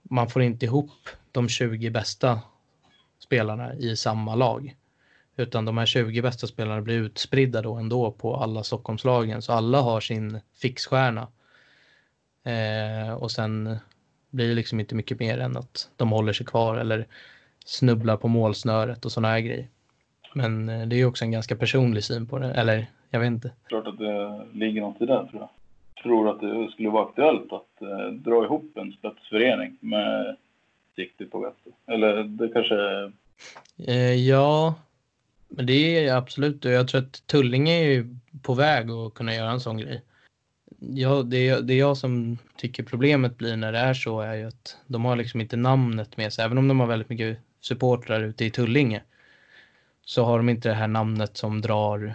man 0.04 0.30
får 0.30 0.42
inte 0.42 0.66
ihop 0.66 1.10
de 1.32 1.50
20 1.50 1.90
bästa 1.90 2.40
spelarna 3.20 3.74
i 3.76 3.96
samma 3.96 4.36
lag. 4.36 4.76
Utan 5.36 5.66
de 5.66 5.78
här 5.78 5.86
20 5.86 6.22
bästa 6.22 6.48
spelarna 6.48 6.82
blir 6.82 6.98
utspridda 6.98 7.62
då 7.62 7.76
ändå 7.76 8.12
på 8.12 8.36
alla 8.36 8.64
Stockholmslagen. 8.64 9.42
Så 9.42 9.54
alla 9.54 9.82
har 9.82 10.00
sin 10.00 10.40
fixstjärna. 10.62 11.28
Eh, 12.44 13.14
och 13.14 13.32
sen 13.32 13.78
blir 14.30 14.48
det 14.48 14.56
liksom 14.56 14.80
inte 14.80 14.96
mycket 14.96 15.20
mer 15.20 15.38
än 15.38 15.58
att 15.58 15.90
de 15.96 16.12
håller 16.12 16.34
sig 16.34 16.46
kvar 16.46 16.78
eller 16.78 17.08
snubblar 17.66 18.18
på 18.18 18.28
målsnöret 18.28 19.06
och 19.06 19.12
sådana 19.12 19.28
här 19.28 19.40
grejer. 19.40 19.68
Men 20.34 20.70
eh, 20.70 20.88
det 20.88 20.96
är 20.96 21.06
också 21.06 21.26
en 21.26 21.32
ganska 21.32 21.56
personlig 21.56 22.04
syn 22.04 22.28
på 22.28 22.40
det. 22.40 22.54
Eller 22.54 22.92
jag 23.10 23.20
vet 23.20 23.28
inte. 23.28 23.52
Klart 23.68 23.88
att 23.88 23.98
det 23.98 24.46
ligger 24.54 24.82
något 24.82 25.02
i 25.02 25.06
det 25.06 25.28
tror 25.28 25.42
jag 25.42 25.50
tror 26.04 26.30
att 26.30 26.40
det 26.40 26.72
skulle 26.72 26.90
vara 26.90 27.06
aktuellt 27.06 27.54
att 27.54 27.82
eh, 27.82 28.14
dra 28.14 28.46
ihop 28.46 28.78
en 28.78 28.92
spetsförening 28.92 29.78
med 29.80 30.36
sikte 30.96 31.26
på 31.26 31.40
Vättern? 31.40 31.74
Eller 31.86 32.24
det 32.24 32.48
kanske... 32.48 33.12
Eh, 33.88 34.14
ja, 34.14 34.76
men 35.48 35.66
det 35.66 36.08
är 36.08 36.16
absolut. 36.16 36.66
Jag 36.66 36.88
tror 36.88 37.02
att 37.02 37.28
Tullinge 37.28 37.74
är 37.74 38.16
på 38.42 38.54
väg 38.54 38.92
att 38.92 39.14
kunna 39.14 39.36
göra 39.36 39.52
en 39.52 39.60
sån 39.60 39.78
grej. 39.78 40.02
Ja, 40.80 41.24
det, 41.24 41.68
det 41.68 41.76
jag 41.76 41.98
som 41.98 42.38
tycker 42.56 42.84
problemet 42.84 43.38
blir 43.38 43.58
när 43.58 43.72
det 43.72 43.78
är 43.78 43.94
så 43.94 44.22
är 44.22 44.36
ju 44.36 44.48
att 44.48 44.78
de 44.88 45.06
har 45.06 45.16
liksom 45.16 45.42
inte 45.42 45.58
namnet 45.58 46.18
med 46.18 46.34
sig. 46.34 46.46
Även 46.46 46.58
om 46.58 46.68
de 46.68 46.80
har 46.80 46.88
väldigt 46.88 47.10
mycket 47.10 47.38
supportrar 47.62 48.22
ute 48.22 48.46
i 48.46 48.52
Tullinge 48.52 49.02
så 50.06 50.24
har 50.24 50.38
de 50.38 50.50
inte 50.50 50.70
det 50.70 50.76
här 50.76 50.88
namnet 50.88 51.38
som 51.38 51.62
drar 51.62 52.14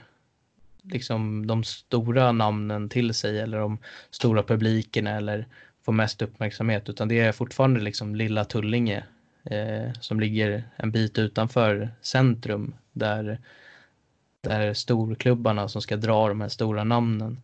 liksom 0.91 1.47
de 1.47 1.65
stora 1.65 2.33
namnen 2.33 2.89
till 2.89 3.15
sig 3.15 3.41
eller 3.41 3.59
de 3.59 3.79
stora 4.11 4.43
publikerna 4.43 5.11
eller 5.11 5.47
får 5.85 5.93
mest 5.93 6.23
uppmärksamhet 6.23 6.89
utan 6.89 7.09
det 7.09 7.21
är 7.21 7.33
fortfarande 7.33 7.81
liksom 7.81 8.15
lilla 8.15 8.45
Tullinge 8.45 9.05
eh, 9.45 9.93
som 10.01 10.21
ligger 10.21 10.65
en 10.77 10.91
bit 10.91 11.19
utanför 11.19 11.91
centrum 12.01 12.75
där, 12.93 13.41
där 14.41 14.75
storklubbarna 14.75 15.69
som 15.69 15.83
ska 15.83 15.97
dra 15.97 16.29
de 16.29 16.41
här 16.41 16.49
stora 16.49 16.85
namnen. 16.85 17.43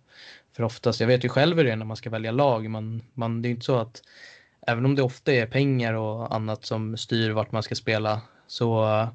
För 0.56 0.62
oftast, 0.62 1.00
jag 1.00 1.06
vet 1.06 1.24
ju 1.24 1.28
själv 1.28 1.56
hur 1.56 1.64
det 1.64 1.72
är 1.72 1.76
när 1.76 1.84
man 1.84 1.96
ska 1.96 2.10
välja 2.10 2.32
lag, 2.32 2.70
man, 2.70 3.02
man, 3.14 3.42
det 3.42 3.48
är 3.48 3.50
inte 3.50 3.64
så 3.64 3.78
att 3.78 4.02
även 4.66 4.84
om 4.84 4.94
det 4.94 5.02
ofta 5.02 5.32
är 5.32 5.46
pengar 5.46 5.94
och 5.94 6.34
annat 6.34 6.64
som 6.64 6.96
styr 6.96 7.30
vart 7.30 7.52
man 7.52 7.62
ska 7.62 7.74
spela 7.74 8.20
så, 8.46 9.08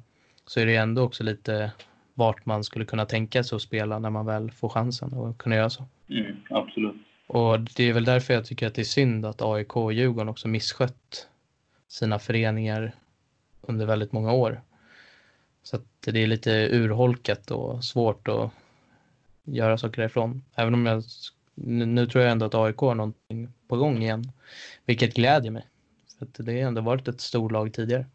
så 0.46 0.60
är 0.60 0.66
det 0.66 0.76
ändå 0.76 1.02
också 1.02 1.24
lite 1.24 1.72
vart 2.18 2.46
man 2.46 2.64
skulle 2.64 2.84
kunna 2.84 3.06
tänka 3.06 3.44
sig 3.44 3.56
att 3.56 3.62
spela 3.62 3.98
när 3.98 4.10
man 4.10 4.26
väl 4.26 4.50
får 4.50 4.68
chansen 4.68 5.14
att 5.14 5.38
kunna 5.38 5.56
göra 5.56 5.70
så. 5.70 5.84
Mm, 6.08 6.36
absolut. 6.50 6.96
Och 7.26 7.60
det 7.60 7.84
är 7.84 7.92
väl 7.92 8.04
därför 8.04 8.34
jag 8.34 8.44
tycker 8.44 8.66
att 8.66 8.74
det 8.74 8.82
är 8.82 8.84
synd 8.84 9.26
att 9.26 9.42
AIK 9.42 9.76
och 9.76 9.92
Djurgården 9.92 10.28
också 10.28 10.48
misskött 10.48 11.28
sina 11.88 12.18
föreningar 12.18 12.94
under 13.60 13.86
väldigt 13.86 14.12
många 14.12 14.32
år. 14.32 14.60
Så 15.62 15.76
att 15.76 15.84
det 16.00 16.22
är 16.22 16.26
lite 16.26 16.68
urholkat 16.72 17.50
och 17.50 17.84
svårt 17.84 18.28
att 18.28 18.50
göra 19.44 19.78
saker 19.78 20.02
därifrån. 20.02 20.42
Även 20.54 20.74
om 20.74 20.86
jag 20.86 21.04
nu 21.64 22.06
tror 22.06 22.24
jag 22.24 22.32
ändå 22.32 22.46
att 22.46 22.54
AIK 22.54 22.76
har 22.76 22.94
någonting 22.94 23.48
på 23.68 23.76
gång 23.76 24.02
igen, 24.02 24.32
vilket 24.84 25.14
glädjer 25.14 25.50
mig. 25.50 25.66
För 26.18 26.42
det 26.42 26.52
har 26.52 26.68
ändå 26.68 26.80
varit 26.80 27.08
ett 27.08 27.20
storlag 27.20 27.72
tidigare. 27.72 28.06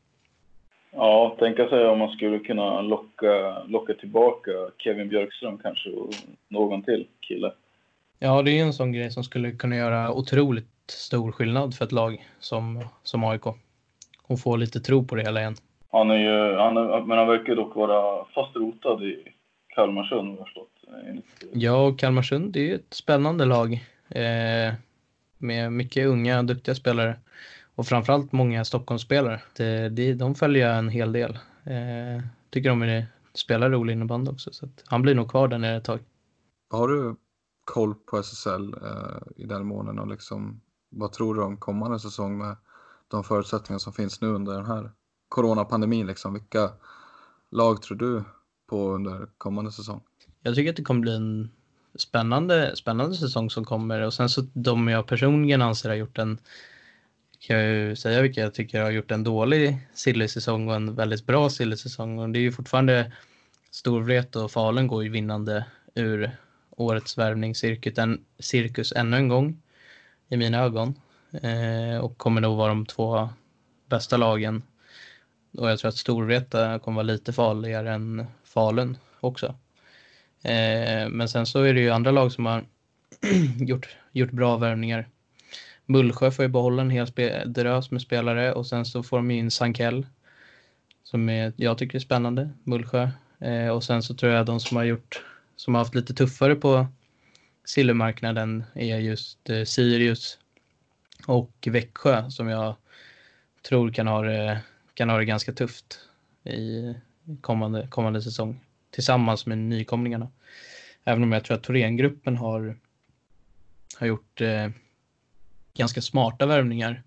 Ja, 0.96 1.36
tänka 1.40 1.70
sig 1.70 1.88
om 1.88 2.00
man 2.00 2.10
skulle 2.10 2.40
kunna 2.40 2.82
locka, 2.82 3.64
locka 3.68 3.94
tillbaka 3.94 4.52
Kevin 4.78 5.10
Björkström 5.10 5.58
kanske 5.58 5.90
och 5.90 6.14
någon 6.48 6.84
till 6.84 7.08
kille. 7.20 7.52
Ja, 8.20 8.42
det 8.42 8.60
är 8.60 8.64
en 8.64 8.74
sån 8.74 8.92
grej 8.92 9.12
som 9.12 9.24
skulle 9.24 9.52
kunna 9.52 9.76
göra 9.76 10.12
otroligt 10.12 10.70
stor 10.88 11.32
skillnad 11.32 11.76
för 11.76 11.86
ett 11.86 11.92
lag 11.92 12.26
som, 12.40 12.84
som 13.04 13.24
AIK. 13.24 13.46
Och 14.28 14.40
få 14.40 14.56
lite 14.56 14.80
tro 14.80 15.04
på 15.04 15.16
det 15.16 15.22
hela 15.22 15.40
igen. 15.40 15.56
Han 15.92 16.12
är 16.12 16.18
ju, 16.18 16.56
han 16.56 16.78
är, 16.78 17.02
men 17.02 17.18
han 17.18 17.28
verkar 17.28 17.56
dock 17.56 17.76
vara 17.76 18.26
fast 18.36 18.56
rotad 18.56 19.04
i 19.04 19.24
Kalmarsund, 19.76 20.30
har 20.30 20.38
jag 20.38 20.48
förstått. 20.48 20.70
Ja, 21.54 21.88
och 21.88 22.00
Kalmarsund 22.00 22.56
är 22.56 22.62
ju 22.62 22.76
ett 22.76 22.94
spännande 22.94 23.46
lag 23.46 23.74
eh, 24.10 24.74
med 25.38 25.72
mycket 25.72 26.08
unga, 26.08 26.44
duktiga 26.44 26.76
spelare 26.76 27.16
och 27.76 27.88
framförallt 27.88 28.32
många 28.32 28.66
Stockholmsspelare. 28.66 29.42
Det, 29.56 29.90
det, 29.90 30.14
de 30.14 30.36
följer 30.36 30.68
jag 30.68 30.78
en 30.78 30.90
hel 30.90 31.12
del. 31.12 31.40
Eh, 31.64 32.24
tycker 32.50 32.70
de 32.70 32.82
är, 32.82 33.08
spelar 33.34 33.70
rolig 33.70 33.94
innebandy 33.94 34.32
också, 34.32 34.54
så 34.54 34.70
han 34.86 35.02
blir 35.02 35.16
nog 35.16 35.30
kvar 35.30 35.48
där 35.48 35.58
nere 35.58 35.78
ett 35.78 35.84
tag. 35.84 36.00
Har 36.70 36.88
du 36.88 37.16
koll 37.66 37.96
på 37.96 38.18
SSL 38.18 38.74
eh, 38.74 39.44
i 39.44 39.46
den 39.46 39.66
månen 39.66 40.00
och 40.00 40.08
liksom, 40.08 40.62
vad 40.90 41.12
tror 41.12 41.36
du 41.36 41.42
om 41.42 41.58
kommande 41.58 42.00
säsong 42.00 42.38
med 42.38 42.56
de 43.08 43.24
förutsättningar 43.24 43.80
som 43.80 43.94
finns 43.94 44.22
nu 44.22 44.28
under 44.28 44.54
den 44.54 44.66
här 44.66 44.92
coronapandemin? 45.30 46.08
Liksom? 46.08 46.34
Vilka 46.34 46.70
lag 47.52 47.82
tror 47.82 47.98
du 47.98 48.24
på 48.70 48.92
under 48.92 49.28
kommande 49.38 49.72
säsong? 49.72 50.02
Jag 50.42 50.56
tycker 50.56 50.70
att 50.70 50.76
det 50.76 50.84
kommer 50.84 51.02
bli 51.02 51.16
en 51.16 51.52
spännande, 51.96 52.76
spännande 52.76 53.16
säsong 53.16 53.50
som 53.50 53.66
kommer 53.66 54.02
och 54.02 54.14
sen 54.14 54.30
så 54.30 54.42
de 54.54 54.88
jag 54.88 55.08
personligen 55.08 55.62
anser 55.62 55.90
har 55.90 55.96
gjort 55.96 56.18
en 56.18 56.38
kan 57.48 57.58
jag 57.58 57.68
ju 57.68 57.96
säga 57.96 58.22
vilka 58.22 58.42
jag 58.42 58.54
tycker 58.54 58.82
har 58.82 58.92
gjort 58.92 59.12
en 59.12 59.24
dålig 59.24 59.78
silly-säsong 59.94 60.70
och 60.70 60.76
en 60.76 60.96
väldigt 60.96 61.26
bra 61.26 61.50
silly-säsong 61.50 62.20
och 62.20 62.30
det 62.30 62.40
är 62.40 62.42
ju 62.42 62.52
fortfarande 62.52 63.12
Storvret 63.72 64.36
och 64.36 64.52
Falun 64.52 64.88
går 64.88 65.04
ju 65.04 65.10
vinnande 65.10 65.66
ur 65.96 66.32
årets 66.70 67.18
värvningscirkus 67.18 68.94
ännu 68.96 69.18
en 69.18 69.28
gång 69.28 69.62
i 70.30 70.38
mina 70.38 70.60
ögon 70.60 70.96
eh, 71.42 71.98
och 71.98 72.18
kommer 72.18 72.42
nog 72.42 72.58
vara 72.58 72.70
de 72.70 72.86
två 72.86 73.30
bästa 73.90 74.18
lagen. 74.18 74.64
Och 75.58 75.70
jag 75.70 75.80
tror 75.80 75.90
att 75.90 75.98
Storvreta 75.98 76.80
kommer 76.80 76.96
vara 76.96 77.04
lite 77.04 77.34
farligare 77.34 77.94
än 77.94 78.26
Falun 78.44 78.98
också. 79.20 79.46
Eh, 80.42 81.10
men 81.10 81.30
sen 81.30 81.46
så 81.46 81.62
är 81.62 81.74
det 81.74 81.80
ju 81.82 81.90
andra 81.90 82.12
lag 82.12 82.32
som 82.32 82.46
har 82.46 82.66
gjort, 83.60 83.98
gjort 84.12 84.32
bra 84.32 84.58
värvningar. 84.58 85.10
Mullsjö 85.86 86.32
får 86.32 86.46
ju 86.46 86.50
behålla 86.50 86.82
en 86.82 86.90
hel 86.90 87.08
drös 87.46 87.92
med 87.92 88.02
spelare 88.02 88.54
och 88.54 88.68
sen 88.68 88.86
så 88.86 89.04
får 89.04 89.18
de 89.18 89.32
in 89.32 89.52
Sankell 89.52 90.06
som 91.04 91.30
är, 91.30 91.54
jag 91.56 91.78
tycker 91.78 91.96
är 91.96 92.00
spännande, 92.00 92.50
Mullsjö. 92.64 93.10
Eh, 93.40 93.68
och 93.68 93.84
sen 93.84 94.04
så 94.04 94.14
tror 94.14 94.32
jag 94.32 94.46
de 94.46 94.60
som 94.60 94.78
har 94.78 94.84
gjort 94.84 95.24
som 95.56 95.74
har 95.74 95.82
haft 95.82 95.96
lite 95.96 96.14
tuffare 96.14 96.56
på 96.56 96.88
silvermarknaden 97.66 98.64
är 98.74 98.98
just 98.98 99.50
eh, 99.50 99.64
Sirius 99.64 100.38
och 101.28 101.68
Växjö 101.72 102.30
som 102.30 102.48
jag 102.48 102.76
tror 103.68 103.92
kan 103.92 104.08
ha 104.08 104.22
det, 104.22 104.62
kan 104.94 105.10
ha 105.10 105.18
det 105.18 105.26
ganska 105.26 105.54
tufft 105.54 106.00
i 106.44 106.94
kommande, 107.42 107.88
kommande 107.90 108.22
säsong 108.22 108.60
tillsammans 108.92 109.46
med 109.46 109.58
nykomlingarna. 109.58 110.32
Även 111.04 111.24
om 111.24 111.32
jag 111.32 111.44
tror 111.44 111.58
att 111.58 111.64
Thorengruppen 111.64 112.38
har, 112.38 112.78
har 114.00 114.08
gjort 114.08 114.42
eh, 114.42 114.70
ganska 115.78 116.02
smarta 116.02 116.46
värvningar 116.46 117.04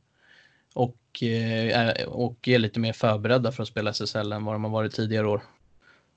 och, 0.75 1.23
eh, 1.23 2.07
och 2.07 2.49
är 2.49 2.59
lite 2.59 2.81
mer 2.81 2.93
förberedda 2.93 3.53
för 3.53 3.63
att 3.63 3.69
spela 3.69 3.91
SSL 3.91 4.33
än 4.33 4.45
vad 4.45 4.55
de 4.55 4.65
har 4.65 4.71
varit 4.71 4.93
tidigare 4.95 5.27
år. 5.27 5.43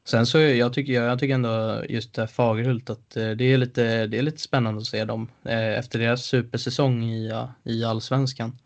Sen 0.05 0.25
så 0.25 0.39
jag 0.39 0.73
tycker 0.73 0.93
jag, 0.93 1.19
tycker 1.19 1.33
ändå 1.33 1.83
just 1.89 2.13
det 2.13 2.21
här 2.21 2.27
Fagerhult 2.27 2.89
att 2.89 3.17
eh, 3.17 3.29
det 3.29 3.43
är 3.43 3.57
lite, 3.57 4.07
det 4.07 4.17
är 4.17 4.21
lite 4.21 4.41
spännande 4.41 4.81
att 4.81 4.87
se 4.87 5.05
dem 5.05 5.27
eh, 5.43 5.79
efter 5.79 5.99
deras 5.99 6.25
supersäsong 6.25 7.03
i, 7.03 7.45
i 7.63 7.83
allsvenskan. 7.83 8.57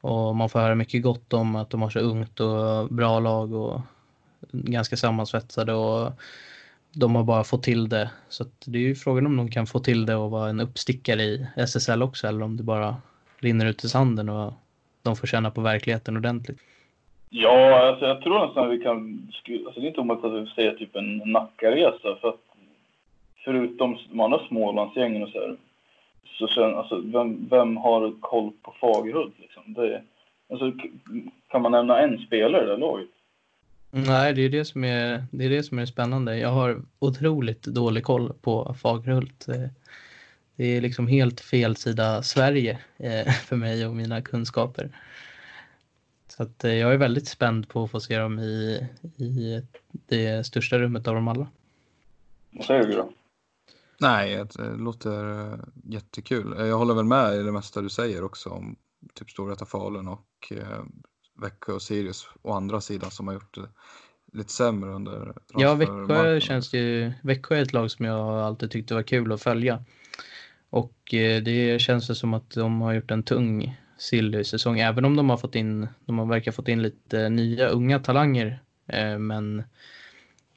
Och 0.00 0.36
man 0.36 0.48
får 0.48 0.60
höra 0.60 0.74
mycket 0.74 1.02
gott 1.02 1.32
om 1.32 1.56
att 1.56 1.70
de 1.70 1.82
har 1.82 1.90
så 1.90 1.98
ungt 1.98 2.40
och 2.40 2.88
bra 2.88 3.20
lag 3.20 3.52
och 3.52 3.80
ganska 4.52 4.96
sammansvetsade 4.96 5.72
och 5.72 6.12
de 6.94 7.14
har 7.14 7.24
bara 7.24 7.44
fått 7.44 7.62
till 7.62 7.88
det. 7.88 8.10
Så 8.28 8.44
det 8.66 8.78
är 8.78 8.82
ju 8.82 8.94
frågan 8.94 9.26
om 9.26 9.36
de 9.36 9.50
kan 9.50 9.66
få 9.66 9.78
till 9.78 10.06
det 10.06 10.16
och 10.16 10.30
vara 10.30 10.50
en 10.50 10.60
uppstickare 10.60 11.22
i 11.22 11.46
SSL 11.56 12.02
också 12.02 12.26
eller 12.26 12.42
om 12.42 12.56
det 12.56 12.62
bara 12.62 12.96
rinner 13.38 13.66
ut 13.66 13.84
i 13.84 13.88
sanden 13.88 14.28
och 14.28 14.52
de 15.02 15.16
får 15.16 15.26
känna 15.26 15.50
på 15.50 15.60
verkligheten 15.60 16.16
ordentligt. 16.16 16.58
Ja, 17.30 17.88
alltså 17.88 18.06
jag 18.06 18.22
tror 18.22 18.46
nästan 18.46 18.66
att 18.66 18.72
vi 18.72 18.82
kan... 18.82 19.28
Alltså 19.66 19.80
det 19.80 19.86
är 19.86 19.88
inte 19.88 20.00
omöjligt 20.00 20.24
att 20.24 20.32
vi 20.32 20.46
säger 20.46 20.74
typ 20.74 20.96
en 20.96 21.16
Nackaresa. 21.16 22.16
För 22.20 22.28
att 22.28 22.40
förutom 23.44 23.98
de 24.10 24.20
andra 24.20 24.40
Smålandsgängen 24.48 25.22
och 25.22 25.28
så 25.28 25.38
här, 25.38 25.56
så 26.38 26.48
känner, 26.48 26.72
alltså, 26.72 27.00
vem, 27.04 27.48
vem 27.50 27.76
har 27.76 28.12
koll 28.20 28.52
på 28.62 28.74
Fagerhult? 28.80 29.34
Liksom? 29.38 29.62
Det, 29.66 30.02
alltså, 30.50 30.72
kan 31.48 31.62
man 31.62 31.72
nämna 31.72 32.00
en 32.00 32.18
spelare 32.18 32.64
i 32.64 32.66
det 32.66 32.76
laget? 32.76 33.08
Nej, 33.96 34.32
det 34.32 34.42
är 34.42 34.48
det, 34.48 34.64
som 34.64 34.84
är, 34.84 35.24
det 35.30 35.44
är 35.44 35.50
det 35.50 35.62
som 35.62 35.78
är 35.78 35.86
spännande. 35.86 36.38
Jag 36.38 36.48
har 36.48 36.82
otroligt 36.98 37.62
dålig 37.62 38.04
koll 38.04 38.32
på 38.40 38.74
Fagerhult. 38.80 39.48
Eh, 39.48 39.68
det 40.56 40.64
är 40.64 40.80
liksom 40.80 41.06
helt 41.06 41.40
fel 41.40 41.76
sida 41.76 42.22
Sverige 42.22 42.78
eh, 42.96 43.32
för 43.44 43.56
mig 43.56 43.86
och 43.86 43.96
mina 43.96 44.22
kunskaper. 44.22 44.98
Så 46.28 46.42
att 46.42 46.64
eh, 46.64 46.74
jag 46.74 46.92
är 46.92 46.96
väldigt 46.96 47.28
spänd 47.28 47.68
på 47.68 47.84
att 47.84 47.90
få 47.90 48.00
se 48.00 48.18
dem 48.18 48.38
i, 48.38 48.86
i 49.16 49.62
det 49.92 50.46
största 50.46 50.78
rummet 50.78 51.08
av 51.08 51.14
dem 51.14 51.28
alla. 51.28 51.46
Vad 52.50 52.66
säger 52.66 52.86
du 52.86 52.92
då? 52.92 53.12
Nej, 54.00 54.44
det 54.54 54.76
låter 54.76 55.58
jättekul. 55.84 56.54
Jag 56.58 56.78
håller 56.78 56.94
väl 56.94 57.04
med 57.04 57.34
i 57.34 57.42
det 57.42 57.52
mesta 57.52 57.80
du 57.80 57.88
säger 57.88 58.24
också 58.24 58.50
om 58.50 58.76
typ 59.14 59.30
Storvreta 59.30 59.64
Falun 59.64 60.08
och 60.08 60.52
Växjö 61.34 61.72
och 61.72 61.82
Sirius 61.82 62.28
å 62.42 62.52
andra 62.52 62.80
sidan 62.80 63.10
som 63.10 63.26
har 63.26 63.34
gjort 63.34 63.54
det 63.54 63.68
lite 64.32 64.52
sämre 64.52 64.90
under 64.90 65.34
Ja, 65.54 65.74
Växjö 65.74 66.40
känns 66.40 66.74
ju, 66.74 67.12
Växjö 67.22 67.56
är 67.56 67.62
ett 67.62 67.72
lag 67.72 67.90
som 67.90 68.04
jag 68.06 68.18
alltid 68.40 68.70
tyckte 68.70 68.94
var 68.94 69.02
kul 69.02 69.32
att 69.32 69.42
följa. 69.42 69.84
Och 70.70 71.14
eh, 71.14 71.42
det 71.42 71.80
känns 71.80 72.18
som 72.18 72.34
att 72.34 72.50
de 72.50 72.80
har 72.80 72.92
gjort 72.92 73.10
en 73.10 73.22
tung 73.22 73.80
Silly-säsong, 73.98 74.78
även 74.78 75.04
om 75.04 75.16
de 75.16 75.30
har 75.30 75.36
fått 75.36 75.54
in, 75.54 75.88
de 76.04 76.18
har 76.18 76.26
verkar 76.26 76.52
fått 76.52 76.68
in 76.68 76.82
lite 76.82 77.28
nya 77.28 77.68
unga 77.68 77.98
talanger. 77.98 78.62
Eh, 78.86 79.18
men 79.18 79.64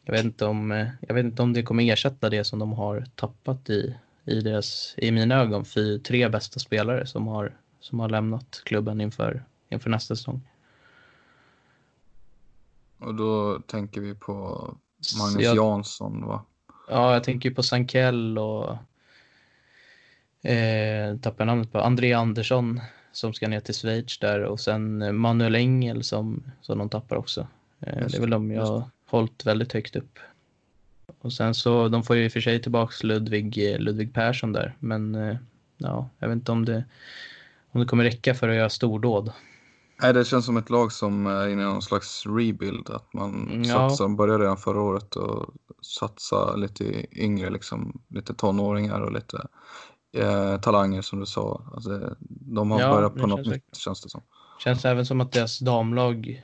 jag 0.06 0.14
vet, 0.14 0.26
inte 0.26 0.46
om, 0.46 0.88
jag 1.08 1.16
vet 1.16 1.26
inte 1.26 1.42
om 1.42 1.54
det 1.54 1.64
kommer 1.64 1.94
ersätta 1.94 2.30
det 2.30 2.44
som 2.44 2.60
de 2.60 2.74
har 2.74 3.06
tappat 3.16 3.70
i, 3.70 3.96
i, 4.26 4.42
deras, 4.42 4.96
i 4.98 5.12
mina 5.12 5.36
ögon, 5.36 5.66
för 5.66 5.98
tre 5.98 6.30
bästa 6.30 6.60
spelare 6.60 7.06
som 7.06 7.28
har, 7.28 7.58
som 7.80 8.00
har 8.00 8.10
lämnat 8.10 8.62
klubben 8.66 9.02
inför, 9.02 9.44
inför 9.70 9.90
nästa 9.90 10.16
säsong. 10.16 10.42
Och 13.00 13.16
då 13.16 13.60
tänker 13.60 14.02
vi 14.02 14.16
på 14.16 14.34
Magnus 15.20 15.44
jag, 15.44 15.56
Jansson 15.56 16.28
va? 16.28 16.46
Ja, 16.90 17.14
jag 17.14 17.24
tänker 17.24 17.52
på 17.52 17.64
Sankell 17.64 18.38
och 18.38 18.78
eh, 20.50 21.18
tappar 21.18 21.46
namnet 21.46 21.72
på 21.72 21.80
André 21.80 22.14
Andersson 22.14 22.82
som 23.12 23.34
ska 23.34 23.48
ner 23.48 23.60
till 23.60 23.74
Schweiz 23.74 24.20
där 24.20 24.44
och 24.44 24.60
sen 24.60 25.16
Manuel 25.18 25.56
Engel 25.56 26.04
som, 26.04 26.44
som 26.62 26.78
de 26.78 26.90
tappar 26.90 27.16
också. 27.16 27.48
Eh, 27.80 28.08
det 28.08 28.18
är 28.18 28.22
väl 28.22 28.30
de 28.30 28.52
jag 28.52 28.66
har 28.66 28.84
hållit 29.06 29.46
väldigt 29.46 29.74
högt 29.74 29.96
upp. 29.96 30.20
Och 31.22 31.34
sen 31.34 31.56
så, 31.56 31.88
de 31.88 32.04
får 32.04 32.16
ju 32.16 32.26
i 32.26 32.28
och 32.28 32.32
för 32.32 32.42
sig 32.42 32.62
tillbaks 32.62 33.04
Ludvig, 33.04 33.74
eh, 33.74 33.80
Ludvig 33.80 34.14
Persson 34.14 34.54
där, 34.54 34.76
men 34.80 35.16
eh, 35.16 35.38
ja, 35.78 36.10
jag 36.20 36.28
vet 36.28 36.36
inte 36.36 36.52
om 36.52 36.66
det, 36.66 36.84
om 37.72 37.80
det 37.82 37.88
kommer 37.88 38.04
räcka 38.04 38.36
för 38.36 38.50
att 38.50 38.56
göra 38.56 38.70
stordåd. 38.70 39.32
Nej, 40.02 40.14
det 40.14 40.26
känns 40.26 40.46
som 40.46 40.58
ett 40.58 40.70
lag 40.70 40.92
som 40.92 41.28
är 41.28 41.48
inne 41.48 41.62
i 41.62 41.66
någon 41.66 41.82
slags 41.82 42.26
rebuild. 42.26 42.90
Att 42.90 43.14
man 43.14 43.48
mm, 43.50 43.64
ja. 43.64 43.90
satsar, 43.90 44.08
började 44.08 44.44
redan 44.44 44.58
förra 44.58 44.82
året 44.82 45.16
och 45.16 45.54
satsa 45.82 46.56
lite 46.56 47.06
yngre, 47.22 47.50
liksom, 47.50 48.02
lite 48.08 48.34
tonåringar 48.34 49.02
och 49.02 49.12
lite 49.12 49.48
eh, 50.18 50.60
talanger 50.60 51.02
som 51.02 51.20
du 51.20 51.26
sa. 51.26 51.62
Alltså, 51.74 52.16
de 52.20 52.72
har 52.72 52.82
ja, 52.82 52.94
börjat 52.94 53.16
på 53.16 53.28
något 53.28 53.46
nytt 53.46 53.76
känns 53.76 54.02
det 54.02 54.10
som. 54.10 54.22
Känns 54.60 54.86
även 54.86 55.06
som 55.06 55.22
att 55.22 55.32
deras 55.32 55.60
damlag, 55.60 56.44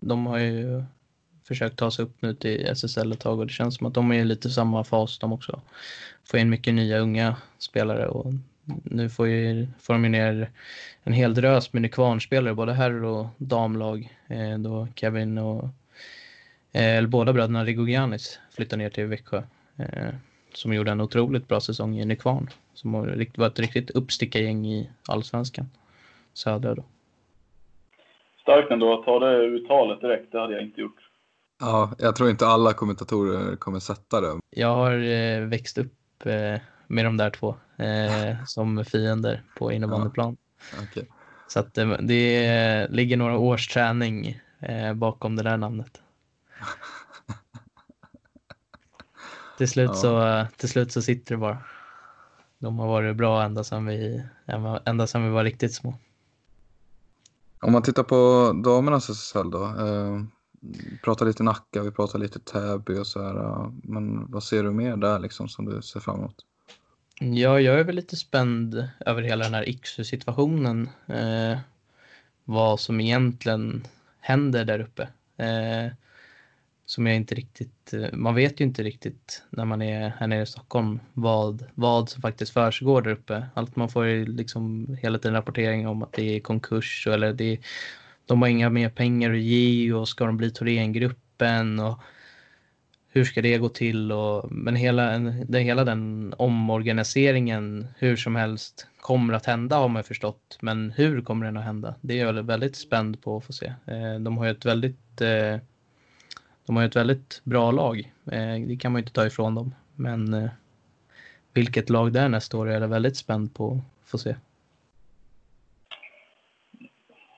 de 0.00 0.26
har 0.26 0.38
ju 0.38 0.84
försökt 1.44 1.78
ta 1.78 1.90
sig 1.90 2.04
upp 2.04 2.22
nu 2.22 2.34
till 2.34 2.66
SSL 2.66 3.12
ett 3.12 3.20
tag 3.20 3.38
och 3.38 3.46
det 3.46 3.52
känns 3.52 3.76
som 3.76 3.86
att 3.86 3.94
de 3.94 4.12
är 4.12 4.24
lite 4.24 4.50
samma 4.50 4.84
fas 4.84 5.18
de 5.18 5.32
också. 5.32 5.60
Får 6.24 6.40
in 6.40 6.50
mycket 6.50 6.74
nya 6.74 6.98
unga 6.98 7.36
spelare 7.58 8.08
och 8.08 8.32
nu 8.84 9.08
får, 9.08 9.28
ju, 9.28 9.66
får 9.78 9.94
de 9.94 10.04
ju 10.04 10.10
ner 10.10 10.50
en 11.02 11.12
hel 11.12 11.34
drös 11.34 11.72
med 11.72 11.82
Nykvarnspelare, 11.82 12.54
både 12.54 12.72
herr 12.72 13.04
och 13.04 13.26
damlag. 13.38 14.08
Eh, 14.28 14.58
då 14.58 14.88
Kevin 14.94 15.38
och 15.38 15.64
eh, 16.72 16.96
eller 16.96 17.08
båda 17.08 17.32
bröderna 17.32 17.64
Rigogianis 17.64 18.40
flyttar 18.56 18.76
ner 18.76 18.90
till 18.90 19.06
Växjö. 19.06 19.42
Eh, 19.76 20.14
som 20.52 20.74
gjorde 20.74 20.90
en 20.90 21.00
otroligt 21.00 21.48
bra 21.48 21.60
säsong 21.60 21.98
i 21.98 22.04
Nykvarn. 22.04 22.50
Som 22.74 22.92
var 22.92 23.46
ett 23.46 23.58
riktigt 23.58 23.90
uppstickargäng 23.90 24.66
i 24.66 24.90
allsvenskan. 25.08 25.70
Södra 26.32 26.74
då. 26.74 26.84
Starkt 28.42 28.70
ändå 28.70 28.98
att 28.98 29.04
ta 29.04 29.18
det 29.18 29.36
uttalet 29.36 30.00
direkt, 30.00 30.32
det 30.32 30.40
hade 30.40 30.54
jag 30.54 30.62
inte 30.62 30.80
gjort. 30.80 30.98
Ja, 31.60 31.92
jag 31.98 32.16
tror 32.16 32.30
inte 32.30 32.46
alla 32.46 32.72
kommentatorer 32.72 33.56
kommer 33.56 33.78
sätta 33.78 34.20
det. 34.20 34.40
Jag 34.50 34.74
har 34.74 34.92
eh, 34.92 35.40
växt 35.40 35.78
upp 35.78 36.26
eh, 36.26 36.60
med 36.86 37.04
de 37.04 37.16
där 37.16 37.30
två 37.30 37.54
eh, 37.82 38.44
som 38.46 38.84
fiender 38.84 39.42
på 39.58 39.72
innebandyplan. 39.72 40.36
Ja. 40.76 40.82
Okay. 40.82 41.04
Så 41.48 41.60
att 41.60 41.74
det, 41.74 41.96
det 41.96 42.88
ligger 42.90 43.16
några 43.16 43.38
års 43.38 43.68
träning 43.68 44.40
eh, 44.60 44.94
bakom 44.94 45.36
det 45.36 45.42
där 45.42 45.56
namnet. 45.56 46.00
till, 49.58 49.68
slut 49.68 49.90
Ja. 49.94 49.96
så, 49.96 50.46
till 50.56 50.68
slut 50.68 50.92
så 50.92 51.02
sitter 51.02 51.34
det 51.34 51.38
bara. 51.38 51.58
De 52.58 52.78
har 52.78 52.88
varit 52.88 53.16
bra 53.16 53.42
ända 53.42 53.64
sedan 53.64 53.86
vi, 53.86 54.22
ända 54.84 55.06
sedan 55.06 55.24
vi 55.24 55.30
var 55.30 55.44
riktigt 55.44 55.74
små. 55.74 55.94
Om 57.60 57.72
man 57.72 57.82
tittar 57.82 58.02
på 58.02 58.52
damernas 58.64 59.10
SSL 59.10 59.50
då. 59.50 59.64
Eh, 59.64 60.22
pratar 61.04 61.26
lite 61.26 61.42
Nacka, 61.42 61.82
vi 61.82 61.90
pratar 61.90 62.18
lite 62.18 62.40
Täby 62.40 62.98
och 62.98 63.06
så 63.06 63.22
här. 63.22 63.36
eh, 63.36 63.70
Men 63.82 64.30
vad 64.30 64.42
ser 64.42 64.62
du 64.62 64.70
mer 64.70 64.96
där 64.96 65.18
liksom 65.18 65.48
som 65.48 65.64
du 65.64 65.82
ser 65.82 66.00
fram 66.00 66.18
emot? 66.18 66.34
Ja, 67.30 67.60
jag 67.60 67.80
är 67.80 67.84
väl 67.84 67.96
lite 67.96 68.16
spänd 68.16 68.88
över 69.06 69.22
hela 69.22 69.44
den 69.44 69.54
här 69.54 69.68
Iksu-situationen. 69.68 70.88
Eh, 71.06 71.58
vad 72.44 72.80
som 72.80 73.00
egentligen 73.00 73.86
händer 74.20 74.64
där 74.64 74.80
uppe. 74.80 75.02
Eh, 75.36 75.92
som 76.86 77.06
jag 77.06 77.16
inte 77.16 77.34
riktigt, 77.34 77.92
eh, 77.92 78.12
man 78.12 78.34
vet 78.34 78.60
ju 78.60 78.64
inte 78.64 78.82
riktigt 78.82 79.42
när 79.50 79.64
man 79.64 79.82
är 79.82 80.08
här 80.08 80.26
nere 80.26 80.42
i 80.42 80.46
Stockholm 80.46 81.00
vad, 81.12 81.64
vad 81.74 82.08
som 82.08 82.22
faktiskt 82.22 82.52
försiggår 82.52 83.02
där 83.02 83.10
uppe. 83.10 83.46
Allt 83.54 83.76
man 83.76 83.88
får 83.88 84.06
är 84.06 84.26
liksom 84.26 84.96
hela 85.02 85.18
tiden 85.18 85.34
rapportering 85.34 85.88
om 85.88 86.02
att 86.02 86.12
det 86.12 86.36
är 86.36 86.40
konkurs 86.40 87.06
eller 87.06 87.32
det 87.32 87.44
är, 87.44 87.58
de 88.26 88.42
har 88.42 88.48
inga 88.48 88.70
mer 88.70 88.88
pengar 88.88 89.32
att 89.32 89.38
ge 89.38 89.92
och 89.92 90.08
ska 90.08 90.26
de 90.26 90.36
bli 90.36 90.50
Thorengruppen 90.50 91.80
och 91.80 91.98
hur 93.14 93.24
ska 93.24 93.42
det 93.42 93.58
gå 93.58 93.68
till? 93.68 94.12
Och, 94.12 94.52
men 94.52 94.76
hela, 94.76 95.18
det, 95.48 95.58
hela 95.58 95.84
den 95.84 96.34
omorganiseringen 96.38 97.86
hur 97.98 98.16
som 98.16 98.36
helst 98.36 98.86
kommer 99.00 99.34
att 99.34 99.46
hända 99.46 99.76
har 99.76 99.88
man 99.88 100.04
förstått. 100.04 100.58
Men 100.60 100.90
hur 100.90 101.20
kommer 101.22 101.46
den 101.46 101.56
att 101.56 101.64
hända? 101.64 101.94
Det 102.00 102.20
är 102.20 102.26
jag 102.26 102.42
väldigt- 102.42 102.76
spänd 102.76 103.22
på 103.22 103.36
att 103.36 103.44
få 103.44 103.52
se. 103.52 103.66
Eh, 103.66 104.20
de 104.20 104.38
har 104.38 104.44
ju 104.44 104.50
ett 104.50 104.64
väldigt, 104.66 105.20
eh, 105.20 105.56
de 106.66 106.76
har 106.76 106.84
ett 106.84 106.96
väldigt 106.96 107.40
bra 107.44 107.70
lag. 107.70 108.12
Eh, 108.32 108.66
det 108.68 108.76
kan 108.80 108.92
man 108.92 108.98
ju 108.98 109.02
inte 109.02 109.12
ta 109.12 109.26
ifrån 109.26 109.54
dem. 109.54 109.74
Men 109.96 110.48
vilket 111.54 111.90
lag 111.90 112.12
det 112.12 112.20
är 112.20 112.28
nästa 112.28 112.56
år 112.58 112.68
är 112.70 112.80
jag 112.80 112.88
väldigt 112.88 113.16
spänd 113.16 113.54
på 113.54 113.80
att 114.04 114.10
få 114.10 114.18
se. 114.18 114.34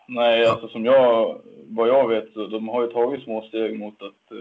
Nej, 0.08 0.46
alltså 0.46 0.68
som 0.68 0.84
jag, 0.84 1.40
vad 1.66 1.88
jag 1.88 2.08
vet, 2.08 2.32
så 2.32 2.46
de 2.46 2.68
har 2.68 2.82
ju 2.82 2.88
tagit 2.88 3.24
små 3.24 3.42
steg 3.42 3.78
mot 3.78 4.02
att, 4.02 4.32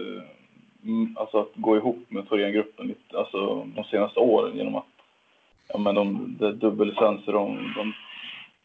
Mm, 0.84 1.16
alltså 1.16 1.40
att 1.40 1.52
gå 1.54 1.76
ihop 1.76 2.04
med 2.08 2.28
Thorengruppen 2.28 2.86
lite, 2.86 3.18
alltså 3.18 3.66
de 3.76 3.84
senaste 3.84 4.20
åren 4.20 4.56
genom 4.56 4.74
att, 4.74 4.86
ja 5.68 5.78
men 5.78 5.94
de, 5.94 6.36
det 6.38 6.46
är 6.46 6.52
dubbellicenser, 6.52 7.32
de, 7.32 7.72
de, 7.76 7.92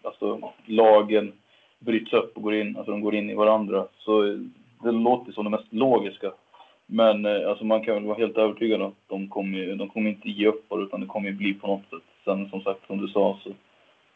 alltså 0.04 0.52
lagen 0.66 1.34
bryts 1.80 2.14
upp 2.14 2.38
och 2.38 2.44
går 2.44 2.56
in, 2.56 2.78
alltså 2.78 2.92
de 2.92 3.02
går 3.02 3.16
in 3.16 3.30
i 3.30 3.36
varandra. 3.36 3.88
Så 3.98 4.22
det 4.84 4.92
låter 4.92 5.32
som 5.32 5.44
det 5.44 5.50
mest 5.50 5.74
logiska. 5.74 6.32
Men 6.86 7.26
eh, 7.26 7.50
alltså 7.50 7.66
man 7.66 7.84
kan 7.84 7.96
väl 7.96 8.04
vara 8.04 8.18
helt 8.18 8.38
övertygad 8.38 8.82
om 8.82 8.88
att 8.88 9.08
de 9.08 9.28
kommer, 9.30 9.76
de 9.76 9.90
kommer 9.90 10.10
inte 10.10 10.30
ge 10.30 10.48
upp 10.48 10.70
bara, 10.70 10.84
utan 10.84 11.02
det 11.02 11.08
kommer 11.08 11.32
bli 11.32 11.54
på 11.54 11.68
något 11.68 11.90
sätt. 11.90 12.04
Sen 12.26 12.50
som 12.50 12.62
sagt, 12.62 12.88
som 12.88 12.98
du 12.98 13.08
sa, 13.08 13.40
så 13.44 13.52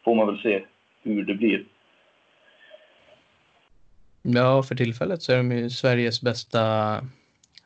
får 0.04 0.16
man 0.16 0.28
väl 0.28 0.42
se 0.42 0.64
hur 1.04 1.26
det 1.26 1.34
blir. 1.34 1.66
Ja, 4.22 4.64
för 4.64 4.76
tillfället 4.76 5.22
så 5.22 5.34
är 5.34 5.38
de 5.38 5.52
ju 5.52 5.70
Sveriges 5.70 6.22
bästa, 6.22 6.62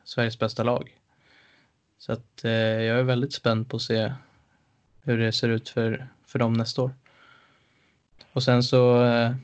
Sveriges 0.08 0.38
bästa 0.38 0.62
lag. 0.62 0.96
Så 1.98 2.12
att 2.12 2.44
eh, 2.44 2.52
jag 2.52 2.98
är 2.98 3.02
väldigt 3.02 3.32
spänd 3.32 3.68
på 3.68 3.76
att 3.76 3.82
se 3.82 4.12
hur 5.02 5.18
det 5.18 5.32
ser 5.32 5.48
ut 5.48 5.68
för, 5.68 6.08
för 6.26 6.38
dem 6.38 6.52
nästa 6.52 6.82
år. 6.82 6.94
Och 8.32 8.42
sen 8.42 8.62
så, 8.62 9.04
eh, 9.04 9.34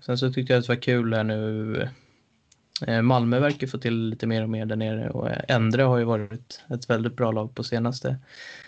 sen 0.00 0.18
så 0.18 0.32
tyckte 0.32 0.52
jag 0.52 0.60
att 0.60 0.66
det 0.66 0.72
var 0.72 0.82
kul 0.82 1.14
här 1.14 1.24
nu. 1.24 1.88
Eh, 2.86 3.02
Malmö 3.02 3.38
verkar 3.38 3.66
få 3.66 3.78
till 3.78 4.08
lite 4.08 4.26
mer 4.26 4.42
och 4.42 4.50
mer 4.50 4.66
där 4.66 4.76
nere 4.76 5.10
och 5.10 5.30
eh, 5.30 5.42
Endre 5.48 5.82
har 5.82 5.98
ju 5.98 6.04
varit 6.04 6.62
ett 6.70 6.90
väldigt 6.90 7.16
bra 7.16 7.32
lag 7.32 7.54
på 7.54 7.64
senaste, 7.64 8.16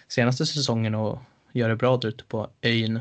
senaste 0.08 0.46
säsongen 0.46 0.94
och 0.94 1.18
gör 1.52 1.68
det 1.68 1.76
bra 1.76 1.96
där 1.96 2.08
ute 2.08 2.24
på 2.24 2.50
ön. 2.62 3.00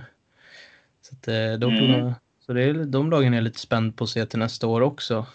Så, 1.02 1.16
att, 1.16 1.28
eh, 1.28 1.54
de, 1.60 1.78
Mm. 1.78 2.14
så 2.46 2.54
det 2.54 2.64
är, 2.64 2.74
de 2.74 3.10
lagen 3.10 3.34
är 3.34 3.38
jag 3.38 3.44
lite 3.44 3.60
spänd 3.60 3.98
på 3.98 4.04
att 4.04 4.10
se 4.10 4.26
till 4.26 4.40
nästa 4.40 4.68
år 4.68 4.82
också. 4.82 5.26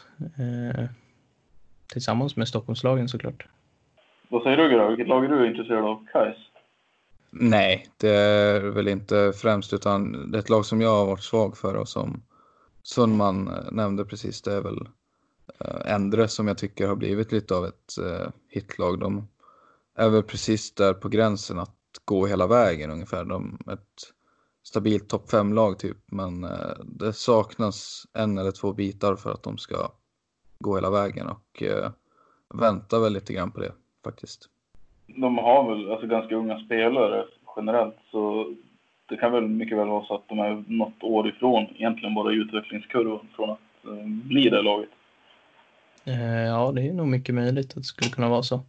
Tillsammans 1.92 2.36
med 2.36 2.48
Stockholmslagen 2.48 3.08
såklart. 3.08 3.46
Vad 4.28 4.42
säger 4.42 4.56
du 4.56 4.68
Grau? 4.68 4.88
Vilket 4.88 5.08
lag 5.08 5.24
är 5.24 5.28
du 5.28 5.46
intresserad 5.46 5.84
av? 5.84 6.06
Kais? 6.12 6.36
Nej, 7.30 7.86
det 7.96 8.10
är 8.10 8.60
väl 8.60 8.88
inte 8.88 9.32
främst 9.36 9.72
utan 9.72 10.30
det 10.30 10.38
är 10.38 10.40
ett 10.40 10.50
lag 10.50 10.66
som 10.66 10.80
jag 10.80 10.90
har 10.90 11.06
varit 11.06 11.22
svag 11.22 11.56
för 11.56 11.74
och 11.74 11.88
som 11.88 12.22
Sundman 12.82 13.48
eh, 13.48 13.72
nämnde 13.72 14.04
precis. 14.04 14.42
Det 14.42 14.52
är 14.52 14.60
väl 14.60 14.88
eh, 15.60 15.94
Endre 15.94 16.28
som 16.28 16.48
jag 16.48 16.58
tycker 16.58 16.88
har 16.88 16.96
blivit 16.96 17.32
lite 17.32 17.54
av 17.54 17.66
ett 17.66 17.98
eh, 17.98 18.28
hitlag. 18.48 19.00
De 19.00 19.28
är 19.96 20.08
väl 20.08 20.22
precis 20.22 20.74
där 20.74 20.94
på 20.94 21.08
gränsen 21.08 21.58
att 21.58 21.74
gå 22.04 22.26
hela 22.26 22.46
vägen 22.46 22.90
ungefär. 22.90 23.24
De 23.24 23.58
ett 23.72 24.14
stabilt 24.62 25.08
topp 25.08 25.30
5-lag 25.30 25.78
typ, 25.78 25.96
men 26.06 26.46
det 26.84 27.12
saknas 27.12 28.06
en 28.12 28.38
eller 28.38 28.50
två 28.50 28.72
bitar 28.72 29.16
för 29.16 29.30
att 29.30 29.42
de 29.42 29.58
ska 29.58 29.90
gå 30.60 30.74
hela 30.74 30.90
vägen 30.90 31.26
och 31.26 31.62
eh, 31.62 31.90
väntar 32.54 33.00
väl 33.00 33.12
lite 33.12 33.32
grann 33.32 33.50
på 33.50 33.60
det 33.60 33.72
faktiskt. 34.04 34.48
De 35.06 35.38
har 35.38 35.74
väl 35.74 35.90
alltså, 35.90 36.06
ganska 36.06 36.34
unga 36.34 36.64
spelare 36.64 37.24
generellt, 37.56 37.96
så 38.10 38.54
det 39.08 39.16
kan 39.16 39.32
väl 39.32 39.48
mycket 39.48 39.78
väl 39.78 39.88
vara 39.88 40.06
så 40.06 40.14
att 40.14 40.28
de 40.28 40.38
är 40.38 40.64
något 40.66 41.02
år 41.02 41.28
ifrån 41.28 41.66
egentligen 41.74 42.14
bara 42.14 42.32
utvecklingskurvan 42.32 43.28
från 43.36 43.50
att 43.50 43.84
eh, 43.84 44.06
bli 44.06 44.48
det 44.48 44.62
laget. 44.62 44.90
Eh, 46.04 46.44
ja, 46.44 46.72
det 46.72 46.88
är 46.88 46.92
nog 46.92 47.08
mycket 47.08 47.34
möjligt 47.34 47.70
att 47.70 47.74
det 47.74 47.82
skulle 47.82 48.10
kunna 48.10 48.28
vara 48.28 48.42
så. 48.42 48.60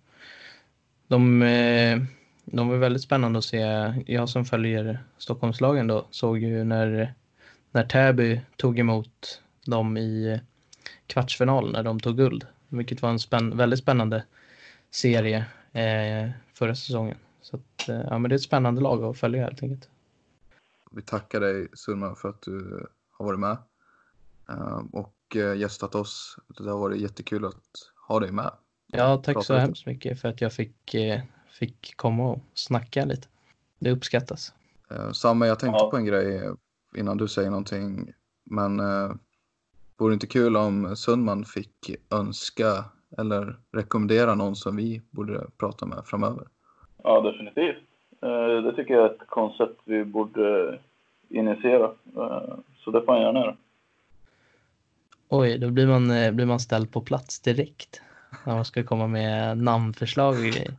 De, 1.08 1.42
eh, 1.42 1.98
de 2.46 2.70
var 2.70 2.78
väldigt 2.78 3.02
spännande 3.02 3.40
att 3.40 3.46
se. 3.46 3.94
Jag 4.06 4.30
som 4.30 4.46
följer 4.46 5.00
Stockholmslagen 5.18 5.88
då 5.88 6.06
såg 6.10 6.38
ju 6.38 6.64
när, 6.64 7.14
när 7.72 7.84
Täby 7.84 8.42
tog 8.58 8.80
emot 8.80 9.42
dem 9.66 9.98
i 9.98 10.40
kvartsfinal 11.10 11.72
när 11.72 11.84
de 11.84 11.99
tog 11.99 12.18
guld. 12.18 12.47
Vilket 12.68 13.01
var 13.01 13.10
en 13.10 13.20
spänn, 13.20 13.57
väldigt 13.57 13.80
spännande 13.80 14.24
serie 14.91 15.45
eh, 15.72 16.30
förra 16.53 16.76
säsongen. 16.76 17.18
Så 17.41 17.55
att, 17.55 17.89
eh, 17.89 17.95
ja, 18.10 18.18
men 18.20 18.30
det 18.30 18.34
är 18.34 18.38
ett 18.38 18.41
spännande 18.41 18.82
lag 18.82 19.03
att 19.03 19.18
följa 19.18 19.43
helt 19.43 19.64
enkelt. 19.64 19.89
Vi 20.91 21.01
tackar 21.01 21.39
dig 21.39 21.68
Surman 21.74 22.16
för 22.16 22.30
att 22.30 22.41
du 22.41 22.88
har 23.12 23.26
varit 23.26 23.39
med 23.39 23.57
eh, 24.49 24.82
och 24.91 25.36
eh, 25.36 25.55
gästat 25.57 25.95
oss. 25.95 26.38
Det 26.57 26.70
har 26.70 26.80
varit 26.80 27.01
jättekul 27.01 27.45
att 27.45 27.64
ha 28.07 28.20
dig 28.20 28.32
med. 28.32 28.51
Ja, 28.88 29.18
tack 29.18 29.34
Prata 29.36 29.45
så 29.45 29.53
lite. 29.53 29.62
hemskt 29.62 29.86
mycket 29.86 30.22
för 30.22 30.28
att 30.28 30.41
jag 30.41 30.53
fick, 30.53 30.93
eh, 30.93 31.22
fick 31.60 31.93
komma 31.95 32.30
och 32.30 32.39
snacka 32.53 33.05
lite. 33.05 33.28
Det 33.80 33.91
uppskattas. 33.91 34.53
Eh, 34.91 35.12
Samma, 35.12 35.47
jag 35.47 35.60
tänkte 35.60 35.78
Ja. 35.84 35.89
på 35.91 35.97
en 35.97 36.05
grej 36.05 36.36
eh, 36.38 36.53
innan 36.95 37.18
du 37.18 37.28
säger 37.28 37.49
någonting. 37.49 38.14
Men 38.45 38.80
eh, 38.80 39.12
vore 40.00 40.12
det 40.12 40.14
inte 40.14 40.28
kul 40.28 40.58
om 40.58 40.95
Sundman 40.95 41.45
fick 41.45 41.91
önska 42.12 42.86
eller 43.18 43.56
rekommendera 43.72 44.36
någon 44.36 44.56
som 44.56 44.76
vi 44.76 45.02
borde 45.10 45.47
prata 45.58 45.86
med 45.86 46.06
framöver? 46.06 46.47
Ja, 47.04 47.22
definitivt. 47.22 47.84
Eh, 48.22 48.64
det 48.64 48.76
tycker 48.76 48.93
jag 48.93 49.06
är 49.06 49.10
ett 49.10 49.28
koncept 49.28 49.82
vi 49.86 50.06
borde 50.06 50.80
initiera. 51.30 51.86
Eh, 52.18 52.54
så 52.78 52.91
det 52.91 53.02
får 53.02 53.14
han 53.14 53.22
gärna 53.22 53.39
göra. 53.39 53.56
Oj, 55.30 55.58
då 55.58 55.70
blir 55.70 55.88
man, 55.88 56.12
eh, 56.12 56.32
blir 56.32 56.45
man 56.45 56.60
ställd 56.60 56.91
på 56.91 57.02
plats 57.02 57.39
direkt. 57.39 58.02
När 58.45 58.56
man 58.56 58.66
ska 58.66 58.84
komma 58.84 59.08
med 59.08 59.58
namnförslag 59.58 60.34
och 60.34 60.41
grejer. 60.41 60.74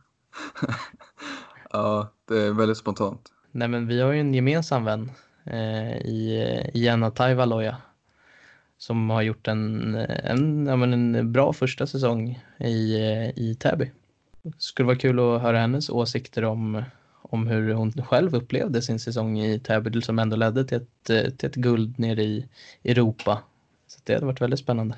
ja, 1.71 2.07
det 2.27 2.37
är 2.37 2.51
väldigt 2.51 2.77
spontant. 2.77 3.31
Nej, 3.51 3.67
men 3.67 3.87
vi 3.87 4.01
har 4.01 4.11
ju 4.11 4.19
en 4.19 4.33
gemensam 4.33 4.85
vän 4.85 5.11
eh, 5.45 5.97
i, 5.97 6.43
i 6.73 6.83
Jenna 6.83 7.11
Taivaloja 7.11 7.77
som 8.81 9.09
har 9.09 9.21
gjort 9.21 9.47
en, 9.47 9.95
en, 9.95 10.65
ja, 10.65 10.75
men 10.75 10.93
en 10.93 11.31
bra 11.31 11.53
första 11.53 11.87
säsong 11.87 12.39
i, 12.59 12.95
i 13.35 13.57
Täby. 13.59 13.91
Skulle 14.57 14.87
vara 14.87 14.97
kul 14.97 15.19
att 15.19 15.41
höra 15.41 15.59
hennes 15.59 15.89
åsikter 15.89 16.43
om, 16.43 16.83
om 17.21 17.47
hur 17.47 17.73
hon 17.73 17.91
själv 17.91 18.35
upplevde 18.35 18.81
sin 18.81 18.99
säsong 18.99 19.39
i 19.39 19.59
Täby 19.59 20.01
som 20.01 20.19
ändå 20.19 20.35
ledde 20.35 20.65
till 20.65 20.77
ett, 20.77 21.03
till 21.37 21.49
ett 21.49 21.55
guld 21.55 21.99
nere 21.99 22.23
i 22.23 22.47
Europa. 22.83 23.41
Så 23.87 23.99
det 24.03 24.13
hade 24.13 24.25
varit 24.25 24.41
väldigt 24.41 24.59
spännande. 24.59 24.95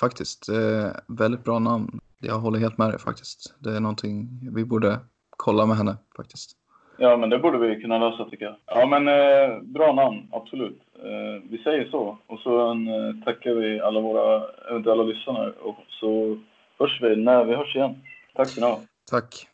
Faktiskt, 0.00 0.48
eh, 0.48 0.90
väldigt 1.08 1.44
bra 1.44 1.58
namn. 1.58 2.00
Jag 2.20 2.38
håller 2.38 2.58
helt 2.58 2.78
med 2.78 2.90
dig 2.90 2.98
faktiskt. 2.98 3.54
Det 3.58 3.76
är 3.76 3.80
någonting 3.80 4.40
vi 4.54 4.64
borde 4.64 5.00
kolla 5.30 5.66
med 5.66 5.76
henne 5.76 5.96
faktiskt. 6.16 6.56
Ja, 6.96 7.16
men 7.16 7.30
det 7.30 7.38
borde 7.38 7.58
vi 7.58 7.80
kunna 7.80 7.98
lösa 7.98 8.24
tycker 8.24 8.44
jag. 8.44 8.54
Ja, 8.66 8.86
men 8.86 9.08
eh, 9.08 9.60
bra 9.62 9.92
namn, 9.92 10.28
absolut. 10.32 10.80
Eh, 11.04 11.42
vi 11.50 11.58
säger 11.58 11.88
så. 11.90 12.18
Och 12.26 12.38
så 12.38 12.70
en, 12.70 13.22
tackar 13.22 13.54
vi 13.54 13.80
alla 13.80 14.00
våra 14.00 14.42
eventuella 14.70 15.02
lyssnare 15.02 15.52
och 15.62 15.78
så 15.88 16.38
hörs 16.78 17.02
vi 17.02 17.16
när 17.16 17.44
vi 17.44 17.54
hörs 17.54 17.76
igen. 17.76 17.94
Tack 18.34 18.48
ska 18.48 18.60
ni 18.60 18.66
ha. 18.66 18.80
Tack. 19.10 19.46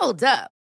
Hold 0.00 0.22
up. 0.22 0.55